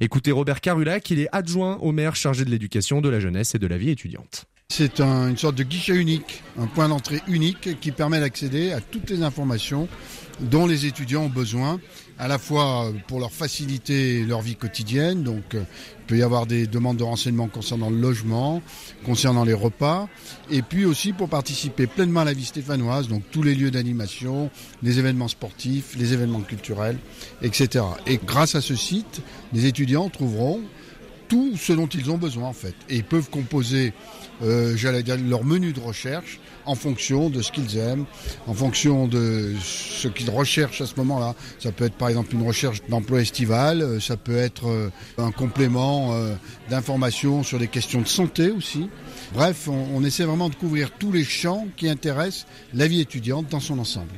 Écoutez 0.00 0.32
Robert 0.32 0.60
Carulac, 0.60 1.10
il 1.10 1.20
est 1.20 1.28
adjoint 1.32 1.78
au 1.78 1.92
maire 1.92 2.16
chargé 2.16 2.44
de 2.44 2.50
l'éducation, 2.50 3.00
de 3.00 3.08
la 3.08 3.20
jeunesse 3.20 3.39
et 3.54 3.58
de 3.58 3.66
la 3.66 3.78
vie 3.78 3.90
étudiante. 3.90 4.44
C'est 4.72 5.00
une 5.00 5.36
sorte 5.36 5.56
de 5.56 5.64
guichet 5.64 5.96
unique, 5.96 6.44
un 6.56 6.66
point 6.68 6.88
d'entrée 6.88 7.20
unique 7.26 7.80
qui 7.80 7.90
permet 7.90 8.20
d'accéder 8.20 8.70
à 8.72 8.80
toutes 8.80 9.10
les 9.10 9.22
informations 9.24 9.88
dont 10.40 10.66
les 10.66 10.86
étudiants 10.86 11.24
ont 11.24 11.28
besoin, 11.28 11.80
à 12.18 12.28
la 12.28 12.38
fois 12.38 12.92
pour 13.08 13.18
leur 13.18 13.32
faciliter 13.32 14.24
leur 14.24 14.40
vie 14.42 14.56
quotidienne, 14.56 15.22
donc 15.22 15.54
euh, 15.54 15.64
il 16.00 16.06
peut 16.06 16.16
y 16.18 16.22
avoir 16.22 16.46
des 16.46 16.66
demandes 16.66 16.96
de 16.96 17.02
renseignements 17.02 17.48
concernant 17.48 17.90
le 17.90 17.98
logement, 17.98 18.62
concernant 19.04 19.44
les 19.44 19.54
repas, 19.54 20.08
et 20.50 20.62
puis 20.62 20.84
aussi 20.84 21.12
pour 21.12 21.28
participer 21.28 21.86
pleinement 21.86 22.20
à 22.20 22.24
la 22.24 22.32
vie 22.32 22.44
stéphanoise, 22.44 23.08
donc 23.08 23.22
tous 23.30 23.42
les 23.42 23.54
lieux 23.54 23.70
d'animation, 23.70 24.50
les 24.82 24.98
événements 24.98 25.28
sportifs, 25.28 25.96
les 25.98 26.12
événements 26.12 26.42
culturels, 26.42 26.98
etc. 27.42 27.84
Et 28.06 28.18
grâce 28.24 28.54
à 28.54 28.60
ce 28.60 28.76
site, 28.76 29.20
les 29.52 29.66
étudiants 29.66 30.08
trouveront 30.10 30.60
tout 31.30 31.56
ce 31.56 31.72
dont 31.72 31.86
ils 31.86 32.10
ont 32.10 32.18
besoin 32.18 32.48
en 32.48 32.52
fait. 32.52 32.74
Et 32.90 32.96
ils 32.96 33.04
peuvent 33.04 33.30
composer, 33.30 33.94
euh, 34.42 34.76
j'allais 34.76 35.02
dire, 35.02 35.16
leur 35.16 35.44
menu 35.44 35.72
de 35.72 35.80
recherche 35.80 36.38
en 36.66 36.74
fonction 36.74 37.30
de 37.30 37.42
ce 37.42 37.52
qu'ils 37.52 37.78
aiment, 37.78 38.04
en 38.46 38.54
fonction 38.54 39.08
de 39.08 39.54
ce 39.62 40.08
qu'ils 40.08 40.30
recherchent 40.30 40.80
à 40.80 40.86
ce 40.86 40.94
moment-là. 40.96 41.34
Ça 41.58 41.72
peut 41.72 41.84
être 41.84 41.94
par 41.94 42.08
exemple 42.08 42.34
une 42.34 42.46
recherche 42.46 42.82
d'emploi 42.88 43.20
estival, 43.20 43.80
euh, 43.80 44.00
ça 44.00 44.16
peut 44.16 44.36
être 44.36 44.68
euh, 44.68 44.90
un 45.18 45.30
complément 45.30 46.12
euh, 46.12 46.34
d'information 46.68 47.42
sur 47.42 47.58
des 47.58 47.68
questions 47.68 48.00
de 48.02 48.08
santé 48.08 48.50
aussi. 48.50 48.88
Bref, 49.32 49.68
on, 49.68 50.02
essaie 50.02 50.24
vraiment 50.24 50.48
de 50.48 50.56
couvrir 50.56 50.90
tous 50.90 51.12
les 51.12 51.22
champs 51.22 51.68
qui 51.76 51.88
intéressent 51.88 52.46
la 52.74 52.88
vie 52.88 53.00
étudiante 53.00 53.46
dans 53.48 53.60
son 53.60 53.78
ensemble. 53.78 54.10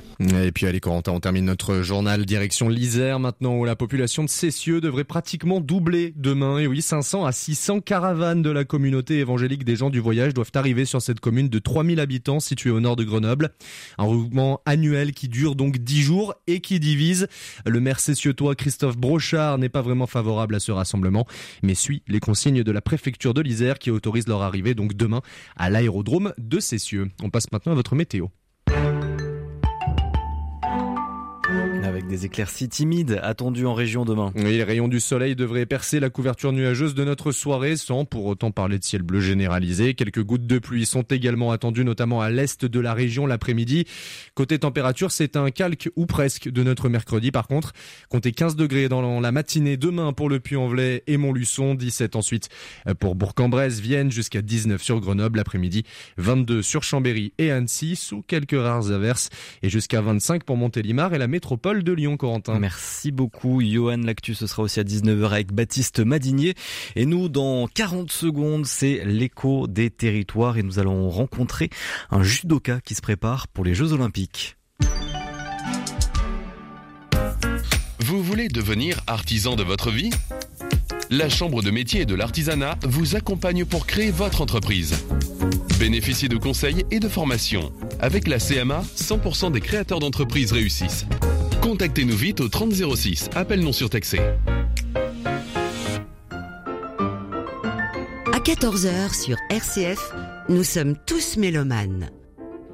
Et 0.42 0.52
puis 0.52 0.66
allez 0.66 0.80
Corentin, 0.80 1.12
on 1.12 1.20
termine 1.20 1.44
notre 1.44 1.82
journal 1.82 2.24
direction 2.24 2.68
l'Isère 2.68 3.20
maintenant 3.20 3.56
où 3.56 3.64
la 3.66 3.76
population 3.76 4.24
de 4.24 4.30
Cessieux 4.30 4.80
devrait 4.80 5.04
pratiquement 5.04 5.60
doubler 5.60 6.14
demain. 6.16 6.58
Et 6.58 6.66
oui, 6.66 6.80
500 6.80 7.26
à 7.26 7.32
600 7.32 7.80
caravanes 7.80 8.40
de 8.40 8.48
la 8.48 8.64
communauté 8.64 9.18
évangélique 9.18 9.64
des 9.64 9.76
gens 9.76 9.90
du 9.90 10.00
voyage 10.00 10.32
doivent 10.32 10.52
arriver 10.54 10.86
sur 10.86 11.02
cette 11.02 11.20
commune 11.20 11.48
de 11.48 11.58
3000 11.58 12.00
habitants 12.00 12.40
située 12.40 12.70
au 12.70 12.80
nord 12.80 12.96
de 12.96 13.04
Grenoble. 13.04 13.50
Un 13.98 14.04
regroupement 14.04 14.62
annuel 14.64 15.12
qui 15.12 15.28
dure 15.28 15.56
donc 15.56 15.76
10 15.78 16.02
jours 16.02 16.34
et 16.46 16.60
qui 16.60 16.80
divise. 16.80 17.26
Le 17.66 17.80
maire 17.80 18.00
cessieutois 18.00 18.54
Christophe 18.54 18.96
Brochard 18.96 19.58
n'est 19.58 19.68
pas 19.68 19.82
vraiment 19.82 20.06
favorable 20.06 20.54
à 20.54 20.60
ce 20.60 20.72
rassemblement, 20.72 21.26
mais 21.62 21.74
suit 21.74 22.02
les 22.08 22.20
consignes 22.20 22.62
de 22.62 22.72
la 22.72 22.80
préfecture 22.80 23.34
de 23.34 23.42
l'Isère 23.42 23.78
qui 23.78 23.90
autorise 23.90 24.26
leur 24.26 24.40
arrivée 24.40 24.74
donc 24.74 24.94
demain 25.02 25.20
à 25.56 25.68
l'aérodrome 25.68 26.32
de 26.38 26.60
Cessieux. 26.60 27.10
On 27.22 27.30
passe 27.30 27.50
maintenant 27.52 27.72
à 27.72 27.74
votre 27.74 27.94
météo. 27.94 28.28
Avec 32.02 32.10
des 32.10 32.26
éclaircies 32.26 32.68
timides 32.68 33.20
attendues 33.22 33.66
en 33.66 33.74
région 33.74 34.04
demain. 34.04 34.32
Oui, 34.34 34.56
les 34.56 34.64
rayons 34.64 34.88
du 34.88 34.98
soleil 34.98 35.36
devraient 35.36 35.66
percer 35.66 36.00
la 36.00 36.10
couverture 36.10 36.52
nuageuse 36.52 36.94
de 36.94 37.04
notre 37.04 37.30
soirée 37.30 37.76
sans 37.76 38.04
pour 38.04 38.24
autant 38.26 38.50
parler 38.50 38.78
de 38.78 38.84
ciel 38.84 39.02
bleu 39.02 39.20
généralisé. 39.20 39.94
Quelques 39.94 40.22
gouttes 40.22 40.46
de 40.46 40.58
pluie 40.58 40.84
sont 40.84 41.02
également 41.02 41.52
attendues, 41.52 41.84
notamment 41.84 42.20
à 42.20 42.28
l'est 42.28 42.64
de 42.64 42.80
la 42.80 42.92
région 42.92 43.26
l'après-midi. 43.26 43.84
Côté 44.34 44.58
température, 44.58 45.12
c'est 45.12 45.36
un 45.36 45.50
calque 45.50 45.90
ou 45.94 46.06
presque 46.06 46.48
de 46.48 46.62
notre 46.64 46.88
mercredi. 46.88 47.30
Par 47.30 47.46
contre, 47.46 47.72
comptez 48.08 48.32
15 48.32 48.56
degrés 48.56 48.88
dans 48.88 49.20
la 49.20 49.32
matinée 49.32 49.76
demain 49.76 50.12
pour 50.12 50.28
le 50.28 50.40
Puy-en-Velay 50.40 51.04
et 51.06 51.16
Montluçon, 51.16 51.74
17 51.74 52.16
ensuite 52.16 52.48
pour 52.98 53.14
Bourg-en-Bresse, 53.14 53.78
Vienne 53.80 54.10
jusqu'à 54.10 54.42
19 54.42 54.82
sur 54.82 54.98
Grenoble 54.98 55.36
l'après-midi, 55.36 55.84
22 56.16 56.62
sur 56.62 56.82
Chambéry 56.82 57.32
et 57.38 57.52
Annecy 57.52 57.94
sous 57.94 58.22
quelques 58.22 58.58
rares 58.58 58.90
averses 58.90 59.28
et 59.62 59.68
jusqu'à 59.68 60.00
25 60.00 60.42
pour 60.42 60.56
Montélimar 60.56 61.14
et 61.14 61.18
la 61.18 61.28
métropole 61.28 61.84
de 61.84 61.91
Lyon, 61.94 62.16
Corentin. 62.16 62.58
Merci 62.58 63.10
beaucoup, 63.10 63.62
Johan 63.62 63.98
Lactu. 63.98 64.34
Ce 64.34 64.46
sera 64.46 64.62
aussi 64.62 64.80
à 64.80 64.84
19h 64.84 65.26
avec 65.26 65.52
Baptiste 65.52 66.00
Madinier. 66.00 66.54
Et 66.96 67.06
nous, 67.06 67.28
dans 67.28 67.66
40 67.66 68.10
secondes, 68.10 68.66
c'est 68.66 69.04
l'écho 69.04 69.66
des 69.66 69.90
territoires 69.90 70.58
et 70.58 70.62
nous 70.62 70.78
allons 70.78 71.08
rencontrer 71.10 71.70
un 72.10 72.22
judoka 72.22 72.80
qui 72.80 72.94
se 72.94 73.00
prépare 73.00 73.48
pour 73.48 73.64
les 73.64 73.74
Jeux 73.74 73.92
Olympiques. 73.92 74.56
Vous 78.00 78.22
voulez 78.22 78.48
devenir 78.48 79.00
artisan 79.06 79.56
de 79.56 79.62
votre 79.62 79.90
vie? 79.90 80.10
La 81.10 81.28
Chambre 81.28 81.62
de 81.62 81.70
métier 81.70 82.02
et 82.02 82.06
de 82.06 82.14
l'artisanat 82.14 82.78
vous 82.84 83.16
accompagne 83.16 83.64
pour 83.64 83.86
créer 83.86 84.10
votre 84.10 84.40
entreprise. 84.40 84.94
Bénéficiez 85.78 86.28
de 86.28 86.36
conseils 86.36 86.84
et 86.90 87.00
de 87.00 87.08
formations. 87.08 87.72
Avec 88.00 88.28
la 88.28 88.38
CMA, 88.38 88.82
100% 88.96 89.52
des 89.52 89.60
créateurs 89.60 89.98
d'entreprises 89.98 90.52
réussissent. 90.52 91.06
Contactez-nous 91.62 92.16
vite 92.16 92.40
au 92.40 92.48
3006, 92.48 93.30
appel 93.36 93.60
non 93.60 93.72
surtaxé. 93.72 94.18
À 98.32 98.38
14h 98.40 99.14
sur 99.14 99.36
RCF, 99.48 100.12
nous 100.48 100.64
sommes 100.64 100.96
tous 101.06 101.36
mélomanes. 101.36 102.10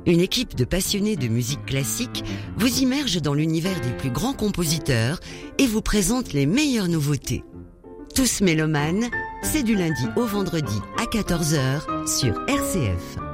Une 0.07 0.20
équipe 0.20 0.55
de 0.55 0.64
passionnés 0.64 1.16
de 1.16 1.29
musique 1.29 1.66
classique 1.66 2.24
vous 2.57 2.81
immerge 2.81 3.20
dans 3.20 3.35
l'univers 3.35 3.79
des 3.83 3.92
plus 3.92 4.11
grands 4.11 4.33
compositeurs 4.33 5.20
et 5.59 5.66
vous 5.66 5.83
présente 5.83 6.33
les 6.33 6.46
meilleures 6.46 6.88
nouveautés. 6.88 7.44
Tous 8.14 8.40
mélomanes, 8.40 9.05
c'est 9.42 9.64
du 9.64 9.74
lundi 9.74 10.07
au 10.16 10.24
vendredi 10.24 10.81
à 10.96 11.05
14h 11.05 12.09
sur 12.09 12.42
RCF. 12.48 13.27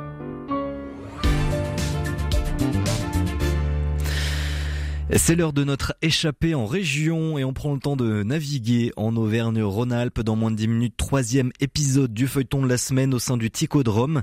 C'est 5.12 5.37
l'heure 5.37 5.53
de 5.53 5.64
notre 5.64 5.95
échappée 6.01 6.55
en 6.55 6.64
région 6.64 7.37
et 7.37 7.45
on 7.45 7.53
prend 7.53 7.75
le 7.75 7.79
temps 7.79 7.95
de 7.95 8.23
naviguer 8.23 8.90
en 8.97 9.14
Auvergne-Rhône-Alpes 9.17 10.23
dans 10.23 10.35
moins 10.35 10.51
de 10.51 10.57
10 10.57 10.69
minutes. 10.69 10.97
Troisième 10.97 11.53
épisode 11.61 12.14
du 12.14 12.27
feuilleton 12.27 12.62
de 12.62 12.69
la 12.69 12.79
semaine 12.79 13.12
au 13.12 13.19
sein 13.19 13.37
du 13.37 13.51
ticodrome. 13.51 14.23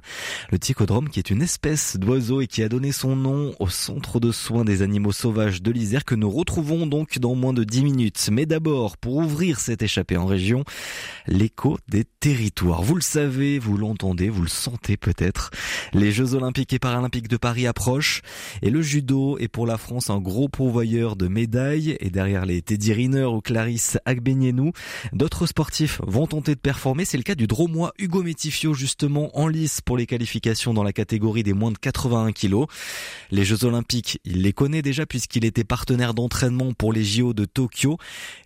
Le 0.50 0.58
ticodrome 0.58 1.10
qui 1.10 1.20
est 1.20 1.30
une 1.30 1.44
espèce 1.44 1.98
d'oiseau 1.98 2.42
et 2.42 2.48
qui 2.48 2.64
a 2.64 2.68
donné 2.68 2.92
son 2.92 3.16
nom 3.16 3.54
au 3.60 3.70
centre 3.70 4.20
de 4.20 4.32
soins 4.32 4.66
des 4.66 4.82
animaux 4.82 5.12
sauvages 5.12 5.62
de 5.62 5.72
l'Isère 5.72 6.04
que 6.04 6.16
nous 6.16 6.32
retrouvons 6.32 6.88
donc 6.88 7.20
dans 7.20 7.36
moins 7.36 7.54
de 7.54 7.64
10 7.64 7.84
minutes. 7.84 8.30
Mais 8.32 8.48
d'abord, 8.48 8.98
pour 8.98 9.18
ouvrir 9.18 9.60
cette 9.60 9.84
échappée 9.84 10.18
en 10.18 10.26
région, 10.26 10.64
l'écho 11.28 11.78
des 11.90 12.06
territoires. 12.20 12.82
Vous 12.82 12.96
le 12.96 13.02
savez, 13.02 13.60
vous 13.60 13.78
l'entendez, 13.78 14.30
vous 14.30 14.42
le 14.42 14.50
sentez 14.50 14.98
peut-être. 14.98 15.52
Les 15.94 16.12
Jeux 16.12 16.34
Olympiques 16.34 16.74
et 16.74 16.80
Paralympiques 16.80 17.28
de 17.28 17.38
Paris 17.38 17.68
approchent 17.68 18.24
et 18.64 18.72
le 18.72 18.82
judo 18.82 19.38
est 19.38 19.48
pour 19.48 19.68
la 19.68 19.78
France 19.78 20.10
un 20.10 20.20
gros 20.20 20.50
de 20.72 21.28
médailles 21.28 21.98
et 22.00 22.10
derrière 22.10 22.46
les 22.46 22.62
Teddy 22.62 22.94
Riner 22.94 23.26
ou 23.26 23.42
Clarisse 23.42 23.98
Agbenienou, 24.06 24.72
d'autres 25.12 25.46
sportifs 25.46 26.00
vont 26.08 26.28
tenter 26.28 26.56
de 26.56 26.60
performer. 26.60 27.04
C'est 27.04 27.18
le 27.18 27.24
cas 27.24 27.36
du 27.36 27.46
dromois 27.46 27.92
Hugo 28.00 28.24
Métifio 28.24 28.74
justement 28.74 29.38
en 29.38 29.48
lice 29.48 29.82
pour 29.82 29.98
les 29.98 30.06
qualifications 30.06 30.74
dans 30.74 30.84
la 30.84 30.94
catégorie 30.94 31.44
des 31.44 31.54
moins 31.54 31.72
de 31.72 31.78
81 31.78 32.32
kilos. 32.32 32.68
Les 33.32 33.44
Jeux 33.44 33.66
Olympiques, 33.66 34.20
il 34.24 34.44
les 34.44 34.54
connaît 34.54 34.82
déjà 34.82 35.06
puisqu'il 35.06 35.44
était 35.44 35.66
partenaire 35.66 36.14
d'entraînement 36.14 36.72
pour 36.74 36.94
les 36.94 37.04
JO 37.04 37.34
de 37.34 37.44
Tokyo 37.44 37.98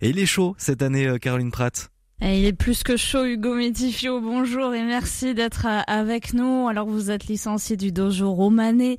et 0.02 0.10
il 0.10 0.18
est 0.18 0.26
chaud 0.26 0.56
cette 0.58 0.82
année 0.82 1.18
Caroline 1.20 1.52
Pratt. 1.52 1.90
Il 2.22 2.46
est 2.46 2.54
plus 2.54 2.82
que 2.82 2.96
chaud, 2.96 3.26
Hugo 3.26 3.54
Métifio. 3.54 4.22
Bonjour 4.22 4.74
et 4.74 4.82
merci 4.82 5.34
d'être 5.34 5.66
avec 5.86 6.32
nous. 6.32 6.66
Alors, 6.66 6.86
vous 6.86 7.10
êtes 7.10 7.26
licencié 7.26 7.76
du 7.76 7.92
dojo 7.92 8.32
romanais. 8.32 8.96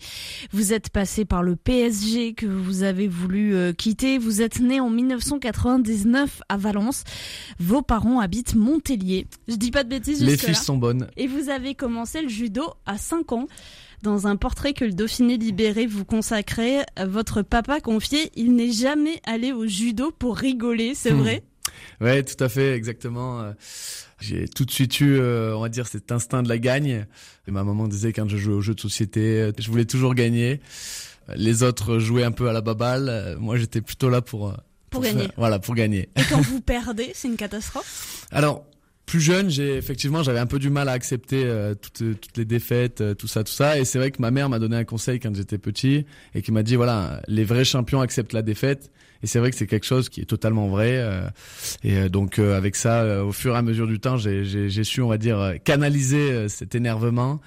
Vous 0.51 0.71
êtes 0.71 0.91
passé 0.91 1.25
par 1.25 1.41
le 1.41 1.56
PSG 1.56 2.36
que 2.36 2.45
vous 2.45 2.84
avez 2.84 3.08
voulu 3.08 3.56
euh, 3.56 3.73
quitter. 3.73 4.19
Vous 4.19 4.43
êtes 4.43 4.60
né 4.60 4.80
en 4.80 4.91
1999 4.91 6.43
à 6.47 6.58
Valence. 6.58 7.06
Vos 7.60 7.82
parents 7.82 8.19
habitent 8.19 8.53
Montpellier. 8.53 9.25
Je 9.47 9.56
dis 9.56 9.71
pas 9.71 9.84
de 9.84 9.89
bêtises. 9.89 10.23
Les 10.23 10.38
fiches 10.38 10.58
sont 10.58 10.77
bonnes. 10.77 11.08
Et 11.17 11.25
vous 11.25 11.49
avez 11.49 11.73
commencé 11.73 12.21
le 12.21 12.30
judo 12.30 12.65
à 12.86 12.99
5 12.99 13.32
ans. 13.32 13.47
Dans 14.03 14.27
un 14.27 14.36
portrait 14.36 14.73
que 14.73 14.86
le 14.86 14.93
Dauphiné 14.93 15.38
libéré 15.38 15.88
vous 15.88 16.06
consacrait, 16.06 16.86
votre 17.03 17.41
papa 17.41 17.80
confiait, 17.80 18.30
il 18.36 18.53
n'est 18.53 18.71
jamais 18.71 19.19
allé 19.25 19.53
au 19.53 19.65
judo 19.65 20.12
pour 20.12 20.38
rigoler, 20.38 20.93
c'est 20.93 21.13
hmm. 21.13 21.19
vrai? 21.19 21.43
Ouais, 22.01 22.23
tout 22.23 22.41
à 22.43 22.49
fait, 22.49 22.73
exactement. 22.73 23.53
J'ai 24.19 24.47
tout 24.47 24.65
de 24.65 24.71
suite 24.71 24.99
eu, 24.99 25.19
on 25.19 25.62
va 25.62 25.69
dire, 25.69 25.88
cet 25.88 26.12
instinct 26.12 26.43
de 26.43 26.49
la 26.49 26.58
gagne. 26.58 27.06
Et 27.47 27.51
ma 27.51 27.63
maman 27.63 27.88
disait 27.88 28.13
quand 28.13 28.27
je 28.27 28.38
jouais 28.38 28.53
aux 28.53 28.62
jeux 28.62 28.75
de 28.75 28.82
société, 28.82 29.51
je 29.58 29.69
voulais 29.69 29.86
toujours 29.86 30.15
gagner. 30.15 30.60
Les 31.36 31.63
autres 31.63 31.99
jouaient 31.99 32.23
un 32.23 32.32
peu 32.32 32.49
à 32.49 32.53
la 32.53 32.62
baballe. 32.62 33.38
Moi, 33.39 33.58
j'étais 33.58 33.82
plutôt 33.82 34.10
là 34.10 34.21
pour 34.21 34.53
pour, 34.89 35.01
pour 35.01 35.10
gagner. 35.10 35.25
Faire, 35.25 35.34
voilà, 35.38 35.60
pour 35.60 35.75
gagner. 35.75 36.10
Et 36.15 36.21
quand 36.30 36.41
vous 36.41 36.62
perdez, 36.62 37.12
c'est 37.13 37.27
une 37.27 37.36
catastrophe? 37.36 38.27
Alors, 38.32 38.65
plus 39.07 39.21
jeune, 39.21 39.49
j'ai 39.49 39.77
effectivement 39.77 40.21
j'avais 40.21 40.37
un 40.37 40.45
peu 40.45 40.59
du 40.59 40.69
mal 40.69 40.89
à 40.89 40.91
accepter 40.91 41.43
euh, 41.45 41.73
toutes, 41.73 42.19
toutes 42.19 42.37
les 42.37 42.43
défaites, 42.43 42.99
euh, 42.99 43.13
tout 43.15 43.27
ça, 43.27 43.43
tout 43.45 43.53
ça. 43.53 43.79
Et 43.79 43.85
c'est 43.85 43.97
vrai 43.97 44.11
que 44.11 44.21
ma 44.21 44.31
mère 44.31 44.49
m'a 44.49 44.59
donné 44.59 44.75
un 44.75 44.83
conseil 44.83 45.19
quand 45.19 45.33
j'étais 45.33 45.57
petit 45.57 46.05
et 46.35 46.41
qui 46.41 46.51
m'a 46.51 46.61
dit 46.61 46.75
voilà, 46.75 47.21
les 47.27 47.45
vrais 47.45 47.63
champions 47.63 48.01
acceptent 48.01 48.33
la 48.33 48.41
défaite. 48.41 48.91
Et 49.23 49.27
c'est 49.27 49.39
vrai 49.39 49.49
que 49.49 49.55
c'est 49.55 49.65
quelque 49.65 49.85
chose 49.85 50.09
qui 50.09 50.19
est 50.21 50.25
totalement 50.25 50.67
vrai. 50.67 50.97
Euh, 50.97 51.27
et 51.83 52.09
donc 52.09 52.37
avec 52.37 52.75
ça, 52.75 53.23
au 53.23 53.31
fur 53.31 53.55
et 53.55 53.57
à 53.57 53.61
mesure 53.61 53.87
du 53.87 53.99
temps, 53.99 54.17
j'ai 54.17 54.83
su, 54.83 55.01
on 55.01 55.07
va 55.07 55.17
dire, 55.17 55.55
canaliser 55.63 56.49
cet 56.49 56.75
énervement. 56.75 57.39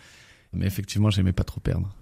Mais 0.53 0.67
effectivement, 0.67 1.11
j'aimais 1.11 1.33
pas 1.33 1.45
trop 1.45 1.61
perdre. 1.61 1.95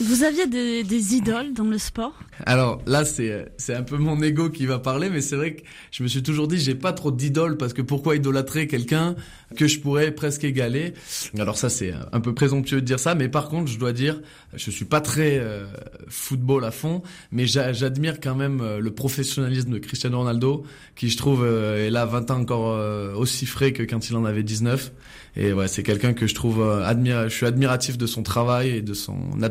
Vous 0.00 0.24
aviez 0.24 0.46
des, 0.46 1.14
idoles 1.14 1.52
dans 1.52 1.64
le 1.64 1.76
sport 1.76 2.14
Alors 2.46 2.80
là, 2.86 3.04
c'est 3.04 3.74
un 3.74 3.82
peu 3.82 3.98
mon 3.98 4.22
ego 4.22 4.48
qui 4.48 4.64
va 4.64 4.78
parler, 4.78 5.10
mais 5.10 5.20
c'est 5.20 5.36
vrai 5.36 5.56
que 5.56 5.62
je 5.90 6.02
me 6.02 6.08
suis 6.08 6.22
toujours 6.22 6.48
dit 6.48 6.58
j'ai 6.58 6.74
pas 6.74 6.94
trop 6.94 7.10
d'idoles 7.10 7.58
parce 7.58 7.74
que 7.74 7.82
pourquoi 7.82 8.16
idolâtrer 8.16 8.66
quelqu'un 8.66 9.14
que 9.56 9.66
je 9.66 9.78
pourrais 9.78 10.12
presque 10.12 10.44
égaler? 10.44 10.94
Alors 11.38 11.58
ça, 11.58 11.68
c'est 11.68 11.92
un 12.12 12.20
peu 12.20 12.32
présomptueux 12.32 12.80
de 12.80 12.86
dire 12.86 12.98
ça, 12.98 13.14
mais 13.14 13.28
par 13.28 13.50
contre, 13.50 13.70
je 13.70 13.78
dois 13.78 13.92
dire, 13.92 14.22
je 14.54 14.70
suis 14.70 14.86
pas 14.86 15.02
très 15.02 15.38
euh, 15.38 15.66
football 16.08 16.64
à 16.64 16.70
fond, 16.70 17.02
mais 17.30 17.46
j'admire 17.46 18.20
quand 18.20 18.34
même 18.34 18.62
euh, 18.62 18.80
le 18.80 18.90
professionnalisme 18.92 19.70
de 19.70 19.78
Cristiano 19.78 20.18
Ronaldo, 20.18 20.64
qui 20.96 21.10
je 21.10 21.18
trouve 21.18 21.44
euh, 21.44 21.86
est 21.86 21.90
là 21.90 22.06
20 22.06 22.30
ans 22.30 22.40
encore 22.40 23.18
aussi 23.18 23.44
frais 23.44 23.72
que 23.72 23.82
quand 23.82 24.08
il 24.08 24.16
en 24.16 24.24
avait 24.24 24.42
19. 24.42 24.92
Et 25.36 25.52
ouais, 25.52 25.68
c'est 25.68 25.82
quelqu'un 25.82 26.14
que 26.14 26.26
je 26.26 26.34
trouve 26.34 26.58
je 26.60 27.28
suis 27.28 27.46
admiratif 27.46 27.98
de 27.98 28.06
son 28.06 28.22
travail 28.22 28.70
et 28.70 28.82
de 28.82 28.94
son 28.94 29.42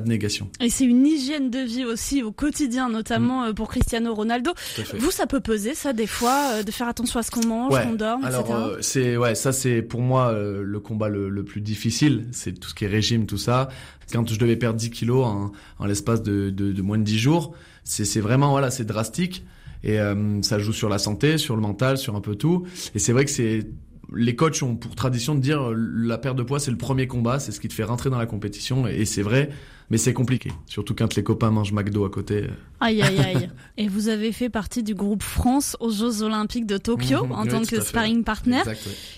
Et 0.59 0.69
c'est 0.69 0.85
une 0.85 1.05
hygiène 1.05 1.49
de 1.49 1.59
vie 1.59 1.85
aussi 1.85 2.23
au 2.23 2.31
quotidien, 2.31 2.89
notamment 2.89 3.49
mm. 3.49 3.53
pour 3.53 3.69
Cristiano 3.69 4.13
Ronaldo. 4.13 4.51
Vous, 4.97 5.11
ça 5.11 5.27
peut 5.27 5.39
peser 5.39 5.75
ça 5.75 5.93
des 5.93 6.07
fois, 6.07 6.63
de 6.63 6.71
faire 6.71 6.87
attention 6.87 7.19
à 7.19 7.23
ce 7.23 7.31
qu'on 7.31 7.45
mange, 7.45 7.73
qu'on 7.83 7.93
dort, 7.93 8.19
Alors, 8.23 8.41
etc. 8.41 8.77
c'est 8.81 9.17
ouais, 9.17 9.35
ça 9.35 9.51
c'est 9.51 9.81
pour 9.81 10.01
moi 10.01 10.33
le 10.33 10.79
combat 10.79 11.09
le, 11.09 11.29
le 11.29 11.43
plus 11.43 11.61
difficile, 11.61 12.25
c'est 12.31 12.59
tout 12.59 12.69
ce 12.69 12.75
qui 12.75 12.85
est 12.85 12.89
régime, 12.89 13.25
tout 13.25 13.37
ça. 13.37 13.69
Quand 14.11 14.27
je 14.27 14.39
devais 14.39 14.55
perdre 14.55 14.77
10 14.79 14.89
kilos 14.89 15.25
en, 15.25 15.51
en 15.77 15.85
l'espace 15.85 16.23
de, 16.23 16.49
de, 16.49 16.71
de, 16.71 16.81
moins 16.81 16.97
de 16.97 17.03
10 17.03 17.19
jours, 17.19 17.53
c'est 17.83 18.19
vraiment 18.19 18.51
voilà, 18.51 18.71
c'est 18.71 18.85
drastique 18.85 19.43
et 19.83 19.99
euh, 19.99 20.41
ça 20.41 20.59
joue 20.59 20.73
sur 20.73 20.89
la 20.89 20.99
santé, 20.99 21.37
sur 21.37 21.55
le 21.55 21.61
mental, 21.61 21.97
sur 21.97 22.15
un 22.15 22.21
peu 22.21 22.35
tout. 22.35 22.65
Et 22.95 22.99
c'est 22.99 23.13
vrai 23.13 23.25
que 23.25 23.31
c'est 23.31 23.67
les 24.15 24.35
coachs 24.35 24.63
ont 24.63 24.75
pour 24.75 24.95
tradition 24.95 25.35
de 25.35 25.39
dire 25.39 25.71
la 25.75 26.17
perte 26.17 26.35
de 26.35 26.41
poids 26.41 26.59
c'est 26.59 26.71
le 26.71 26.77
premier 26.77 27.07
combat, 27.07 27.39
c'est 27.39 27.51
ce 27.51 27.59
qui 27.59 27.67
te 27.67 27.73
fait 27.73 27.83
rentrer 27.83 28.09
dans 28.09 28.17
la 28.17 28.25
compétition 28.25 28.87
et 28.87 29.05
c'est 29.05 29.21
vrai, 29.21 29.49
mais 29.89 29.97
c'est 29.97 30.13
compliqué, 30.13 30.51
surtout 30.67 30.93
quand 30.93 31.15
les 31.15 31.23
copains 31.23 31.49
mangent 31.49 31.71
McDo 31.71 32.05
à 32.05 32.09
côté. 32.09 32.47
Aïe 32.79 33.01
aïe 33.01 33.19
aïe. 33.19 33.49
et 33.77 33.87
vous 33.87 34.07
avez 34.07 34.31
fait 34.31 34.49
partie 34.49 34.83
du 34.83 34.93
groupe 34.93 35.23
France 35.23 35.75
aux 35.79 35.89
Jeux 35.89 36.21
Olympiques 36.21 36.67
de 36.67 36.77
Tokyo 36.77 37.25
mhm. 37.25 37.31
en 37.31 37.45
tant 37.45 37.61
que 37.61 37.81
sparring 37.81 38.23
partner. 38.23 38.61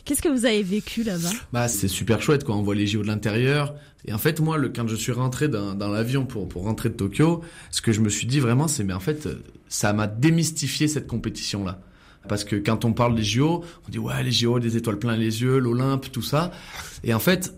Qu'est-ce 0.05 0.21
que 0.21 0.29
vous 0.29 0.45
avez 0.45 0.63
vécu 0.63 1.03
là-bas? 1.03 1.31
Bah 1.51 1.67
c'est 1.67 1.87
super 1.87 2.21
chouette 2.21 2.43
quoi, 2.43 2.55
on 2.55 2.61
voit 2.61 2.75
les 2.75 2.87
JO 2.87 3.01
de 3.01 3.07
l'intérieur. 3.07 3.75
Et 4.05 4.13
en 4.13 4.17
fait 4.17 4.39
moi 4.39 4.57
le 4.57 4.69
quand 4.69 4.87
je 4.87 4.95
suis 4.95 5.11
rentré 5.11 5.47
dans, 5.47 5.73
dans 5.73 5.89
l'avion 5.89 6.25
pour 6.25 6.47
pour 6.47 6.63
rentrer 6.63 6.89
de 6.89 6.95
Tokyo, 6.95 7.41
ce 7.69 7.81
que 7.81 7.91
je 7.91 8.01
me 8.01 8.09
suis 8.09 8.27
dit 8.27 8.39
vraiment 8.39 8.67
c'est 8.67 8.83
mais 8.83 8.93
en 8.93 8.99
fait 8.99 9.27
ça 9.67 9.93
m'a 9.93 10.07
démystifié 10.07 10.87
cette 10.87 11.07
compétition 11.07 11.63
là. 11.63 11.81
Parce 12.27 12.43
que 12.43 12.55
quand 12.55 12.85
on 12.85 12.93
parle 12.93 13.15
des 13.15 13.23
JO, 13.23 13.63
on 13.87 13.91
dit 13.91 13.97
ouais 13.97 14.23
les 14.23 14.31
JO, 14.31 14.59
des 14.59 14.77
étoiles 14.77 14.99
plein 14.99 15.15
les 15.15 15.41
yeux, 15.41 15.57
l'Olympe, 15.57 16.11
tout 16.11 16.21
ça. 16.21 16.51
Et 17.03 17.13
en 17.13 17.19
fait, 17.19 17.55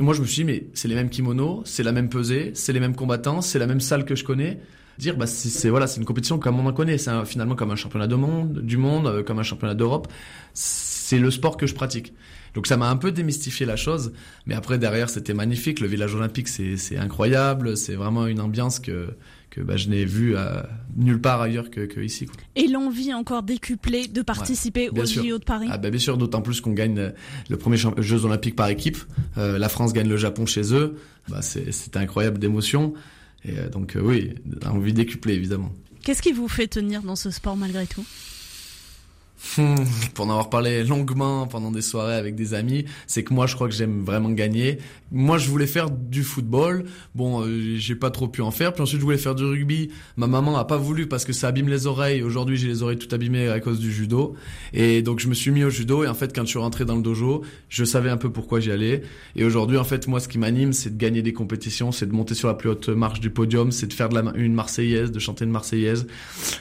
moi 0.00 0.14
je 0.14 0.20
me 0.20 0.26
suis 0.26 0.42
dit 0.42 0.44
mais 0.44 0.66
c'est 0.74 0.88
les 0.88 0.94
mêmes 0.94 1.10
kimonos, 1.10 1.62
c'est 1.64 1.82
la 1.82 1.92
même 1.92 2.08
pesée, 2.08 2.52
c'est 2.54 2.72
les 2.72 2.80
mêmes 2.80 2.96
combattants, 2.96 3.40
c'est 3.40 3.58
la 3.58 3.66
même 3.66 3.80
salle 3.80 4.04
que 4.04 4.14
je 4.14 4.24
connais. 4.24 4.60
Dire 4.98 5.16
bah 5.16 5.26
c'est 5.26 5.68
voilà 5.68 5.86
c'est 5.86 5.98
une 6.00 6.06
compétition 6.06 6.38
comme 6.38 6.58
on 6.60 6.66
en 6.66 6.72
connaît, 6.72 6.98
c'est 6.98 7.10
finalement 7.24 7.56
comme 7.56 7.70
un 7.70 7.76
championnat 7.76 8.06
de 8.06 8.14
monde, 8.14 8.60
du 8.60 8.76
monde, 8.76 9.06
euh, 9.06 9.22
comme 9.22 9.38
un 9.38 9.44
championnat 9.44 9.74
d'Europe. 9.74 10.08
C'est 10.52 11.18
le 11.18 11.30
sport 11.30 11.56
que 11.56 11.66
je 11.66 11.74
pratique. 11.74 12.12
Donc 12.54 12.68
ça 12.68 12.76
m'a 12.76 12.88
un 12.88 12.96
peu 12.96 13.10
démystifié 13.10 13.66
la 13.66 13.76
chose, 13.76 14.12
mais 14.46 14.54
après 14.54 14.78
derrière 14.78 15.10
c'était 15.10 15.34
magnifique. 15.34 15.80
Le 15.80 15.88
village 15.88 16.14
olympique 16.14 16.48
c'est 16.48 16.96
incroyable, 16.96 17.76
c'est 17.76 17.94
vraiment 17.94 18.26
une 18.26 18.40
ambiance 18.40 18.78
que 18.78 19.16
que 19.54 19.60
bah, 19.60 19.76
je 19.76 19.88
n'ai 19.88 20.04
vu 20.04 20.36
à, 20.36 20.68
nulle 20.96 21.20
part 21.20 21.40
ailleurs 21.40 21.70
que, 21.70 21.82
que 21.82 22.00
ici. 22.00 22.26
Quoi. 22.26 22.36
Et 22.56 22.66
l'envie 22.66 23.14
encore 23.14 23.44
décuplée 23.44 24.08
de 24.08 24.20
participer 24.20 24.88
aux 24.88 25.04
JO 25.04 25.38
de 25.38 25.44
Paris 25.44 25.68
ah, 25.70 25.78
bah, 25.78 25.90
Bien 25.90 26.00
sûr, 26.00 26.18
d'autant 26.18 26.42
plus 26.42 26.60
qu'on 26.60 26.72
gagne 26.72 26.98
euh, 26.98 27.10
le 27.48 27.56
premier 27.56 27.76
Jeux 27.76 28.24
olympiques 28.24 28.56
par 28.56 28.68
équipe. 28.68 28.98
Euh, 29.38 29.56
la 29.58 29.68
France 29.68 29.92
gagne 29.92 30.08
le 30.08 30.16
Japon 30.16 30.44
chez 30.44 30.74
eux. 30.74 30.96
Bah, 31.28 31.40
c'est 31.40 31.96
incroyable 31.96 32.38
d'émotion. 32.38 32.94
Et 33.44 33.56
euh, 33.56 33.68
donc 33.68 33.96
oui, 34.00 34.34
envie 34.66 34.92
décuplée 34.92 35.34
évidemment. 35.34 35.72
Qu'est-ce 36.02 36.22
qui 36.22 36.32
vous 36.32 36.48
fait 36.48 36.66
tenir 36.66 37.02
dans 37.02 37.16
ce 37.16 37.30
sport 37.30 37.56
malgré 37.56 37.86
tout? 37.86 38.04
Pour 40.14 40.26
en 40.26 40.30
avoir 40.30 40.50
parlé 40.50 40.84
longuement 40.84 41.46
pendant 41.46 41.70
des 41.70 41.82
soirées 41.82 42.16
avec 42.16 42.34
des 42.34 42.54
amis, 42.54 42.84
c'est 43.06 43.22
que 43.22 43.34
moi 43.34 43.46
je 43.46 43.54
crois 43.54 43.68
que 43.68 43.74
j'aime 43.74 44.02
vraiment 44.02 44.30
gagner. 44.30 44.78
Moi 45.12 45.38
je 45.38 45.48
voulais 45.48 45.66
faire 45.66 45.90
du 45.90 46.22
football, 46.22 46.84
bon 47.14 47.42
euh, 47.42 47.76
j'ai 47.76 47.94
pas 47.94 48.10
trop 48.10 48.28
pu 48.28 48.42
en 48.42 48.50
faire. 48.50 48.72
Puis 48.72 48.82
ensuite 48.82 49.00
je 49.00 49.04
voulais 49.04 49.18
faire 49.18 49.34
du 49.34 49.44
rugby. 49.44 49.90
Ma 50.16 50.26
maman 50.26 50.56
a 50.56 50.64
pas 50.64 50.76
voulu 50.76 51.06
parce 51.06 51.24
que 51.24 51.32
ça 51.32 51.48
abîme 51.48 51.68
les 51.68 51.86
oreilles. 51.86 52.22
Aujourd'hui 52.22 52.56
j'ai 52.56 52.68
les 52.68 52.82
oreilles 52.82 52.98
tout 52.98 53.12
abîmées 53.14 53.48
à 53.48 53.60
cause 53.60 53.78
du 53.78 53.92
judo. 53.92 54.34
Et 54.72 55.02
donc 55.02 55.20
je 55.20 55.28
me 55.28 55.34
suis 55.34 55.50
mis 55.50 55.64
au 55.64 55.70
judo 55.70 56.04
et 56.04 56.08
en 56.08 56.14
fait 56.14 56.34
quand 56.34 56.42
je 56.42 56.50
suis 56.50 56.58
rentré 56.58 56.84
dans 56.84 56.96
le 56.96 57.02
dojo, 57.02 57.42
je 57.68 57.84
savais 57.84 58.10
un 58.10 58.16
peu 58.16 58.30
pourquoi 58.30 58.60
j'y 58.60 58.72
allais. 58.72 59.02
Et 59.36 59.44
aujourd'hui 59.44 59.78
en 59.78 59.84
fait 59.84 60.08
moi 60.08 60.20
ce 60.20 60.28
qui 60.28 60.38
m'anime 60.38 60.72
c'est 60.72 60.90
de 60.90 60.98
gagner 60.98 61.22
des 61.22 61.32
compétitions, 61.32 61.92
c'est 61.92 62.06
de 62.06 62.12
monter 62.12 62.34
sur 62.34 62.48
la 62.48 62.54
plus 62.54 62.70
haute 62.70 62.88
marche 62.88 63.20
du 63.20 63.30
podium, 63.30 63.72
c'est 63.72 63.86
de 63.86 63.92
faire 63.92 64.08
de 64.08 64.14
la, 64.14 64.32
une 64.36 64.54
marseillaise, 64.54 65.12
de 65.12 65.18
chanter 65.18 65.44
une 65.44 65.50
marseillaise. 65.50 66.06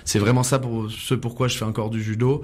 C'est 0.06 0.20
vraiment 0.20 0.44
ça 0.44 0.60
pour 0.60 0.92
ce 0.92 1.16
pourquoi 1.16 1.48
je 1.48 1.58
fais 1.58 1.66
encore 1.66 1.90
du 1.90 2.04
judo. 2.04 2.44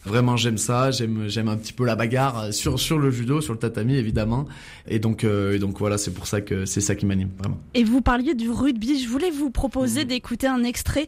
Vraiment, 0.05 0.35
j'aime 0.35 0.57
ça. 0.57 0.91
J'aime, 0.91 1.27
j'aime 1.27 1.47
un 1.47 1.57
petit 1.57 1.73
peu 1.73 1.85
la 1.85 1.95
bagarre 1.95 2.39
euh, 2.39 2.51
sur 2.51 2.79
sur 2.79 2.97
le 2.97 3.11
judo, 3.11 3.41
sur 3.41 3.53
le 3.53 3.59
tatami 3.59 3.95
évidemment. 3.95 4.45
Et 4.87 4.99
donc, 4.99 5.23
euh, 5.23 5.55
et 5.55 5.59
donc 5.59 5.77
voilà, 5.77 5.97
c'est 5.97 6.11
pour 6.11 6.27
ça 6.27 6.41
que 6.41 6.65
c'est 6.65 6.81
ça 6.81 6.95
qui 6.95 7.05
m'anime 7.05 7.29
vraiment. 7.37 7.59
Et 7.73 7.83
vous 7.83 8.01
parliez 8.01 8.33
du 8.33 8.49
rugby. 8.49 9.01
Je 9.01 9.07
voulais 9.07 9.29
vous 9.29 9.51
proposer 9.51 10.03
mmh. 10.03 10.07
d'écouter 10.07 10.47
un 10.47 10.63
extrait 10.63 11.07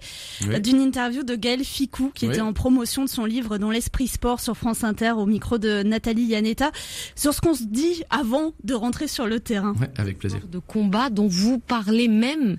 d'une 0.62 0.80
interview 0.80 1.24
de 1.24 1.36
Gaël 1.36 1.64
Ficou 1.64 2.12
qui 2.14 2.26
était 2.26 2.42
en 2.42 2.54
promotion 2.54 3.04
de 3.04 3.10
son 3.10 3.26
livre 3.26 3.58
Dans 3.58 3.72
l'esprit 3.72 4.08
sport 4.08 4.40
sur 4.40 4.56
France 4.56 4.84
Inter 4.84 5.12
au 5.12 5.26
micro 5.26 5.58
de 5.58 5.84
Nathalie 5.84 6.26
Yanetta 6.26 6.72
sur 7.16 7.34
ce 7.34 7.42
qu'on 7.42 7.54
se 7.54 7.64
dit 7.64 8.04
avant 8.10 8.54
de 8.64 8.74
rentrer 8.74 9.08
sur 9.08 9.26
le 9.26 9.40
terrain. 9.40 9.74
Ouais, 9.80 9.90
avec 9.98 10.20
plaisir. 10.20 10.40
De 10.52 10.60
combat 10.60 11.10
dont 11.10 11.28
vous 11.28 11.60
parlez 11.60 12.08
même 12.08 12.58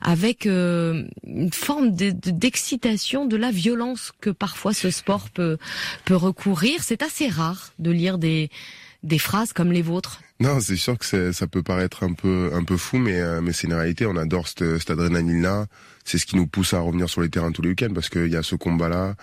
avec 0.00 0.46
euh, 0.46 1.04
une 1.26 1.52
forme 1.52 1.90
d'excitation 1.92 3.26
de 3.26 3.36
la 3.36 3.50
violence 3.50 4.12
que 4.20 4.30
parfois 4.30 4.72
ce 4.72 4.90
sport 4.90 5.28
peut 5.30 5.58
peut 6.04 6.16
recourir. 6.16 6.82
C'est 6.82 7.02
assez 7.02 7.28
rare 7.28 7.72
de 7.78 7.90
lire 7.90 8.18
des 8.18 8.50
des 9.02 9.18
phrases 9.18 9.52
comme 9.52 9.70
les 9.70 9.82
vôtres. 9.82 10.20
Non, 10.40 10.60
c'est 10.60 10.76
sûr 10.76 10.98
que 10.98 11.32
ça 11.32 11.46
peut 11.46 11.62
paraître 11.62 12.02
un 12.02 12.12
peu 12.12 12.50
un 12.54 12.64
peu 12.64 12.76
fou, 12.76 12.98
mais 12.98 13.20
euh, 13.20 13.40
mais 13.40 13.52
c'est 13.52 13.66
une 13.66 13.74
réalité. 13.74 14.06
On 14.06 14.16
adore 14.16 14.48
cette, 14.48 14.78
cette 14.78 14.90
adrénaline-là. 14.90 15.66
C'est 16.04 16.18
ce 16.18 16.26
qui 16.26 16.36
nous 16.36 16.46
pousse 16.46 16.74
à 16.74 16.80
revenir 16.80 17.08
sur 17.08 17.20
les 17.20 17.28
terrains 17.28 17.52
tous 17.52 17.62
les 17.62 17.70
week-ends 17.70 17.92
parce 17.94 18.08
qu'il 18.08 18.28
y 18.28 18.36
a 18.36 18.42
ce 18.42 18.56
combat-là. 18.56 19.14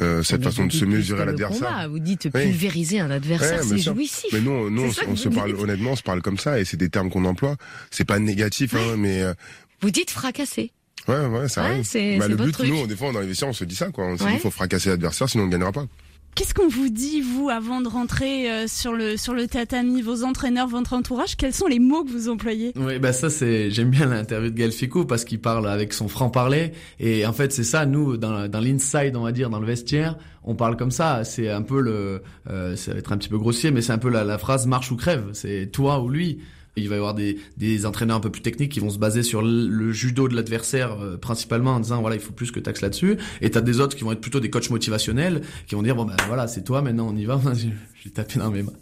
Euh, 0.00 0.22
cette 0.22 0.42
façon 0.42 0.64
de 0.64 0.72
se 0.72 0.86
mesurer 0.86 1.22
à 1.22 1.24
l'adversaire. 1.26 1.86
Vous 1.90 1.98
dites 1.98 2.30
pulvériser 2.30 3.00
un 3.00 3.10
adversaire, 3.10 3.62
c'est 3.62 3.76
jouissif. 3.76 4.32
Mais 4.32 4.40
non, 4.40 4.70
non, 4.70 4.88
on, 5.06 5.16
se 5.16 5.28
parle 5.28 5.54
honnêtement, 5.54 5.90
on 5.90 5.96
se 5.96 6.02
parle 6.02 6.22
comme 6.22 6.38
ça 6.38 6.58
et 6.58 6.64
c'est 6.64 6.78
des 6.78 6.88
termes 6.88 7.10
qu'on 7.10 7.26
emploie. 7.26 7.56
C'est 7.90 8.06
pas 8.06 8.18
négatif, 8.18 8.74
hein, 8.74 8.96
mais. 8.96 9.22
Euh, 9.22 9.34
vous 9.82 9.90
dites 9.90 10.10
fracasser. 10.10 10.72
Ouais, 11.08 11.26
ouais, 11.26 11.48
ça 11.48 11.64
ouais, 11.64 12.18
bah, 12.18 12.28
le 12.28 12.36
but, 12.36 12.58
nous, 12.60 12.86
des 12.86 12.96
fois, 12.96 13.12
dans 13.12 13.20
les 13.20 13.26
vestiaires, 13.26 13.48
on 13.48 13.52
se 13.52 13.64
dit 13.64 13.74
ça, 13.74 13.90
quoi. 13.90 14.04
On 14.04 14.16
se 14.16 14.24
dit, 14.24 14.34
il 14.34 14.38
faut 14.38 14.50
fracasser 14.50 14.90
l'adversaire, 14.90 15.28
sinon 15.28 15.44
on 15.44 15.46
ne 15.46 15.52
gagnera 15.52 15.72
pas. 15.72 15.86
Qu'est-ce 16.34 16.54
qu'on 16.54 16.68
vous 16.68 16.88
dit, 16.88 17.20
vous, 17.20 17.50
avant 17.50 17.82
de 17.82 17.88
rentrer 17.88 18.50
euh, 18.50 18.66
sur 18.66 18.94
le 18.94 19.18
sur 19.18 19.34
le 19.34 19.46
tatami, 19.46 20.00
vos 20.00 20.24
entraîneurs, 20.24 20.66
votre 20.66 20.94
entourage 20.94 21.36
Quels 21.36 21.52
sont 21.52 21.66
les 21.66 21.78
mots 21.78 22.04
que 22.04 22.10
vous 22.10 22.30
employez? 22.30 22.72
Oui, 22.74 22.98
bah 22.98 23.12
ça 23.12 23.28
c'est 23.28 23.70
j'aime 23.70 23.90
bien 23.90 24.06
l'interview 24.06 24.48
de 24.48 24.56
Gaël 24.56 24.72
Ficou 24.72 25.04
parce 25.04 25.26
qu'il 25.26 25.40
parle 25.42 25.68
avec 25.68 25.92
son 25.92 26.08
franc 26.08 26.30
parler 26.30 26.72
et 26.98 27.26
en 27.26 27.34
fait 27.34 27.52
c'est 27.52 27.64
ça 27.64 27.84
nous 27.84 28.16
dans 28.16 28.48
dans 28.48 28.60
l'inside 28.60 29.14
on 29.14 29.24
va 29.24 29.32
dire 29.32 29.50
dans 29.50 29.60
le 29.60 29.66
vestiaire 29.66 30.16
on 30.42 30.54
parle 30.54 30.78
comme 30.78 30.90
ça. 30.90 31.22
C'est 31.24 31.50
un 31.50 31.60
peu 31.60 31.82
le 31.82 32.22
euh, 32.48 32.76
ça 32.76 32.92
va 32.94 32.98
être 32.98 33.12
un 33.12 33.18
petit 33.18 33.28
peu 33.28 33.36
grossier 33.36 33.70
mais 33.70 33.82
c'est 33.82 33.92
un 33.92 33.98
peu 33.98 34.08
la, 34.08 34.24
la 34.24 34.38
phrase 34.38 34.66
marche 34.66 34.90
ou 34.90 34.96
crève. 34.96 35.28
C'est 35.34 35.70
toi 35.70 36.00
ou 36.00 36.08
lui. 36.08 36.38
Il 36.76 36.88
va 36.88 36.94
y 36.94 36.98
avoir 36.98 37.14
des, 37.14 37.38
des 37.58 37.84
entraîneurs 37.84 38.16
un 38.16 38.20
peu 38.20 38.30
plus 38.30 38.42
techniques 38.42 38.72
qui 38.72 38.80
vont 38.80 38.90
se 38.90 38.98
baser 38.98 39.22
sur 39.22 39.42
le, 39.42 39.92
judo 39.92 40.28
de 40.28 40.34
l'adversaire 40.34 40.98
euh, 41.00 41.16
principalement 41.16 41.72
en 41.72 41.80
disant 41.80 42.00
voilà 42.00 42.16
il 42.16 42.22
faut 42.22 42.32
plus 42.32 42.50
que 42.50 42.60
taxes 42.60 42.80
là-dessus. 42.80 43.18
Et 43.40 43.50
t'as 43.50 43.60
des 43.60 43.80
autres 43.80 43.96
qui 43.96 44.04
vont 44.04 44.12
être 44.12 44.20
plutôt 44.20 44.40
des 44.40 44.50
coachs 44.50 44.70
motivationnels 44.70 45.42
qui 45.66 45.74
vont 45.74 45.82
dire 45.82 45.94
bon 45.94 46.04
ben 46.04 46.16
voilà 46.26 46.48
c'est 46.48 46.64
toi 46.64 46.80
maintenant 46.82 47.08
on 47.12 47.16
y 47.16 47.24
va. 47.24 47.40
J'ai 48.02 48.10
tapé 48.10 48.40
dans 48.40 48.50
mes 48.50 48.64
mains. 48.64 48.72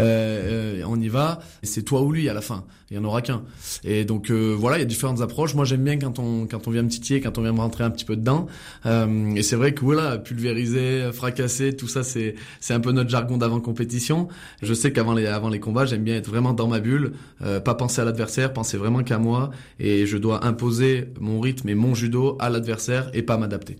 Euh, 0.00 0.80
euh, 0.80 0.84
on 0.86 1.00
y 1.00 1.08
va. 1.08 1.38
C'est 1.62 1.82
toi 1.82 2.02
ou 2.02 2.12
lui 2.12 2.28
à 2.28 2.34
la 2.34 2.42
fin. 2.42 2.64
Il 2.90 2.96
y 2.96 3.00
en 3.00 3.04
aura 3.04 3.20
qu'un. 3.20 3.42
Et 3.82 4.04
donc 4.04 4.30
euh, 4.30 4.54
voilà, 4.56 4.76
il 4.76 4.80
y 4.80 4.82
a 4.82 4.86
différentes 4.86 5.20
approches. 5.20 5.54
Moi 5.54 5.64
j'aime 5.64 5.82
bien 5.82 5.98
quand 5.98 6.18
on 6.18 6.46
quand 6.46 6.68
on 6.68 6.70
vient 6.70 6.82
me 6.82 6.88
titiller, 6.88 7.20
quand 7.20 7.36
on 7.38 7.42
vient 7.42 7.52
me 7.52 7.58
rentrer 7.58 7.82
un 7.82 7.90
petit 7.90 8.04
peu 8.04 8.16
dedans. 8.16 8.46
Euh, 8.84 9.34
et 9.34 9.42
c'est 9.42 9.56
vrai 9.56 9.72
que 9.72 9.80
voilà, 9.80 10.18
pulvériser, 10.18 11.10
fracasser, 11.12 11.74
tout 11.74 11.88
ça 11.88 12.04
c'est 12.04 12.36
c'est 12.60 12.74
un 12.74 12.80
peu 12.80 12.92
notre 12.92 13.10
jargon 13.10 13.38
d'avant 13.38 13.60
compétition. 13.60 14.28
Je 14.62 14.72
sais 14.72 14.92
qu'avant 14.92 15.14
les 15.14 15.26
avant 15.26 15.48
les 15.48 15.58
combats, 15.58 15.86
j'aime 15.86 16.04
bien 16.04 16.14
être 16.14 16.28
vraiment 16.28 16.52
dans 16.52 16.68
ma 16.68 16.78
bulle, 16.78 17.14
euh, 17.42 17.58
pas 17.58 17.74
penser 17.74 18.02
à 18.02 18.04
l'adversaire, 18.04 18.52
penser 18.52 18.76
vraiment 18.76 19.02
qu'à 19.02 19.18
moi. 19.18 19.50
Et 19.80 20.06
je 20.06 20.16
dois 20.16 20.46
imposer 20.46 21.08
mon 21.18 21.40
rythme 21.40 21.68
et 21.70 21.74
mon 21.74 21.94
judo 21.94 22.36
à 22.38 22.50
l'adversaire 22.50 23.10
et 23.14 23.22
pas 23.22 23.36
m'adapter. 23.36 23.78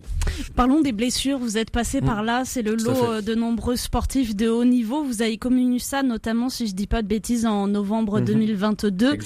Parlons 0.55 0.81
des 0.81 0.91
blessures. 0.91 1.37
Vous 1.37 1.57
êtes 1.57 1.69
passé 1.69 2.01
par 2.01 2.23
là. 2.23 2.43
C'est 2.45 2.61
le 2.61 2.75
lot 2.75 3.21
de 3.21 3.35
nombreux 3.35 3.77
sportifs 3.77 4.35
de 4.35 4.49
haut 4.49 4.65
niveau 4.65 4.86
vous 5.03 5.21
avez 5.21 5.37
communiqué 5.37 5.67
ça 5.79 6.01
notamment, 6.03 6.49
si 6.49 6.67
je 6.67 6.73
dis 6.73 6.87
pas 6.87 7.01
de 7.01 7.07
bêtises, 7.07 7.45
en 7.45 7.67
novembre 7.67 8.21
2022. 8.21 9.13
Mhm. 9.13 9.19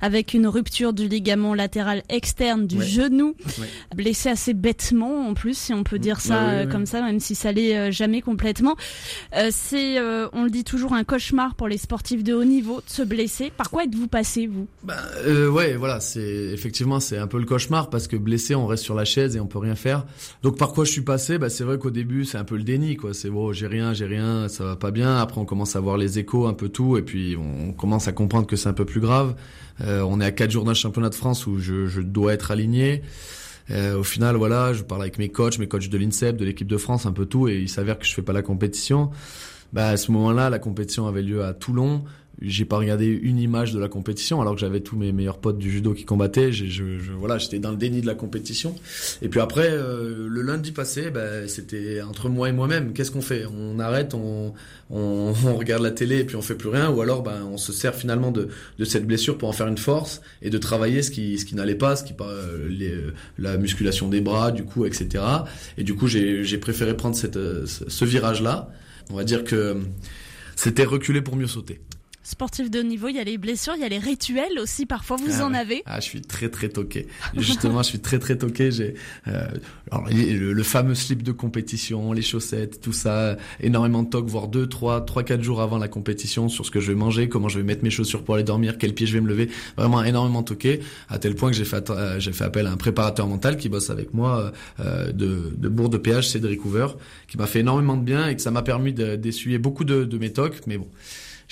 Avec 0.00 0.34
une 0.34 0.46
rupture 0.48 0.92
du 0.92 1.06
ligament 1.06 1.54
latéral 1.54 2.02
externe 2.08 2.66
du 2.66 2.82
genou. 2.82 3.34
Blessé 3.94 4.30
assez 4.30 4.52
bêtement, 4.54 5.28
en 5.28 5.34
plus, 5.34 5.56
si 5.56 5.72
on 5.74 5.84
peut 5.84 5.98
dire 5.98 6.20
ça 6.20 6.48
euh, 6.50 6.66
comme 6.66 6.86
ça, 6.86 7.02
même 7.02 7.20
si 7.20 7.34
ça 7.34 7.52
l'est 7.52 7.76
euh, 7.76 7.90
jamais 7.92 8.20
complètement. 8.20 8.74
Euh, 9.36 9.50
c'est, 9.52 10.00
on 10.32 10.44
le 10.44 10.50
dit 10.50 10.64
toujours, 10.64 10.92
un 10.94 11.04
cauchemar 11.04 11.54
pour 11.54 11.68
les 11.68 11.78
sportifs 11.78 12.24
de 12.24 12.34
haut 12.34 12.44
niveau 12.44 12.80
de 12.80 12.90
se 12.90 13.02
blesser. 13.02 13.52
Par 13.56 13.70
quoi 13.70 13.84
êtes-vous 13.84 14.08
passé, 14.08 14.46
vous? 14.46 14.66
Bah, 14.82 14.96
Ouais, 15.52 15.76
voilà, 15.76 16.00
c'est 16.00 16.20
effectivement, 16.52 16.98
c'est 17.00 17.18
un 17.18 17.26
peu 17.26 17.38
le 17.38 17.44
cauchemar 17.46 17.90
parce 17.90 18.08
que 18.08 18.16
blessé, 18.16 18.54
on 18.54 18.66
reste 18.66 18.82
sur 18.84 18.94
la 18.94 19.04
chaise 19.04 19.36
et 19.36 19.40
on 19.40 19.46
peut 19.46 19.58
rien 19.58 19.76
faire. 19.76 20.04
Donc 20.42 20.58
par 20.58 20.72
quoi 20.72 20.84
je 20.84 20.90
suis 20.90 21.02
passé? 21.02 21.38
Bah, 21.38 21.50
C'est 21.50 21.64
vrai 21.64 21.78
qu'au 21.78 21.90
début, 21.90 22.24
c'est 22.24 22.38
un 22.38 22.44
peu 22.44 22.56
le 22.56 22.64
déni. 22.64 22.96
quoi. 22.96 23.14
C'est 23.14 23.30
bon, 23.30 23.52
j'ai 23.52 23.66
rien, 23.66 23.92
j'ai 23.92 24.06
rien, 24.06 24.48
ça 24.48 24.64
va 24.64 24.76
pas 24.76 24.90
bien 24.90 25.01
après, 25.04 25.40
on 25.40 25.44
commence 25.44 25.76
à 25.76 25.80
voir 25.80 25.96
les 25.96 26.18
échos, 26.18 26.46
un 26.46 26.54
peu 26.54 26.68
tout, 26.68 26.96
et 26.96 27.02
puis 27.02 27.36
on 27.36 27.72
commence 27.72 28.08
à 28.08 28.12
comprendre 28.12 28.46
que 28.46 28.56
c'est 28.56 28.68
un 28.68 28.72
peu 28.74 28.84
plus 28.84 29.00
grave. 29.00 29.34
Euh, 29.80 30.02
on 30.02 30.20
est 30.20 30.24
à 30.24 30.32
quatre 30.32 30.50
jours 30.50 30.64
d'un 30.64 30.74
championnat 30.74 31.08
de 31.08 31.14
France 31.14 31.46
où 31.46 31.58
je, 31.58 32.00
dois 32.00 32.34
être 32.34 32.50
aligné. 32.50 33.02
Euh, 33.70 33.98
au 33.98 34.02
final, 34.02 34.36
voilà, 34.36 34.72
je 34.72 34.82
parle 34.82 35.02
avec 35.02 35.18
mes 35.18 35.28
coachs, 35.28 35.58
mes 35.58 35.68
coachs 35.68 35.88
de 35.88 35.98
l'INSEP, 35.98 36.36
de 36.36 36.44
l'équipe 36.44 36.68
de 36.68 36.76
France, 36.76 37.06
un 37.06 37.12
peu 37.12 37.26
tout, 37.26 37.48
et 37.48 37.58
il 37.58 37.68
s'avère 37.68 37.98
que 37.98 38.04
je 38.04 38.12
fais 38.12 38.22
pas 38.22 38.32
la 38.32 38.42
compétition. 38.42 39.10
Bah, 39.72 39.88
à 39.88 39.96
ce 39.96 40.12
moment-là, 40.12 40.50
la 40.50 40.58
compétition 40.58 41.06
avait 41.06 41.22
lieu 41.22 41.44
à 41.44 41.54
Toulon 41.54 42.04
j'ai 42.44 42.64
pas 42.64 42.76
regardé 42.76 43.06
une 43.06 43.38
image 43.38 43.72
de 43.72 43.78
la 43.78 43.88
compétition 43.88 44.40
alors 44.40 44.54
que 44.54 44.60
j'avais 44.60 44.80
tous 44.80 44.96
mes 44.96 45.12
meilleurs 45.12 45.38
potes 45.38 45.58
du 45.58 45.70
judo 45.70 45.94
qui 45.94 46.04
combattaient. 46.04 46.52
Je, 46.52 46.66
je, 46.66 47.12
voilà, 47.12 47.38
j'étais 47.38 47.58
dans 47.58 47.70
le 47.70 47.76
déni 47.76 48.00
de 48.00 48.06
la 48.06 48.14
compétition. 48.14 48.74
Et 49.22 49.28
puis 49.28 49.40
après, 49.40 49.70
euh, 49.70 50.26
le 50.28 50.42
lundi 50.42 50.72
passé, 50.72 51.10
ben, 51.10 51.48
c'était 51.48 52.02
entre 52.02 52.28
moi 52.28 52.48
et 52.48 52.52
moi-même. 52.52 52.92
Qu'est-ce 52.92 53.10
qu'on 53.10 53.22
fait? 53.22 53.44
On 53.46 53.78
arrête, 53.78 54.14
on, 54.14 54.54
on, 54.90 55.32
on, 55.46 55.54
regarde 55.54 55.82
la 55.82 55.90
télé 55.90 56.18
et 56.18 56.24
puis 56.24 56.36
on 56.36 56.42
fait 56.42 56.56
plus 56.56 56.68
rien, 56.68 56.90
ou 56.90 57.00
alors 57.00 57.22
ben, 57.22 57.42
on 57.50 57.56
se 57.56 57.72
sert 57.72 57.94
finalement 57.94 58.32
de, 58.32 58.48
de 58.78 58.84
cette 58.84 59.06
blessure 59.06 59.38
pour 59.38 59.48
en 59.48 59.52
faire 59.52 59.68
une 59.68 59.78
force 59.78 60.20
et 60.42 60.50
de 60.50 60.58
travailler 60.58 61.02
ce 61.02 61.10
qui, 61.10 61.38
ce 61.38 61.44
qui 61.44 61.54
n'allait 61.54 61.74
pas, 61.74 61.96
ce 61.96 62.04
qui 62.04 62.14
euh, 62.20 62.68
les, 62.68 62.94
la 63.38 63.56
musculation 63.56 64.08
des 64.08 64.20
bras, 64.20 64.50
du 64.52 64.64
cou, 64.64 64.84
etc. 64.86 65.24
Et 65.78 65.84
du 65.84 65.94
coup, 65.94 66.08
j'ai 66.08 66.58
préféré 66.58 66.96
prendre 66.96 67.16
cette, 67.16 67.38
ce 67.66 68.04
virage-là. 68.04 68.68
On 69.10 69.14
va 69.14 69.24
dire 69.24 69.44
que 69.44 69.78
c'était 70.56 70.84
reculer 70.84 71.22
pour 71.22 71.36
mieux 71.36 71.46
sauter 71.46 71.80
sportif 72.22 72.70
de 72.70 72.80
haut 72.80 72.84
niveau, 72.84 73.08
il 73.08 73.16
y 73.16 73.18
a 73.18 73.24
les 73.24 73.38
blessures, 73.38 73.74
il 73.76 73.82
y 73.82 73.84
a 73.84 73.88
les 73.88 73.98
rituels 73.98 74.58
aussi. 74.60 74.86
Parfois, 74.86 75.16
vous 75.16 75.40
ah 75.40 75.46
en 75.46 75.54
avez? 75.54 75.82
Ah, 75.86 76.00
je 76.00 76.04
suis 76.04 76.20
très 76.20 76.48
très 76.48 76.68
toqué. 76.68 77.06
Justement, 77.36 77.82
je 77.82 77.88
suis 77.88 78.00
très 78.00 78.18
très 78.18 78.38
toqué. 78.38 78.70
J'ai 78.70 78.94
euh, 79.28 79.46
le, 80.10 80.62
fameux 80.62 80.94
slip 80.94 81.22
de 81.22 81.32
compétition, 81.32 82.12
les 82.12 82.22
chaussettes, 82.22 82.80
tout 82.80 82.92
ça, 82.92 83.36
énormément 83.60 84.02
de 84.02 84.08
toc, 84.08 84.26
voire 84.26 84.48
deux, 84.48 84.66
trois, 84.68 85.00
trois, 85.00 85.22
quatre 85.22 85.42
jours 85.42 85.60
avant 85.60 85.78
la 85.78 85.88
compétition 85.88 86.48
sur 86.48 86.64
ce 86.64 86.70
que 86.70 86.80
je 86.80 86.92
vais 86.92 86.98
manger, 86.98 87.28
comment 87.28 87.48
je 87.48 87.58
vais 87.58 87.64
mettre 87.64 87.82
mes 87.82 87.90
chaussures 87.90 88.22
pour 88.22 88.36
aller 88.36 88.44
dormir, 88.44 88.78
quel 88.78 88.94
pied 88.94 89.06
je 89.06 89.14
vais 89.14 89.20
me 89.20 89.28
lever. 89.28 89.50
Vraiment 89.76 90.02
énormément 90.04 90.42
toqué, 90.42 90.80
à 91.08 91.18
tel 91.18 91.34
point 91.34 91.50
que 91.50 91.56
j'ai 91.56 91.64
fait 91.64 91.90
euh, 91.90 92.20
j'ai 92.20 92.32
fait 92.32 92.44
appel 92.44 92.66
à 92.66 92.72
un 92.72 92.76
préparateur 92.76 93.26
mental 93.26 93.56
qui 93.56 93.68
bosse 93.68 93.90
avec 93.90 94.14
moi 94.14 94.52
euh, 94.80 95.12
de, 95.12 95.52
de 95.56 95.68
Bourg 95.68 95.88
de 95.88 95.98
Péage, 95.98 96.28
Cédric 96.28 96.64
Hoover, 96.64 96.88
qui 97.28 97.36
m'a 97.36 97.46
fait 97.46 97.60
énormément 97.60 97.96
de 97.96 98.04
bien 98.04 98.28
et 98.28 98.36
que 98.36 98.42
ça 98.42 98.50
m'a 98.50 98.62
permis 98.62 98.92
d'essuyer 98.92 99.58
beaucoup 99.58 99.84
de, 99.84 100.04
de 100.04 100.18
mes 100.18 100.32
tocs. 100.32 100.60
Mais 100.66 100.78
bon 100.78 100.88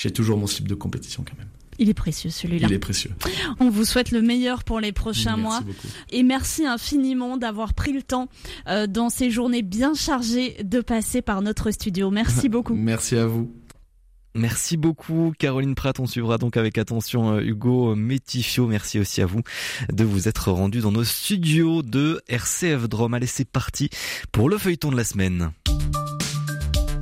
j'ai 0.00 0.10
toujours 0.10 0.38
mon 0.38 0.46
slip 0.46 0.66
de 0.66 0.74
compétition 0.74 1.24
quand 1.28 1.36
même. 1.36 1.48
Il 1.78 1.88
est 1.88 1.94
précieux 1.94 2.30
celui-là. 2.30 2.68
Il 2.68 2.74
est 2.74 2.78
précieux. 2.78 3.10
On 3.58 3.70
vous 3.70 3.84
souhaite 3.84 4.10
le 4.10 4.22
meilleur 4.22 4.64
pour 4.64 4.80
les 4.80 4.92
prochains 4.92 5.36
mois. 5.36 5.60
Beaucoup. 5.60 5.88
Et 6.10 6.22
merci 6.22 6.66
infiniment 6.66 7.36
d'avoir 7.36 7.74
pris 7.74 7.92
le 7.92 8.02
temps 8.02 8.28
euh, 8.66 8.86
dans 8.86 9.08
ces 9.08 9.30
journées 9.30 9.62
bien 9.62 9.94
chargées 9.94 10.56
de 10.62 10.80
passer 10.80 11.22
par 11.22 11.42
notre 11.42 11.70
studio. 11.70 12.10
Merci 12.10 12.48
beaucoup. 12.50 12.74
merci 12.74 13.16
à 13.16 13.26
vous. 13.26 13.54
Merci 14.34 14.76
beaucoup 14.76 15.32
Caroline 15.38 15.74
Pratt, 15.74 15.98
on 15.98 16.06
suivra 16.06 16.38
donc 16.38 16.56
avec 16.56 16.78
attention 16.78 17.32
euh, 17.32 17.40
Hugo 17.40 17.96
Métifio, 17.96 18.68
merci 18.68 19.00
aussi 19.00 19.20
à 19.22 19.26
vous 19.26 19.40
de 19.92 20.04
vous 20.04 20.28
être 20.28 20.52
rendu 20.52 20.78
dans 20.78 20.92
nos 20.92 21.02
studios 21.02 21.82
de 21.82 22.22
RCF 22.28 22.88
Drôme. 22.88 23.14
Allez 23.14 23.26
c'est 23.26 23.44
parti 23.44 23.90
pour 24.30 24.48
le 24.48 24.56
feuilleton 24.56 24.92
de 24.92 24.96
la 24.96 25.02
semaine. 25.02 25.50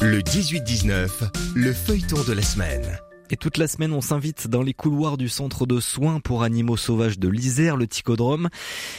Le 0.00 0.20
18-19, 0.20 1.08
le 1.56 1.72
feuilleton 1.72 2.22
de 2.22 2.32
la 2.32 2.42
semaine. 2.42 2.98
Et 3.30 3.36
toute 3.36 3.58
la 3.58 3.68
semaine, 3.68 3.92
on 3.92 4.00
s'invite 4.00 4.48
dans 4.48 4.62
les 4.62 4.72
couloirs 4.72 5.18
du 5.18 5.28
centre 5.28 5.66
de 5.66 5.80
soins 5.80 6.18
pour 6.18 6.42
animaux 6.42 6.78
sauvages 6.78 7.18
de 7.18 7.28
l'Isère, 7.28 7.76
le 7.76 7.86
Ticodrome. 7.86 8.48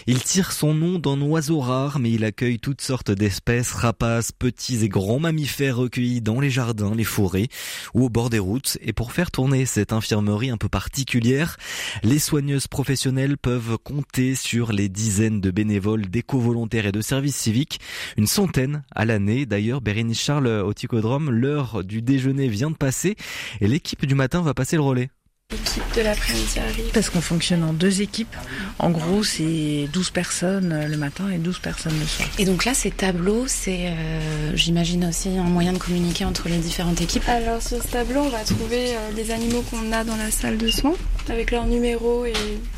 Il 0.05 0.21
tire 0.21 0.51
son 0.51 0.75
nom 0.75 0.99
d'un 0.99 1.19
oiseau 1.21 1.59
rare, 1.59 1.97
mais 1.97 2.11
il 2.11 2.23
accueille 2.23 2.59
toutes 2.59 2.81
sortes 2.81 3.09
d'espèces, 3.09 3.71
rapaces, 3.71 4.31
petits 4.31 4.83
et 4.83 4.89
grands 4.89 5.19
mammifères 5.19 5.77
recueillis 5.77 6.21
dans 6.21 6.39
les 6.39 6.51
jardins, 6.51 6.93
les 6.93 7.03
forêts 7.03 7.47
ou 7.95 8.05
au 8.05 8.09
bord 8.09 8.29
des 8.29 8.37
routes. 8.37 8.77
Et 8.81 8.93
pour 8.93 9.13
faire 9.13 9.31
tourner 9.31 9.65
cette 9.65 9.93
infirmerie 9.93 10.51
un 10.51 10.57
peu 10.57 10.69
particulière, 10.69 11.57
les 12.03 12.19
soigneuses 12.19 12.67
professionnelles 12.67 13.37
peuvent 13.37 13.79
compter 13.83 14.35
sur 14.35 14.71
les 14.71 14.89
dizaines 14.89 15.41
de 15.41 15.49
bénévoles, 15.49 16.05
d'éco-volontaires 16.05 16.85
et 16.85 16.91
de 16.91 17.01
services 17.01 17.35
civiques, 17.35 17.79
une 18.15 18.27
centaine 18.27 18.83
à 18.93 19.05
l'année. 19.05 19.47
D'ailleurs, 19.47 19.81
Bérénice 19.81 20.21
Charles 20.21 20.47
au 20.47 20.73
Ticodrome, 20.75 21.31
l'heure 21.31 21.83
du 21.83 22.03
déjeuner 22.03 22.47
vient 22.47 22.69
de 22.69 22.77
passer 22.77 23.15
et 23.59 23.67
l'équipe 23.67 24.05
du 24.05 24.18
matin 24.19 24.41
va 24.41 24.53
passer 24.53 24.75
le 24.75 24.83
relais. 24.83 25.09
L'équipe 25.51 25.95
de 25.95 26.01
l'après-midi 26.01 26.59
arrive. 26.59 26.91
Parce 26.93 27.09
qu'on 27.09 27.21
fonctionne 27.21 27.63
en 27.63 27.73
deux 27.73 28.01
équipes. 28.01 28.35
En 28.77 28.91
gros, 28.91 29.23
c'est 29.23 29.89
12 29.91 30.11
personnes 30.11 30.85
le 30.87 30.95
matin 30.97 31.27
et 31.31 31.39
12 31.39 31.57
personnes 31.57 31.97
le 31.99 32.05
soir. 32.05 32.29
Et 32.37 32.45
donc 32.45 32.65
là, 32.65 32.75
ces 32.75 32.91
tableaux, 32.91 33.45
c'est, 33.47 33.87
euh, 33.87 34.55
j'imagine 34.55 35.05
aussi 35.05 35.29
un 35.29 35.43
moyen 35.43 35.73
de 35.73 35.79
communiquer 35.79 36.25
entre 36.25 36.49
les 36.49 36.57
différentes 36.57 37.01
équipes. 37.01 37.27
Alors 37.27 37.63
sur 37.63 37.81
ce 37.81 37.87
tableau, 37.87 38.19
on 38.19 38.29
va 38.29 38.43
trouver 38.43 38.95
euh, 38.95 39.11
les 39.15 39.31
animaux 39.31 39.63
qu'on 39.71 39.91
a 39.91 40.03
dans 40.03 40.17
la 40.17 40.29
salle 40.29 40.57
de 40.59 40.67
soins, 40.67 40.93
avec 41.29 41.51
leur 41.51 41.65
numéro 41.65 42.25
et 42.25 42.33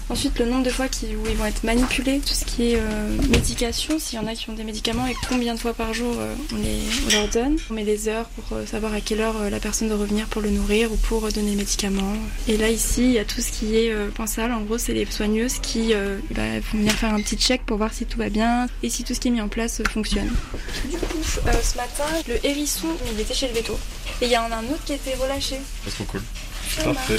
ensuite 0.10 0.39
le 0.39 0.45
nombre 0.45 0.64
de 0.64 0.70
fois 0.70 0.88
qui, 0.88 1.16
où 1.16 1.26
ils 1.30 1.36
vont 1.36 1.45
être 1.45 1.64
manipulés, 1.64 2.20
tout 2.20 2.34
ce 2.34 2.45
qui 2.45 2.72
est 2.72 2.80
euh, 2.80 3.22
médication, 3.30 3.99
s'il 3.99 4.20
y 4.20 4.22
en 4.22 4.28
a 4.28 4.34
qui 4.34 4.49
ont 4.49 4.54
des 4.54 4.64
médicaments 4.64 5.08
et 5.08 5.16
combien 5.30 5.54
de 5.56 5.60
fois 5.60 5.74
par 5.74 5.93
jour 5.93 6.16
on, 6.54 6.56
les, 6.58 6.80
on 7.08 7.22
leur 7.22 7.28
donne. 7.30 7.58
On 7.70 7.74
met 7.74 7.84
les 7.84 8.08
heures 8.08 8.28
pour 8.30 8.58
savoir 8.68 8.93
à 8.93 9.02
quelle 9.02 9.22
heure 9.22 9.49
la 9.49 9.60
personne 9.60 9.88
doit 9.88 9.97
revenir 9.97 10.28
pour 10.28 10.41
le 10.41 10.49
nourrir 10.49 10.91
ou 10.91 10.97
pour 10.97 11.32
donner 11.32 11.52
les 11.52 11.56
médicaments. 11.56 12.14
Et 12.47 12.58
là 12.58 12.70
ici, 12.70 13.04
il 13.04 13.12
y 13.12 13.20
a 13.20 13.26
tout 13.26 13.41
ce 13.41 13.52
qui 13.52 13.78
est 13.78 13.91
euh, 13.91 14.10
pensable. 14.10 14.54
En 14.54 14.62
gros, 14.62 14.78
c'est 14.78 14.93
les 14.93 15.06
soigneuses 15.06 15.60
qui 15.60 15.93
euh, 15.93 16.18
bah, 16.32 16.60
vont 16.72 16.80
venir 16.80 16.93
faire 16.93 17.14
un 17.14 17.22
petit 17.22 17.38
check 17.38 17.66
pour 17.66 17.78
voir 17.78 17.93
si 17.93 18.06
tout 18.06 18.18
va 18.18 18.30
bien 18.30 18.68
et 18.84 18.89
si 18.89 19.04
tout 19.04 19.14
ce 19.14 19.20
qui 19.20 19.28
est 19.30 19.32
mis 19.32 19.41
en 19.41 19.47
place 19.47 19.80
euh, 19.80 19.84
fonctionne. 19.86 20.32
Du 20.89 20.97
coup, 20.97 21.18
ce 21.24 21.39
matin, 21.78 22.06
le 22.28 22.45
hérisson, 22.45 22.88
il 23.14 23.20
était 23.20 23.34
chez 23.34 23.47
le 23.47 23.54
veto. 23.54 23.78
Et 24.22 24.26
il 24.26 24.32
y 24.32 24.38
en 24.38 24.52
a 24.52 24.58
un 24.58 24.66
autre 24.66 24.84
qui 24.86 24.93
a 24.93 24.95
été 24.95 25.14
relâché. 25.16 25.58
C'est 25.86 25.91
trop 25.91 26.04
cool. 26.06 26.22
Parfait. 26.84 27.18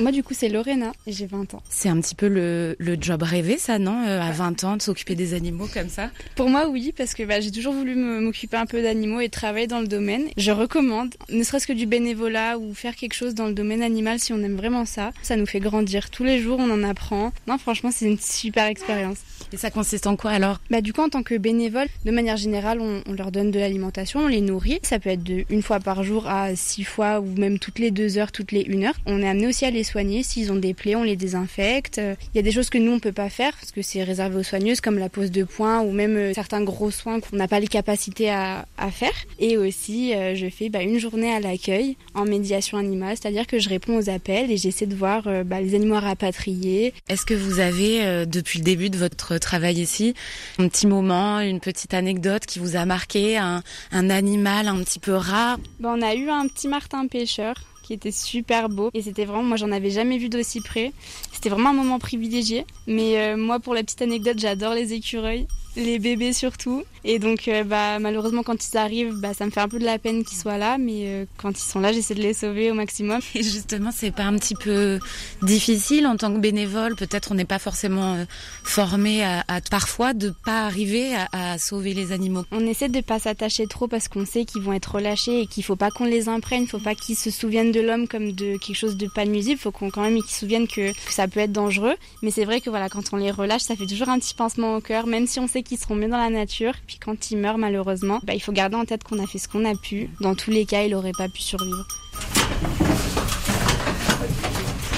Moi, 0.00 0.10
du 0.10 0.22
coup, 0.24 0.34
c'est 0.34 0.48
Lorena 0.48 0.92
et 1.06 1.12
j'ai 1.12 1.26
20 1.26 1.54
ans. 1.54 1.62
C'est 1.68 1.88
un 1.88 2.00
petit 2.00 2.16
peu 2.16 2.26
le, 2.26 2.74
le 2.78 2.96
job 3.00 3.22
rêvé, 3.22 3.58
ça, 3.58 3.78
non 3.78 4.04
euh, 4.06 4.20
À 4.20 4.32
20 4.32 4.64
ans, 4.64 4.76
de 4.76 4.82
s'occuper 4.82 5.14
des 5.14 5.34
animaux 5.34 5.68
comme 5.72 5.88
ça? 5.88 6.10
Pour 6.34 6.48
moi, 6.50 6.68
oui, 6.68 6.92
parce 6.96 7.14
que 7.14 7.22
bah, 7.22 7.40
j'ai 7.40 7.52
toujours 7.52 7.74
voulu 7.74 7.94
m'occuper 7.94 8.56
un 8.56 8.66
peu 8.66 8.82
d'animaux 8.82 9.20
et 9.20 9.28
travailler 9.28 9.66
dans 9.68 9.80
le 9.80 9.86
domaine. 9.86 10.24
Je 10.36 10.50
recommande, 10.50 11.14
ne 11.30 11.42
serait-ce 11.44 11.66
que 11.66 11.72
du 11.72 11.86
bénévolat 11.86 12.58
ou 12.58 12.74
faire 12.74 12.96
quelque 12.96 13.14
chose 13.14 13.34
dans 13.34 13.46
le 13.46 13.54
domaine 13.54 13.82
animal 13.82 14.18
si 14.18 14.32
on 14.32 14.42
aime 14.42 14.56
vraiment 14.56 14.84
ça. 14.84 15.12
Ça 15.22 15.36
nous 15.36 15.46
fait 15.46 15.60
grandir. 15.60 16.10
Tous 16.10 16.24
les 16.24 16.40
jours, 16.40 16.58
on 16.58 16.70
en 16.70 16.82
apprend. 16.82 17.32
Non, 17.46 17.58
franchement, 17.58 17.90
c'est 17.92 18.06
une 18.06 18.18
super 18.18 18.66
expérience. 18.66 19.18
Et 19.52 19.56
ça 19.56 19.70
consiste 19.70 20.06
en 20.06 20.16
quoi 20.16 20.32
alors? 20.32 20.60
Bah 20.70 20.80
du 20.80 20.92
coup 20.92 21.02
en 21.02 21.08
tant 21.08 21.22
que 21.22 21.36
bénévole, 21.36 21.88
de 22.04 22.10
manière 22.10 22.36
générale, 22.36 22.80
on, 22.80 23.02
leur 23.12 23.30
donne 23.30 23.50
de 23.50 23.58
l'alimentation, 23.58 24.20
on 24.20 24.28
les 24.28 24.40
nourrit. 24.40 24.80
Ça 24.82 24.98
peut 24.98 25.10
être 25.10 25.22
de 25.22 25.44
une 25.50 25.62
fois 25.62 25.78
par 25.80 26.02
jour 26.02 26.28
à 26.28 26.56
six 26.56 26.84
fois 26.84 27.20
ou 27.20 27.26
même 27.38 27.58
toutes 27.58 27.78
les 27.78 27.90
deux 27.90 28.18
heures, 28.18 28.32
toutes 28.32 28.52
les 28.52 28.62
une 28.62 28.84
heure. 28.84 28.94
On 29.06 29.22
est 29.22 29.28
amené 29.28 29.46
aussi 29.46 29.64
à 29.64 29.70
les 29.70 29.84
soigner. 29.84 30.22
S'ils 30.22 30.50
ont 30.50 30.56
des 30.56 30.74
plaies, 30.74 30.96
on 30.96 31.02
les 31.02 31.16
désinfecte. 31.16 32.00
Il 32.34 32.36
y 32.36 32.38
a 32.38 32.42
des 32.42 32.50
choses 32.50 32.70
que 32.70 32.78
nous 32.78 32.92
on 32.92 32.98
peut 32.98 33.12
pas 33.12 33.30
faire 33.30 33.52
parce 33.56 33.72
que 33.72 33.82
c'est 33.82 34.02
réservé 34.02 34.36
aux 34.36 34.42
soigneuses 34.42 34.80
comme 34.80 34.98
la 34.98 35.08
pose 35.08 35.30
de 35.30 35.44
points 35.44 35.80
ou 35.80 35.92
même 35.92 36.16
euh, 36.16 36.34
certains 36.34 36.62
gros 36.62 36.90
soins 36.90 37.20
qu'on 37.20 37.36
n'a 37.36 37.48
pas 37.48 37.60
les 37.60 37.68
capacités 37.68 38.30
à, 38.30 38.66
à, 38.78 38.90
faire. 38.90 39.14
Et 39.38 39.56
aussi, 39.56 40.14
euh, 40.14 40.34
je 40.34 40.48
fais 40.48 40.68
bah, 40.68 40.82
une 40.82 40.98
journée 40.98 41.32
à 41.32 41.40
l'accueil 41.40 41.96
en 42.14 42.24
médiation 42.24 42.78
animale, 42.78 43.16
c'est-à-dire 43.20 43.46
que 43.46 43.58
je 43.58 43.68
réponds 43.68 43.96
aux 43.96 44.10
appels 44.10 44.50
et 44.50 44.56
j'essaie 44.56 44.86
de 44.86 44.94
voir 44.94 45.26
euh, 45.26 45.44
bah, 45.44 45.60
les 45.60 45.74
animaux 45.74 45.94
à 45.94 46.00
rapatrier. 46.00 46.92
Est-ce 47.08 47.24
que 47.24 47.34
vous 47.34 47.60
avez 47.60 48.26
depuis 48.26 48.58
le 48.58 48.64
début 48.64 48.90
de 48.90 48.96
votre 48.96 49.33
travail 49.38 49.80
ici. 49.80 50.14
Un 50.58 50.68
petit 50.68 50.86
moment, 50.86 51.40
une 51.40 51.60
petite 51.60 51.94
anecdote 51.94 52.46
qui 52.46 52.58
vous 52.58 52.76
a 52.76 52.84
marqué, 52.84 53.36
un, 53.38 53.62
animal 53.92 54.68
un 54.68 54.82
petit 54.82 54.98
peu 54.98 55.14
rare. 55.14 55.58
on 55.82 56.02
a 56.02 56.14
eu 56.14 56.28
un 56.28 56.46
petit 56.48 56.68
martin 56.68 57.06
pêcheur 57.06 57.54
qui 57.82 57.92
était 57.92 58.10
super 58.10 58.68
beau 58.68 58.90
et 58.94 59.02
c'était 59.02 59.26
vraiment 59.26 59.42
moi 59.42 59.56
j'en 59.58 59.70
avais 59.70 59.90
jamais 59.90 60.18
vu 60.18 60.28
d'aussi 60.28 60.60
près. 60.60 60.92
C'était 61.32 61.50
vraiment 61.50 61.70
un 61.70 61.74
moment 61.74 61.98
privilégié. 61.98 62.64
Mais 62.86 63.18
euh, 63.18 63.36
moi 63.36 63.60
pour 63.60 63.74
la 63.74 63.82
petite 63.82 64.02
anecdote, 64.02 64.38
j'adore 64.38 64.74
les 64.74 64.92
écureuils 64.92 65.46
les 65.76 65.98
bébés 65.98 66.32
surtout. 66.32 66.84
Et 67.06 67.18
donc, 67.18 67.48
euh, 67.48 67.64
bah, 67.64 67.98
malheureusement, 67.98 68.42
quand 68.42 68.66
ils 68.66 68.78
arrivent, 68.78 69.14
bah, 69.20 69.34
ça 69.34 69.44
me 69.44 69.50
fait 69.50 69.60
un 69.60 69.68
peu 69.68 69.78
de 69.78 69.84
la 69.84 69.98
peine 69.98 70.24
qu'ils 70.24 70.38
soient 70.38 70.56
là, 70.56 70.78
mais 70.78 71.02
euh, 71.04 71.26
quand 71.36 71.50
ils 71.50 71.62
sont 71.62 71.78
là, 71.78 71.92
j'essaie 71.92 72.14
de 72.14 72.22
les 72.22 72.32
sauver 72.32 72.70
au 72.70 72.74
maximum. 72.74 73.20
Et 73.34 73.42
justement, 73.42 73.90
c'est 73.92 74.10
pas 74.10 74.24
un 74.24 74.36
petit 74.38 74.54
peu 74.54 74.98
difficile 75.42 76.06
en 76.06 76.16
tant 76.16 76.32
que 76.32 76.38
bénévole 76.38 76.94
Peut-être 76.96 77.32
on 77.32 77.34
n'est 77.34 77.44
pas 77.44 77.58
forcément 77.58 78.14
euh, 78.14 78.24
formé 78.62 79.22
à, 79.24 79.44
parfois 79.70 80.14
de 80.14 80.32
pas 80.44 80.64
arriver 80.64 81.14
à, 81.32 81.58
sauver 81.58 81.92
les 81.92 82.12
animaux. 82.12 82.44
On 82.52 82.66
essaie 82.66 82.88
de 82.88 83.00
pas 83.00 83.18
s'attacher 83.18 83.66
trop 83.66 83.86
parce 83.86 84.08
qu'on 84.08 84.24
sait 84.24 84.44
qu'ils 84.44 84.62
vont 84.62 84.72
être 84.72 84.94
relâchés 84.94 85.40
et 85.40 85.46
qu'il 85.46 85.62
faut 85.64 85.76
pas 85.76 85.90
qu'on 85.90 86.04
les 86.04 86.28
imprègne, 86.28 86.62
il 86.62 86.68
faut 86.68 86.78
pas 86.78 86.94
qu'ils 86.94 87.16
se 87.16 87.30
souviennent 87.30 87.72
de 87.72 87.80
l'homme 87.80 88.08
comme 88.08 88.32
de 88.32 88.56
quelque 88.56 88.76
chose 88.76 88.96
de 88.96 89.06
pas 89.08 89.24
nuisible, 89.24 89.60
faut 89.60 89.70
qu'on 89.70 89.90
quand 89.90 90.02
même 90.02 90.16
qu'ils 90.22 90.30
se 90.30 90.40
souviennent 90.40 90.68
que, 90.68 90.92
que 90.92 91.12
ça 91.12 91.28
peut 91.28 91.40
être 91.40 91.52
dangereux. 91.52 91.94
Mais 92.22 92.30
c'est 92.30 92.44
vrai 92.44 92.60
que 92.60 92.70
voilà, 92.70 92.88
quand 92.88 93.12
on 93.12 93.16
les 93.16 93.30
relâche, 93.30 93.62
ça 93.62 93.76
fait 93.76 93.86
toujours 93.86 94.08
un 94.08 94.18
petit 94.18 94.34
pincement 94.34 94.76
au 94.76 94.80
cœur, 94.80 95.06
même 95.06 95.26
si 95.26 95.40
on 95.40 95.46
sait 95.46 95.63
qu'ils 95.64 95.78
seront 95.78 95.96
mieux 95.96 96.08
dans 96.08 96.18
la 96.18 96.30
nature. 96.30 96.74
Puis 96.86 96.98
quand 96.98 97.30
il 97.30 97.38
meurt 97.38 97.58
malheureusement, 97.58 98.20
bah, 98.22 98.34
il 98.34 98.40
faut 98.40 98.52
garder 98.52 98.76
en 98.76 98.84
tête 98.84 99.02
qu'on 99.04 99.18
a 99.22 99.26
fait 99.26 99.38
ce 99.38 99.48
qu'on 99.48 99.64
a 99.64 99.74
pu. 99.74 100.10
Dans 100.20 100.34
tous 100.34 100.50
les 100.50 100.66
cas, 100.66 100.82
il 100.82 100.92
n'aurait 100.92 101.12
pas 101.16 101.28
pu 101.28 101.42
survivre. 101.42 101.86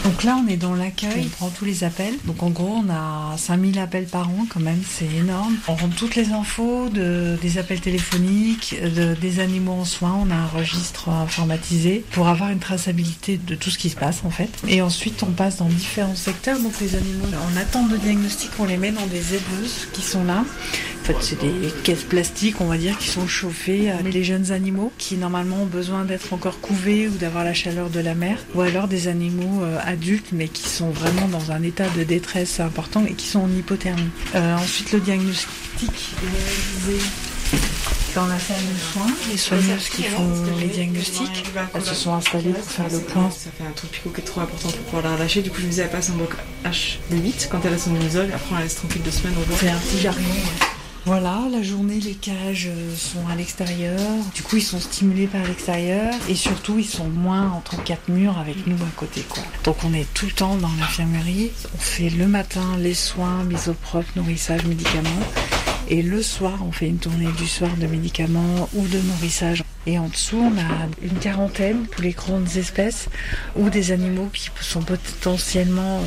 Donc 0.07 0.23
là, 0.23 0.41
on 0.41 0.47
est 0.49 0.57
dans 0.57 0.77
l'accueil, 0.77 1.25
on 1.25 1.29
prend 1.29 1.49
tous 1.49 1.65
les 1.65 1.83
appels. 1.83 2.15
Donc 2.27 2.41
en 2.45 2.51
gros, 2.51 2.81
on 2.85 2.89
a 2.91 3.37
5000 3.37 3.77
appels 3.81 4.05
par 4.05 4.29
an 4.29 4.47
quand 4.49 4.61
même, 4.61 4.81
c'est 4.89 5.13
énorme. 5.19 5.57
On 5.67 5.75
rentre 5.75 5.97
toutes 5.97 6.15
les 6.15 6.31
infos 6.31 6.89
de, 6.89 7.37
des 7.43 7.59
appels 7.59 7.81
téléphoniques, 7.81 8.77
de, 8.81 9.15
des 9.15 9.41
animaux 9.41 9.73
en 9.73 9.85
soins. 9.85 10.17
On 10.25 10.31
a 10.31 10.35
un 10.37 10.47
registre 10.47 11.09
informatisé 11.09 12.05
pour 12.13 12.29
avoir 12.29 12.51
une 12.51 12.61
traçabilité 12.61 13.37
de 13.37 13.57
tout 13.57 13.71
ce 13.71 13.79
qui 13.79 13.91
se 13.91 13.97
passe 13.97 14.21
en 14.25 14.31
fait. 14.31 14.49
Et 14.69 14.81
ensuite, 14.81 15.25
on 15.25 15.33
passe 15.33 15.57
dans 15.57 15.69
différents 15.69 16.15
secteurs. 16.15 16.61
Donc 16.61 16.79
les 16.81 16.95
animaux 16.95 17.27
en 17.53 17.57
attente 17.57 17.89
de 17.89 17.97
diagnostic, 17.97 18.51
on 18.61 18.65
les 18.65 18.77
met 18.77 18.93
dans 18.93 19.07
des 19.07 19.35
éleveuses 19.35 19.89
qui 19.93 20.03
sont 20.03 20.23
là 20.23 20.45
En 21.03 21.05
fait, 21.05 21.17
c'est 21.21 21.41
des 21.41 21.73
caisses 21.83 22.05
plastiques, 22.05 22.61
on 22.61 22.67
va 22.67 22.79
dire, 22.79 22.97
qui 22.97 23.09
sont 23.09 23.27
chauffées. 23.27 23.93
Mais 24.05 24.13
les 24.13 24.23
jeunes 24.23 24.53
animaux 24.53 24.93
qui 24.99 25.17
normalement 25.17 25.63
ont 25.63 25.67
besoin 25.67 26.05
d'être 26.05 26.33
encore 26.33 26.61
couvés 26.61 27.09
ou 27.09 27.17
d'avoir 27.17 27.43
la 27.43 27.55
chaleur 27.55 27.91
de 27.91 27.99
la 27.99 28.15
mer, 28.15 28.39
ou 28.55 28.61
alors 28.61 28.87
des 28.87 29.09
animaux 29.09 29.65
adultes 29.97 30.29
mais 30.33 30.49
qui 30.49 30.69
sont 30.69 30.91
vraiment 30.91 31.29
dans 31.29 31.53
un 31.53 31.63
état 31.63 31.89
de 31.89 32.05
détresse 32.05 32.61
important 32.61 33.05
et 33.07 33.15
qui 33.15 33.27
sont 33.27 33.41
en 33.41 33.51
hypothermie. 33.51 34.11
ensuite, 34.35 34.93
le 34.93 35.01
diagnostic 35.01 35.47
est 35.83 36.91
réalisé 36.91 37.05
dans 38.17 38.27
la 38.27 38.39
salle 38.39 38.57
de 38.57 38.79
soins, 38.79 39.15
les 39.31 39.37
soigneuses 39.37 39.91
qui 39.91 40.03
font 40.03 40.27
les 40.59 40.69
diagnostics, 40.69 41.45
elles 41.75 41.83
se 41.83 41.95
sont 41.95 42.15
installées 42.15 42.53
pour 42.53 42.65
faire 42.65 42.89
le 42.91 43.01
point. 43.01 43.31
Ça 43.31 43.51
fait 43.57 43.69
un 43.69 43.73
truc 43.73 43.91
picot 43.91 44.09
qui 44.09 44.23
est 44.23 44.25
trop 44.25 44.41
important 44.41 44.69
pour 44.69 44.79
pouvoir 44.79 45.03
la 45.03 45.17
relâcher. 45.17 45.43
Du 45.43 45.51
coup, 45.51 45.59
je 45.59 45.65
me 45.65 45.69
disais, 45.69 45.83
elle 45.83 45.91
passe 45.91 46.09
en 46.09 46.15
bloc 46.15 46.31
H 46.65 46.97
de 47.11 47.17
8 47.19 47.49
quand 47.51 47.61
elle 47.67 47.75
a 47.75 47.79
son 47.79 47.95
isole. 48.01 48.31
Après, 48.35 48.53
on 48.53 48.55
la 48.55 48.63
laisse 48.63 48.77
tranquille 48.77 49.03
deux 49.03 49.11
semaines. 49.11 49.35
Fait 49.57 49.69
un 49.69 49.77
petit 49.77 50.01
jargon. 50.01 50.23
Voilà, 51.07 51.43
la 51.53 51.63
journée, 51.63 52.01
les 52.01 52.15
cages 52.15 52.69
sont 52.97 53.29
à 53.31 53.37
l'extérieur. 53.37 54.01
Du 54.35 54.43
coup, 54.43 54.57
ils 54.57 54.63
sont 54.63 54.81
stimulés 54.81 55.29
par 55.29 55.41
l'extérieur. 55.45 56.13
Et 56.29 56.35
surtout, 56.35 56.81
ils 56.81 56.85
sont 56.85 57.07
moins 57.07 57.49
entre 57.53 57.81
quatre 57.85 58.09
murs 58.09 58.37
avec 58.37 58.67
nous 58.67 58.75
à 58.75 58.91
côté. 58.97 59.21
Quoi. 59.21 59.45
Donc, 59.63 59.77
on 59.85 59.95
est 59.95 60.13
tout 60.15 60.27
le 60.27 60.33
temps 60.33 60.57
dans 60.57 60.73
l'infirmerie. 60.81 61.53
On 61.77 61.79
fait 61.79 62.11
le 62.11 62.27
matin 62.27 62.77
les 62.81 62.95
soins, 62.95 63.45
mise 63.45 63.69
au 63.69 63.75
propre, 63.75 64.09
nourrissage, 64.17 64.65
médicaments. 64.65 65.23
Et 65.89 66.03
le 66.03 66.21
soir, 66.23 66.59
on 66.67 66.73
fait 66.73 66.89
une 66.89 66.99
tournée 66.99 67.31
du 67.39 67.47
soir 67.47 67.71
de 67.77 67.87
médicaments 67.87 68.69
ou 68.75 68.89
de 68.89 68.99
nourrissage. 68.99 69.63
Et 69.87 70.01
en 70.01 70.09
dessous, 70.09 70.39
on 70.39 70.59
a 70.59 70.89
une 71.03 71.19
quarantaine 71.21 71.87
pour 71.87 72.03
les 72.03 72.11
grandes 72.11 72.57
espèces 72.57 73.09
ou 73.55 73.71
des 73.71 73.93
animaux 73.93 74.29
qui 74.33 74.51
sont 74.61 74.83
potentiellement 74.83 76.01
euh, 76.01 76.03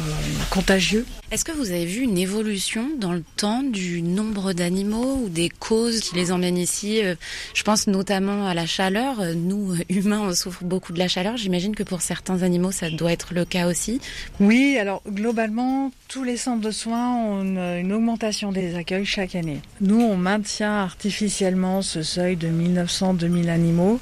contagieux. 0.49 1.05
Est-ce 1.31 1.45
que 1.45 1.51
vous 1.51 1.69
avez 1.69 1.85
vu 1.85 2.01
une 2.01 2.17
évolution 2.17 2.89
dans 2.97 3.13
le 3.13 3.23
temps 3.35 3.61
du 3.61 4.01
nombre 4.01 4.51
d'animaux 4.53 5.19
ou 5.23 5.29
des 5.29 5.49
causes 5.49 5.99
qui 5.99 6.15
les 6.15 6.31
emmènent 6.31 6.57
ici 6.57 7.03
euh, 7.03 7.13
Je 7.53 7.61
pense 7.61 7.85
notamment 7.85 8.47
à 8.47 8.55
la 8.55 8.65
chaleur. 8.65 9.17
Nous, 9.35 9.75
humains, 9.89 10.21
on 10.27 10.33
souffre 10.33 10.63
beaucoup 10.63 10.91
de 10.91 10.97
la 10.97 11.07
chaleur. 11.07 11.37
J'imagine 11.37 11.75
que 11.75 11.83
pour 11.83 12.01
certains 12.01 12.41
animaux, 12.41 12.71
ça 12.71 12.89
doit 12.89 13.11
être 13.11 13.35
le 13.35 13.45
cas 13.45 13.67
aussi. 13.67 14.01
Oui, 14.39 14.75
alors 14.79 15.03
globalement, 15.07 15.91
tous 16.07 16.23
les 16.23 16.35
centres 16.35 16.61
de 16.61 16.71
soins 16.71 17.15
ont 17.17 17.43
une, 17.43 17.93
augmentation 17.93 18.51
des 18.51 18.73
accueils 18.73 19.05
chaque 19.05 19.35
année. 19.35 19.59
Nous, 19.81 20.01
on 20.01 20.17
maintient 20.17 20.77
artificiellement 20.77 21.83
ce 21.83 22.01
seuil 22.01 22.37
de 22.37 22.47
1900-2000 22.47 23.49
animaux 23.49 23.99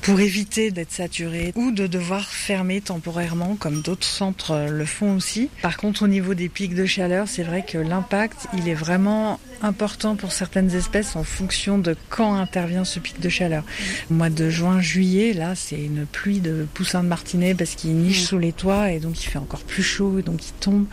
pour 0.00 0.18
éviter 0.20 0.70
d'être 0.70 0.92
saturé 0.92 1.52
ou 1.56 1.72
de 1.72 1.86
devoir 1.86 2.26
fermer 2.30 2.80
temporairement, 2.80 3.56
comme 3.56 3.82
d'autres 3.82 4.06
centres 4.06 4.66
le 4.70 4.86
font 4.86 5.16
aussi. 5.16 5.50
Par 5.60 5.76
contre, 5.76 6.04
au 6.04 6.08
niveau 6.08 6.32
des 6.32 6.48
pics 6.48 6.69
de 6.74 6.86
chaleur, 6.86 7.28
c'est 7.28 7.42
vrai 7.42 7.62
que 7.62 7.78
l'impact, 7.78 8.48
il 8.54 8.68
est 8.68 8.74
vraiment 8.74 9.38
important 9.62 10.16
pour 10.16 10.32
certaines 10.32 10.74
espèces 10.74 11.16
en 11.16 11.24
fonction 11.24 11.78
de 11.78 11.96
quand 12.08 12.34
intervient 12.34 12.84
ce 12.84 12.98
pic 12.98 13.20
de 13.20 13.28
chaleur. 13.28 13.64
Mois 14.10 14.30
de 14.30 14.50
juin, 14.50 14.80
juillet, 14.80 15.32
là, 15.32 15.54
c'est 15.54 15.80
une 15.80 16.06
pluie 16.06 16.40
de 16.40 16.66
poussins 16.74 17.02
de 17.02 17.08
martinet 17.08 17.54
parce 17.54 17.74
qu'ils 17.74 17.94
nichent 17.94 18.24
sous 18.24 18.38
les 18.38 18.52
toits 18.52 18.90
et 18.90 18.98
donc 18.98 19.22
il 19.22 19.26
fait 19.26 19.38
encore 19.38 19.62
plus 19.62 19.82
chaud 19.82 20.18
et 20.18 20.22
donc 20.22 20.46
ils 20.46 20.52
tombent. 20.60 20.86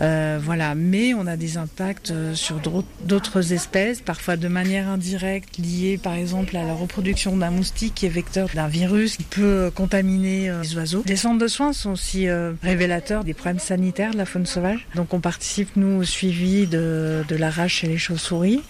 Euh, 0.00 0.40
voilà, 0.42 0.74
mais 0.74 1.14
on 1.14 1.26
a 1.26 1.36
des 1.36 1.56
impacts 1.56 2.10
euh, 2.10 2.34
sur 2.34 2.60
d'autres 3.04 3.52
espèces, 3.52 4.00
parfois 4.00 4.36
de 4.36 4.48
manière 4.48 4.88
indirecte, 4.88 5.58
liée 5.58 6.00
par 6.02 6.14
exemple 6.14 6.56
à 6.56 6.64
la 6.64 6.74
reproduction 6.74 7.36
d'un 7.36 7.50
moustique 7.50 7.94
qui 7.94 8.06
est 8.06 8.10
vecteur 8.10 8.48
d'un 8.54 8.66
virus 8.66 9.16
qui 9.16 9.22
peut 9.22 9.70
contaminer 9.74 10.50
euh, 10.50 10.62
les 10.62 10.76
oiseaux. 10.76 11.04
Les 11.06 11.16
centres 11.16 11.38
de 11.38 11.46
soins 11.46 11.72
sont 11.72 11.92
aussi 11.92 12.26
révélateurs 12.62 13.24
des 13.24 13.34
problèmes 13.34 13.58
sanitaires 13.58 14.12
de 14.12 14.18
la 14.18 14.26
faune 14.26 14.46
sauvage. 14.46 14.86
Donc 14.94 15.14
on 15.14 15.20
participe 15.20 15.76
nous 15.76 16.00
au 16.00 16.04
suivi 16.04 16.66
de, 16.66 17.24
de 17.28 17.36
la 17.36 17.50
rage 17.50 17.83
les 17.86 17.98
chauves-souris, 17.98 18.62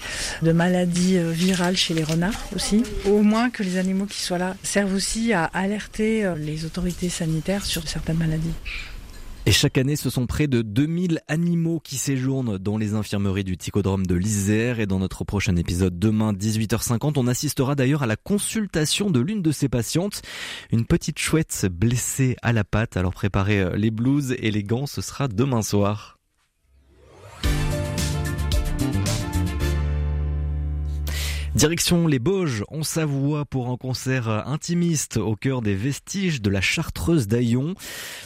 de 0.43 0.53
maladies 0.53 1.19
virales 1.19 1.77
chez 1.77 1.95
les 1.95 2.05
renards 2.05 2.49
aussi. 2.55 2.83
Au 3.07 3.23
moins 3.23 3.51
que 3.51 3.63
les 3.63 3.79
animaux 3.79 4.07
qui 4.07 4.21
soient 4.21 4.39
là 4.39 4.57
servent 4.63 4.95
aussi 4.95 5.33
à 5.33 5.45
alerter 5.45 6.33
les 6.37 6.65
autorités 6.65 7.09
sanitaires 7.09 7.65
sur 7.65 7.87
certaines 7.89 8.19
maladies. 8.19 8.55
Et 9.47 9.53
chaque 9.53 9.77
année, 9.77 9.95
ce 9.95 10.09
sont 10.09 10.27
près 10.27 10.47
de 10.47 10.63
2000 10.63 11.21
animaux 11.29 11.79
qui 11.79 11.97
séjournent 11.97 12.57
dans 12.57 12.79
les 12.79 12.95
infirmeries 12.95 13.45
du 13.45 13.59
Ticodrome 13.59 14.07
de 14.07 14.15
l'Isère. 14.15 14.81
Et 14.81 14.87
dans 14.87 14.99
notre 14.99 15.25
prochain 15.25 15.55
épisode, 15.57 15.99
demain 15.99 16.33
18h50, 16.33 17.19
on 17.19 17.27
assistera 17.27 17.75
d'ailleurs 17.75 18.03
à 18.03 18.07
la 18.07 18.17
consultation 18.17 19.11
de 19.11 19.21
l'une 19.21 19.43
de 19.43 19.53
ces 19.53 19.69
patientes. 19.69 20.23
Une 20.73 20.87
petite 20.87 21.19
chouette 21.19 21.67
blessée 21.71 22.37
à 22.41 22.55
la 22.55 22.65
patte. 22.65 22.97
Alors 22.97 23.13
préparez 23.13 23.77
les 23.77 23.91
blouses 23.91 24.35
et 24.39 24.51
les 24.51 24.63
gants, 24.63 24.87
ce 24.87 25.03
sera 25.03 25.29
demain 25.29 25.61
soir. 25.61 26.14
Direction 31.55 32.09
les 32.09 32.19
Bauges 32.19 32.65
en 32.67 32.83
Savoie 32.83 33.45
pour 33.45 33.71
un 33.71 33.77
concert 33.77 34.29
intimiste 34.29 35.19
au 35.19 35.37
cœur 35.37 35.63
des 35.63 35.77
vestiges 35.77 36.43
de 36.43 36.51
la 36.51 36.61
chartreuse 36.61 37.29
d'Aillon. 37.29 37.75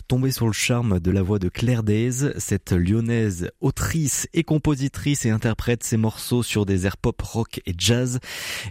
Tombée 0.09 0.31
sur 0.31 0.47
le 0.47 0.55
charme 0.55 0.99
de 0.99 1.11
la 1.11 1.21
voix 1.21 1.39
de 1.39 1.51
Claire 1.51 1.83
Days, 1.83 2.33
cette 2.39 2.73
lyonnaise 2.73 3.51
autrice 3.61 4.29
et 4.33 4.45
compositrice 4.45 5.27
et 5.27 5.31
interprète 5.31 5.85
ses 5.85 5.99
morceaux 5.99 6.43
sur 6.43 6.65
des 6.65 6.87
airs 6.87 6.97
pop, 6.97 7.21
rock 7.21 7.61
et 7.67 7.75
jazz. 7.77 8.19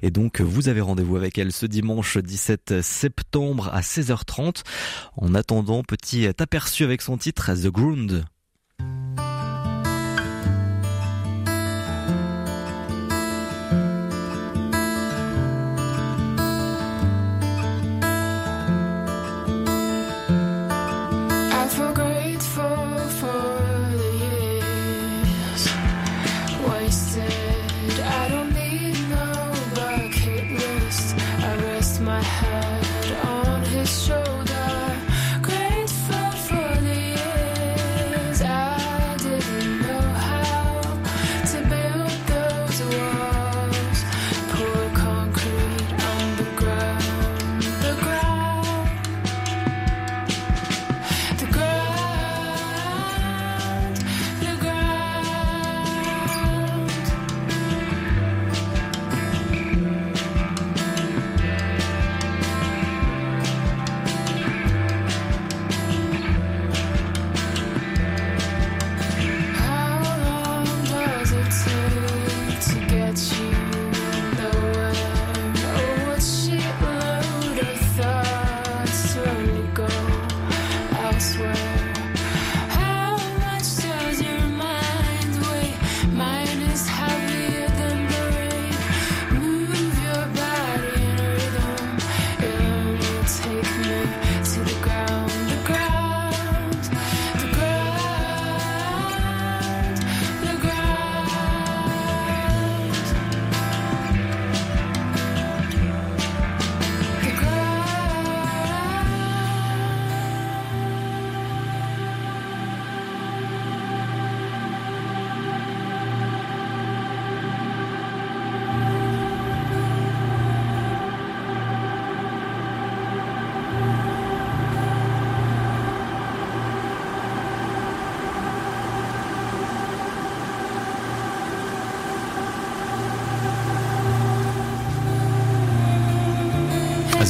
Et 0.02 0.10
donc 0.10 0.42
vous 0.42 0.70
avez 0.70 0.82
rendez-vous 0.82 1.18
avec 1.18 1.38
elle 1.38 1.52
ce 1.52 1.68
dimanche 1.68 2.18
17 2.18 2.82
septembre 2.82 3.70
à 3.72 3.82
16h30. 3.82 4.64
En 5.18 5.36
attendant, 5.36 5.84
petit 5.84 6.26
aperçu 6.26 6.84
avec 6.84 7.04
son 7.04 7.18
titre 7.18 7.54
The 7.54 7.68
Ground. 7.68 8.26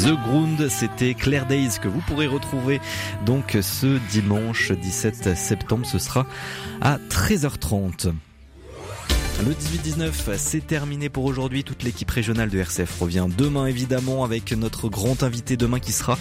The 0.03 0.13
Ground, 0.27 0.69
c'était 0.69 1.15
Claire 1.15 1.47
Days 1.47 1.79
que 1.81 1.87
vous 1.87 2.01
pourrez 2.01 2.27
retrouver 2.27 2.79
donc 3.25 3.57
ce 3.61 3.97
dimanche 4.09 4.71
17 4.71 5.35
septembre. 5.35 5.87
Ce 5.87 5.97
sera 5.97 6.27
à 6.81 6.97
13h30. 7.09 8.13
Le 9.45 9.53
18-19, 9.53 10.35
c'est 10.35 10.65
terminé 10.65 11.09
pour 11.09 11.25
aujourd'hui. 11.25 11.63
Toute 11.63 11.83
l'équipe 11.83 12.09
régionale 12.09 12.49
de 12.49 12.57
RCF 12.57 12.99
revient 12.99 13.27
demain 13.37 13.67
évidemment 13.67 14.23
avec 14.23 14.51
notre 14.51 14.89
grand 14.89 15.21
invité 15.21 15.57
demain 15.57 15.79
qui 15.79 15.91
sera 15.91 16.17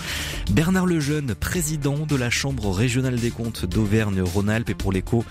Bernard 0.50 0.84
Lejeune, 0.84 1.34
président 1.34 2.04
de 2.04 2.14
la 2.14 2.28
Chambre 2.28 2.70
régionale 2.70 3.16
des 3.16 3.30
comptes 3.30 3.64
d'Auvergne-Rhône-Alpes. 3.64 4.68
Et 4.68 4.74
pour 4.74 4.92
l'écho 4.92 5.24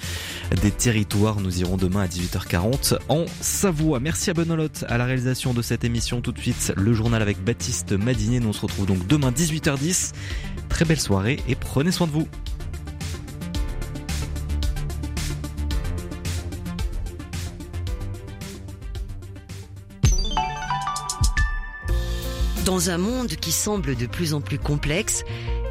des 0.64 0.72
territoires, 0.72 1.40
nous 1.40 1.60
irons 1.60 1.78
demain 1.78 2.02
à 2.02 2.08
18h40 2.08 2.98
en 3.08 3.26
Savoie. 3.40 4.00
Merci 4.00 4.32
à 4.32 4.34
Benolotte 4.34 4.84
à 4.90 4.98
la 4.98 5.06
réalisation 5.06 5.54
de 5.54 5.62
cette 5.62 5.84
émission. 5.84 6.22
Tout 6.22 6.32
de 6.32 6.40
suite, 6.40 6.74
le 6.76 6.92
journal 6.94 7.22
avec 7.22 7.44
Baptiste 7.44 7.92
Madinier. 7.92 8.40
Nous 8.40 8.50
on 8.50 8.54
se 8.54 8.62
retrouve 8.62 8.88
donc 8.88 9.06
demain 9.06 9.30
18h10. 9.30 10.14
Très 10.70 10.86
belle 10.86 11.00
soirée 11.00 11.40
et 11.48 11.54
prenez 11.54 11.92
soin 11.92 12.08
de 12.08 12.12
vous. 12.14 12.28
Dans 22.66 22.90
un 22.90 22.98
monde 22.98 23.36
qui 23.36 23.52
semble 23.52 23.96
de 23.96 24.08
plus 24.08 24.34
en 24.34 24.42
plus 24.42 24.58
complexe, 24.58 25.24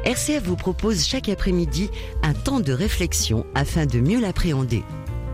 RCF 0.05 0.43
vous 0.43 0.55
propose 0.55 1.05
chaque 1.05 1.27
après-midi 1.27 1.89
un 2.23 2.33
temps 2.33 2.61
de 2.61 2.71
réflexion 2.71 3.45
afin 3.53 3.85
de 3.85 3.99
mieux 3.99 4.21
l'appréhender. 4.21 4.81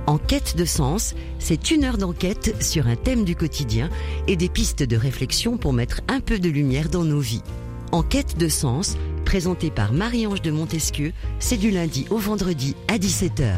En 0.07 0.17
quête 0.17 0.57
de 0.57 0.65
sens, 0.65 1.13
c'est 1.37 1.69
une 1.69 1.83
heure 1.83 1.99
d'enquête 1.99 2.55
sur 2.63 2.87
un 2.87 2.95
thème 2.95 3.25
du 3.25 3.35
quotidien 3.35 3.91
et 4.27 4.35
des 4.35 4.49
pistes 4.49 4.81
de 4.81 4.97
réflexion 4.97 5.57
pour 5.57 5.71
mettre 5.71 6.01
un 6.07 6.19
peu 6.19 6.39
de 6.39 6.49
lumière 6.49 6.89
dans 6.89 7.03
nos 7.03 7.19
vies. 7.19 7.43
En 7.91 8.01
quête 8.01 8.39
de 8.39 8.47
sens, 8.47 8.97
présenté 9.23 9.69
par 9.69 9.93
Marie-Ange 9.93 10.41
de 10.41 10.49
Montesquieu, 10.49 11.13
c'est 11.37 11.57
du 11.57 11.69
lundi 11.69 12.07
au 12.09 12.17
vendredi 12.17 12.75
à 12.87 12.97
17h. 12.97 13.57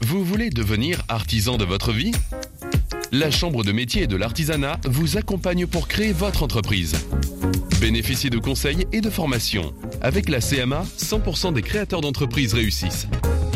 Vous 0.00 0.24
voulez 0.24 0.50
devenir 0.50 1.02
artisan 1.08 1.56
de 1.56 1.64
votre 1.64 1.92
vie? 1.92 2.10
La 3.10 3.30
Chambre 3.30 3.64
de 3.64 3.72
métier 3.72 4.02
et 4.02 4.06
de 4.06 4.16
l'artisanat 4.16 4.78
vous 4.84 5.16
accompagne 5.16 5.66
pour 5.66 5.88
créer 5.88 6.12
votre 6.12 6.42
entreprise. 6.42 6.94
Bénéficiez 7.80 8.28
de 8.28 8.38
conseils 8.38 8.86
et 8.92 9.00
de 9.00 9.08
formations. 9.08 9.72
Avec 10.02 10.28
la 10.28 10.40
CMA, 10.40 10.84
100% 10.98 11.54
des 11.54 11.62
créateurs 11.62 12.02
d'entreprises 12.02 12.52
réussissent. 12.52 13.08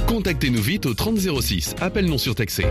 Contactez-nous 0.06 0.62
vite 0.62 0.86
au 0.86 0.94
3006, 0.94 1.74
appel 1.82 2.06
non 2.06 2.16
surtaxé. 2.16 2.64